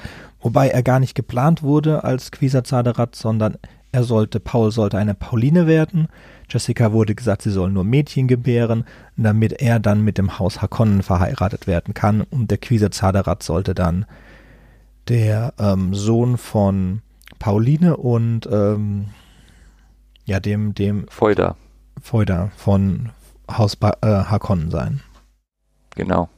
[0.42, 3.60] Wobei er gar nicht geplant wurde als Quisazaderat, sondern
[3.92, 6.08] er sollte, Paul sollte eine Pauline werden.
[6.50, 8.86] Jessica wurde gesagt, sie soll nur Mädchen gebären,
[9.18, 12.22] damit er dann mit dem Haus Hakonnen verheiratet werden kann.
[12.22, 14.08] Und der Quisazaderat sollte dann
[15.08, 17.04] der ähm, Sohn von
[17.38, 19.10] Pauline und ähm,
[20.26, 21.56] ja, dem, dem Feuder.
[22.02, 23.12] Feuder von
[23.48, 25.02] Haus ba äh, Hakonnen sein.
[25.96, 26.30] Genau.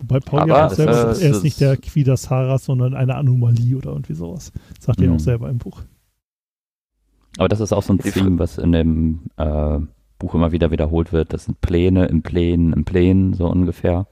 [0.00, 3.76] Wobei Paul Aber ja auch selber sagt, er ist nicht der Quidasara, sondern eine Anomalie
[3.76, 4.52] oder irgendwie sowas.
[4.78, 5.04] Sagt mhm.
[5.04, 5.20] er auch mhm.
[5.20, 5.82] selber im Buch.
[7.36, 9.78] Aber das ist auch so ein Theme, was in dem äh,
[10.18, 11.32] Buch immer wieder wiederholt wird.
[11.32, 14.06] Das sind Pläne im Plänen im Plänen, so ungefähr.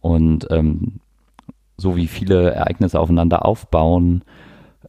[0.00, 1.00] Und ähm,
[1.76, 4.22] so wie viele Ereignisse aufeinander aufbauen,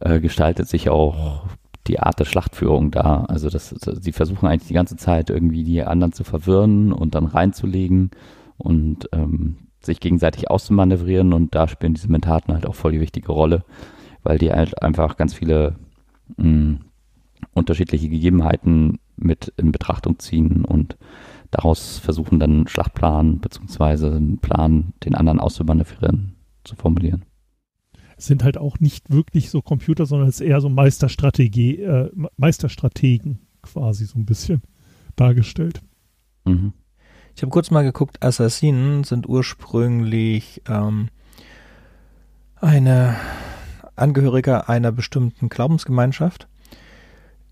[0.00, 1.44] äh, gestaltet sich auch
[1.86, 3.24] die Art der Schlachtführung da.
[3.28, 7.26] Also das, sie versuchen eigentlich die ganze Zeit irgendwie die anderen zu verwirren und dann
[7.26, 8.10] reinzulegen.
[8.58, 9.56] Und ähm,
[9.86, 13.64] sich gegenseitig auszumanövrieren und da spielen diese Mentaten halt auch voll die wichtige Rolle,
[14.22, 15.76] weil die halt einfach ganz viele
[16.36, 16.80] mh, hm,
[17.54, 20.96] unterschiedliche Gegebenheiten mit in Betrachtung ziehen und
[21.50, 27.24] daraus versuchen dann einen Schlachtplan beziehungsweise einen Plan, den anderen auszumanövrieren, zu formulieren.
[28.18, 32.10] Es sind halt auch nicht wirklich so Computer, sondern es ist eher so Meisterstrategie, äh,
[32.36, 34.62] Meisterstrategen quasi so ein bisschen
[35.16, 35.82] dargestellt.
[36.44, 36.72] Mhm.
[37.36, 41.10] Ich habe kurz mal geguckt, Assassinen sind ursprünglich ähm,
[42.58, 43.14] eine
[43.94, 46.48] Angehöriger einer bestimmten Glaubensgemeinschaft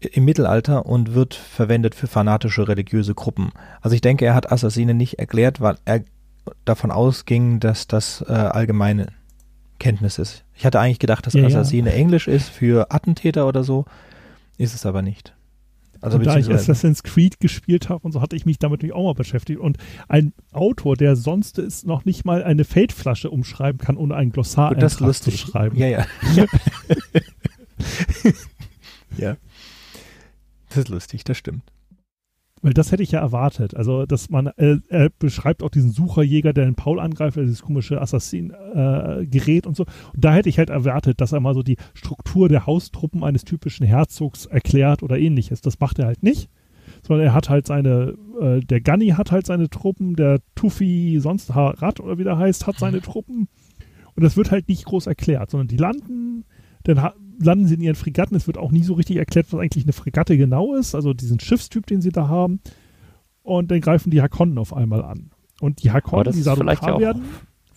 [0.01, 3.52] im Mittelalter und wird verwendet für fanatische religiöse Gruppen.
[3.82, 6.02] Also ich denke, er hat Assassine nicht erklärt, weil er
[6.65, 9.09] davon ausging, dass das äh, allgemeine
[9.78, 10.44] Kenntnis ist.
[10.55, 11.97] Ich hatte eigentlich gedacht, dass ja, Assassine ja.
[11.97, 13.85] Englisch ist für Attentäter oder so,
[14.56, 15.34] ist es aber nicht.
[16.05, 19.05] Also und da ich Assassin's Creed gespielt habe und so hatte ich mich damit auch
[19.05, 19.59] mal beschäftigt.
[19.59, 24.31] Und ein Autor, der sonst ist noch nicht mal eine Feldflasche umschreiben kann, ohne ein
[24.31, 25.78] Glossar zu schreiben.
[25.78, 26.06] Ja, ja.
[29.16, 29.36] ja.
[30.68, 31.62] Das ist lustig, das stimmt.
[32.64, 33.76] Weil das hätte ich ja erwartet.
[33.76, 37.60] Also, dass man, äh, er beschreibt auch diesen Sucherjäger, der den Paul angreift, also dieses
[37.60, 39.84] komische Assassin-Gerät äh, und so.
[40.14, 43.44] Und da hätte ich halt erwartet, dass er mal so die Struktur der Haustruppen eines
[43.44, 45.60] typischen Herzogs erklärt oder ähnliches.
[45.60, 46.48] Das macht er halt nicht.
[47.06, 51.54] Sondern er hat halt seine, äh, der Gunny hat halt seine Truppen, der Tufi, sonst
[51.54, 53.48] Harad oder wie der heißt, hat seine Truppen.
[54.14, 56.46] Und das wird halt nicht groß erklärt, sondern die landen,
[56.84, 57.02] dann
[57.39, 58.36] landen sie in ihren Fregatten.
[58.36, 61.40] Es wird auch nie so richtig erklärt, was eigentlich eine Fregatte genau ist, also diesen
[61.40, 62.61] Schiffstyp, den sie da haben.
[63.43, 65.31] Und dann greifen die Hakonnen auf einmal an.
[65.61, 67.24] Und die Hakonnen, die Sarukar werden,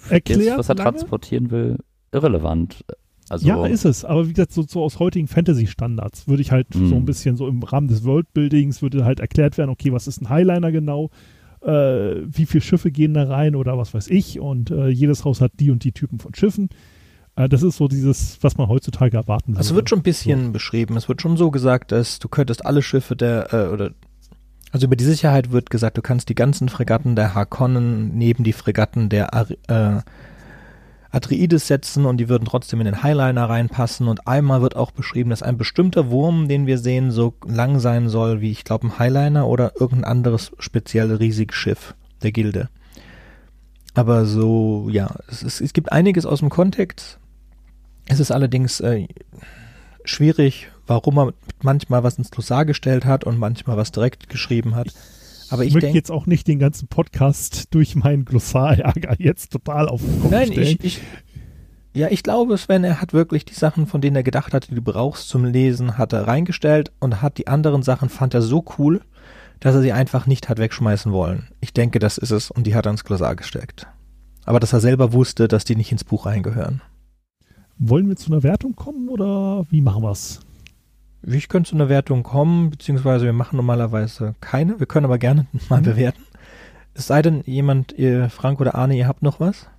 [0.10, 0.58] erklärt.
[0.58, 0.92] was er lange.
[0.92, 1.78] transportieren will,
[2.12, 2.84] irrelevant.
[3.30, 4.06] Also ja, ist es.
[4.06, 6.88] Aber wie gesagt, so, so aus heutigen Fantasy-Standards würde ich halt mm.
[6.88, 10.22] so ein bisschen so im Rahmen des Worldbuildings würde halt erklärt werden, okay, was ist
[10.22, 11.10] ein Highliner genau?
[11.62, 14.40] Äh, wie viele Schiffe gehen da rein oder was weiß ich?
[14.40, 16.70] Und äh, jedes Haus hat die und die Typen von Schiffen.
[17.38, 19.62] Äh, das ist so dieses, was man heutzutage erwarten würde.
[19.62, 20.52] Es wird schon ein bisschen so.
[20.52, 20.98] beschrieben.
[20.98, 23.92] Es wird schon so gesagt, dass du könntest alle Schiffe der, äh, oder
[24.72, 28.52] also über die Sicherheit wird gesagt, du kannst die ganzen Fregatten der Harkonnen neben die
[28.52, 30.02] Fregatten der Ar äh,
[31.10, 34.10] Atreides setzen und die würden trotzdem in den Highliner reinpassen.
[34.10, 38.10] Und einmal wird auch beschrieben, dass ein bestimmter Wurm, den wir sehen, so lang sein
[38.10, 42.70] soll wie, ich glaube, ein Highliner oder irgendein anderes speziell riesiges Schiff der Gilde.
[43.94, 47.20] Aber so, ja, es, es, es gibt einiges aus dem Kontext,
[48.08, 49.08] es ist allerdings äh,
[50.04, 54.94] schwierig, warum er manchmal was ins Glossar gestellt hat und manchmal was direkt geschrieben hat.
[55.50, 59.88] Aber ich, ich möchte jetzt auch nicht den ganzen Podcast durch meinen Glossar-Ärger jetzt total
[59.88, 60.78] auf den Kopf Nein, stellen.
[60.82, 61.02] Ich, ich,
[61.94, 64.76] ja, ich glaube, Sven, er hat wirklich die Sachen, von denen er gedacht hatte, die
[64.76, 68.64] du brauchst zum Lesen, hat er reingestellt und hat die anderen Sachen, fand er so
[68.78, 69.02] cool,
[69.60, 71.48] dass er sie einfach nicht hat wegschmeißen wollen.
[71.62, 73.88] Ich denke, das ist es und die hat er ins Glossar gesteckt.
[74.46, 76.82] Aber dass er selber wusste, dass die nicht ins Buch reingehören.
[77.80, 80.40] Wollen wir zu einer Wertung kommen oder wie machen wir es?
[81.24, 84.80] Ich könnte zu einer Wertung kommen, beziehungsweise wir machen normalerweise keine.
[84.80, 85.86] Wir können aber gerne mal mhm.
[85.86, 86.24] bewerten.
[86.94, 89.70] Es sei denn, jemand, ihr, Frank oder Arne, ihr habt noch was?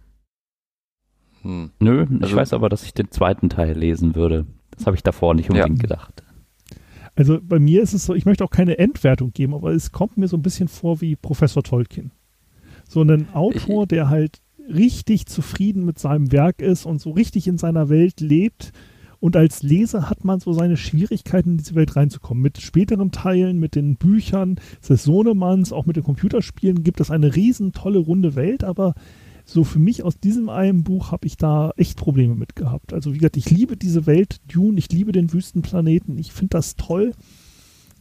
[1.42, 1.70] Hm.
[1.80, 4.46] Nö, ich also, weiß aber, dass ich den zweiten Teil lesen würde.
[4.70, 5.82] Das habe ich davor nicht unbedingt ja.
[5.82, 6.22] gedacht.
[7.16, 10.16] Also bei mir ist es so, ich möchte auch keine Endwertung geben, aber es kommt
[10.16, 12.12] mir so ein bisschen vor wie Professor Tolkien.
[12.88, 17.48] So ein Autor, ich, der halt richtig zufrieden mit seinem Werk ist und so richtig
[17.48, 18.72] in seiner Welt lebt.
[19.20, 22.42] Und als Leser hat man so seine Schwierigkeiten, in diese Welt reinzukommen.
[22.42, 27.34] Mit späteren Teilen, mit den Büchern des Sohnemanns, auch mit den Computerspielen gibt es eine
[27.34, 28.94] riesen tolle runde Welt, aber
[29.44, 32.92] so für mich aus diesem einen Buch habe ich da echt Probleme mit gehabt.
[32.92, 36.76] Also wie gesagt, ich liebe diese Welt Dune, ich liebe den Wüstenplaneten, ich finde das
[36.76, 37.12] toll,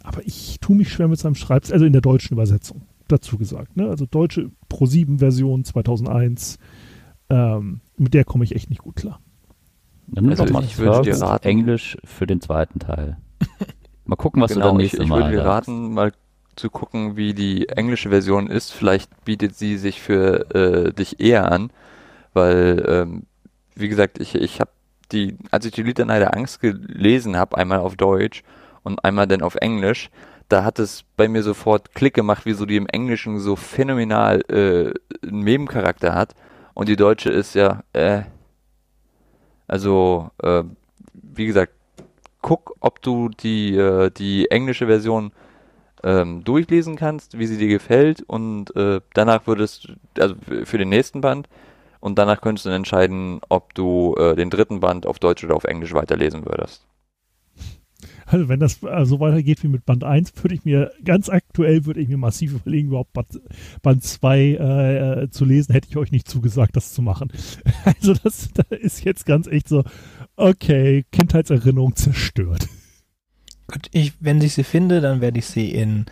[0.03, 3.77] aber ich tue mich schwer mit seinem Schreibstil, also in der deutschen Übersetzung dazu gesagt.
[3.77, 3.87] Ne?
[3.89, 6.57] Also deutsche Pro7-Version 2001,
[7.29, 9.19] ähm, mit der komme ich echt nicht gut klar.
[10.15, 13.17] Also doch mal ich würde dir raten, Englisch für den zweiten Teil.
[14.05, 16.13] Mal gucken, was genau, du dann nächstes ich, ich Mal würde dir raten, mal
[16.55, 18.71] zu gucken, wie die englische Version ist.
[18.71, 21.71] Vielleicht bietet sie sich für äh, dich eher an,
[22.33, 23.23] weil, ähm,
[23.75, 24.71] wie gesagt, ich, ich habe
[25.11, 28.43] die, als ich die Litanei der Angst gelesen habe, einmal auf Deutsch
[28.83, 30.09] und einmal dann auf Englisch,
[30.49, 34.41] da hat es bei mir sofort Klick gemacht, wie so die im Englischen so phänomenal
[34.49, 34.93] äh,
[35.27, 36.35] einen Nebencharakter hat.
[36.73, 38.23] Und die deutsche ist ja, äh,
[39.67, 40.63] also, äh,
[41.13, 41.73] wie gesagt,
[42.41, 45.31] guck, ob du die, äh, die englische Version
[46.03, 51.21] ähm, durchlesen kannst, wie sie dir gefällt und äh, danach würdest, also für den nächsten
[51.21, 51.49] Band
[51.99, 55.63] und danach könntest du entscheiden, ob du äh, den dritten Band auf Deutsch oder auf
[55.63, 56.85] Englisch weiterlesen würdest.
[58.29, 61.85] Also wenn das äh, so weitergeht wie mit Band 1, würde ich mir ganz aktuell
[61.85, 63.41] würde ich mir massiv überlegen, überhaupt Band,
[63.81, 67.31] Band 2 äh, zu lesen, hätte ich euch nicht zugesagt, das zu machen.
[67.85, 69.83] Also das, das ist jetzt ganz echt so,
[70.35, 72.67] okay, Kindheitserinnerung zerstört.
[73.67, 76.05] Gut, ich, wenn ich sie finde, dann werde ich sie in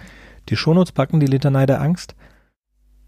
[0.47, 2.15] die Shownotes packen, die Litanei der Angst.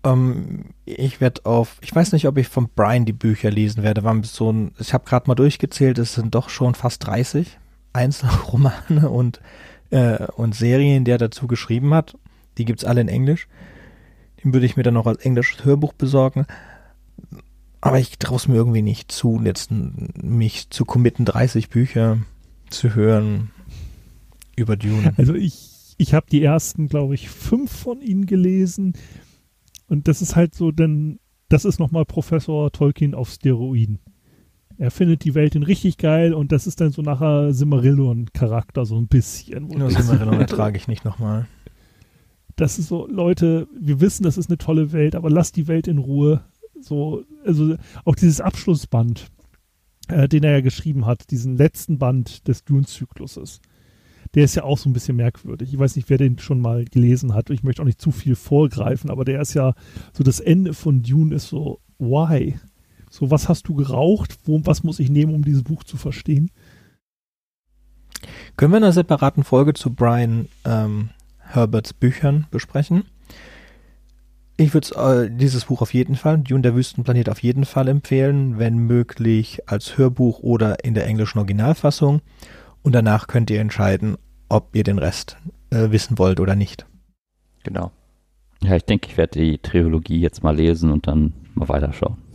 [0.04, 4.04] Ähm, ich werde auf, ich weiß nicht, ob ich von Brian die Bücher lesen werde.
[4.04, 7.58] War so ein, ich habe gerade mal durchgezählt, es sind doch schon fast 30
[7.98, 9.42] Einzelromane und,
[9.90, 12.18] äh, und Serien, die er dazu geschrieben hat.
[12.58, 13.48] Die gibt's alle in Englisch.
[14.44, 16.46] Den würde ich mir dann noch als englisches Hörbuch besorgen.
[17.82, 22.18] Aber ich traue es mir irgendwie nicht zu, jetzt mich zu committen, 30 Bücher
[22.70, 23.52] zu hören
[24.56, 25.14] über Dune.
[25.18, 28.94] Also ich, ich habe die ersten, glaube ich, fünf von ihnen gelesen.
[29.88, 31.20] Und das ist halt so, denn
[31.50, 34.00] das ist nochmal Professor Tolkien auf Steroiden.
[34.78, 38.98] Er findet die Welt in richtig geil und das ist dann so nachher Simmerillon-Charakter, so
[38.98, 39.70] ein bisschen.
[39.72, 41.48] Ja, Simmerillon ertrage ich nicht nochmal.
[42.56, 45.88] Das ist so, Leute, wir wissen, das ist eine tolle Welt, aber lasst die Welt
[45.88, 46.44] in Ruhe.
[46.80, 47.76] So, also
[48.06, 49.28] auch dieses Abschlussband,
[50.10, 53.62] äh, den er ja geschrieben hat, diesen letzten Band des Dune-Zykluses
[54.34, 55.74] der ist ja auch so ein bisschen merkwürdig.
[55.74, 57.50] Ich weiß nicht, wer den schon mal gelesen hat.
[57.50, 59.74] Ich möchte auch nicht zu viel vorgreifen, aber der ist ja
[60.14, 62.60] so das Ende von Dune ist so, why?
[63.18, 64.38] So, was hast du geraucht?
[64.46, 66.52] Wo, was muss ich nehmen, um dieses Buch zu verstehen?
[68.58, 73.06] Können wir in einer separaten Folge zu Brian ähm, Herberts Büchern besprechen?
[74.56, 74.90] Ich würde
[75.26, 79.68] äh, dieses Buch auf jeden Fall, Dune der Wüstenplanet auf jeden Fall empfehlen, wenn möglich
[79.68, 82.22] als Hörbuch oder in der englischen Originalfassung.
[82.84, 84.18] Und danach könnt ihr entscheiden,
[84.48, 85.38] ob ihr den Rest
[85.72, 86.86] äh, wissen wollt oder nicht.
[87.64, 87.92] Genau.
[88.62, 92.27] Ja, ich denke, ich werde die Trilogie jetzt mal lesen und dann mal weiterschauen.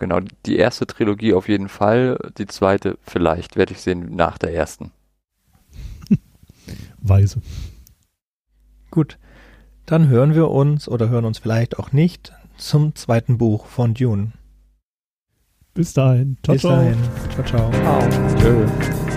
[0.00, 4.54] Genau, die erste Trilogie auf jeden Fall, die zweite vielleicht werde ich sehen nach der
[4.54, 4.92] ersten.
[7.02, 7.42] Weise.
[8.90, 9.18] Gut,
[9.84, 14.32] dann hören wir uns oder hören uns vielleicht auch nicht zum zweiten Buch von Dune.
[15.74, 16.38] Bis dahin.
[16.42, 16.76] Ciao, Bis ciao.
[16.76, 16.98] dahin.
[17.34, 17.70] Ciao, ciao.
[17.70, 18.36] ciao.
[18.36, 19.09] Tschö.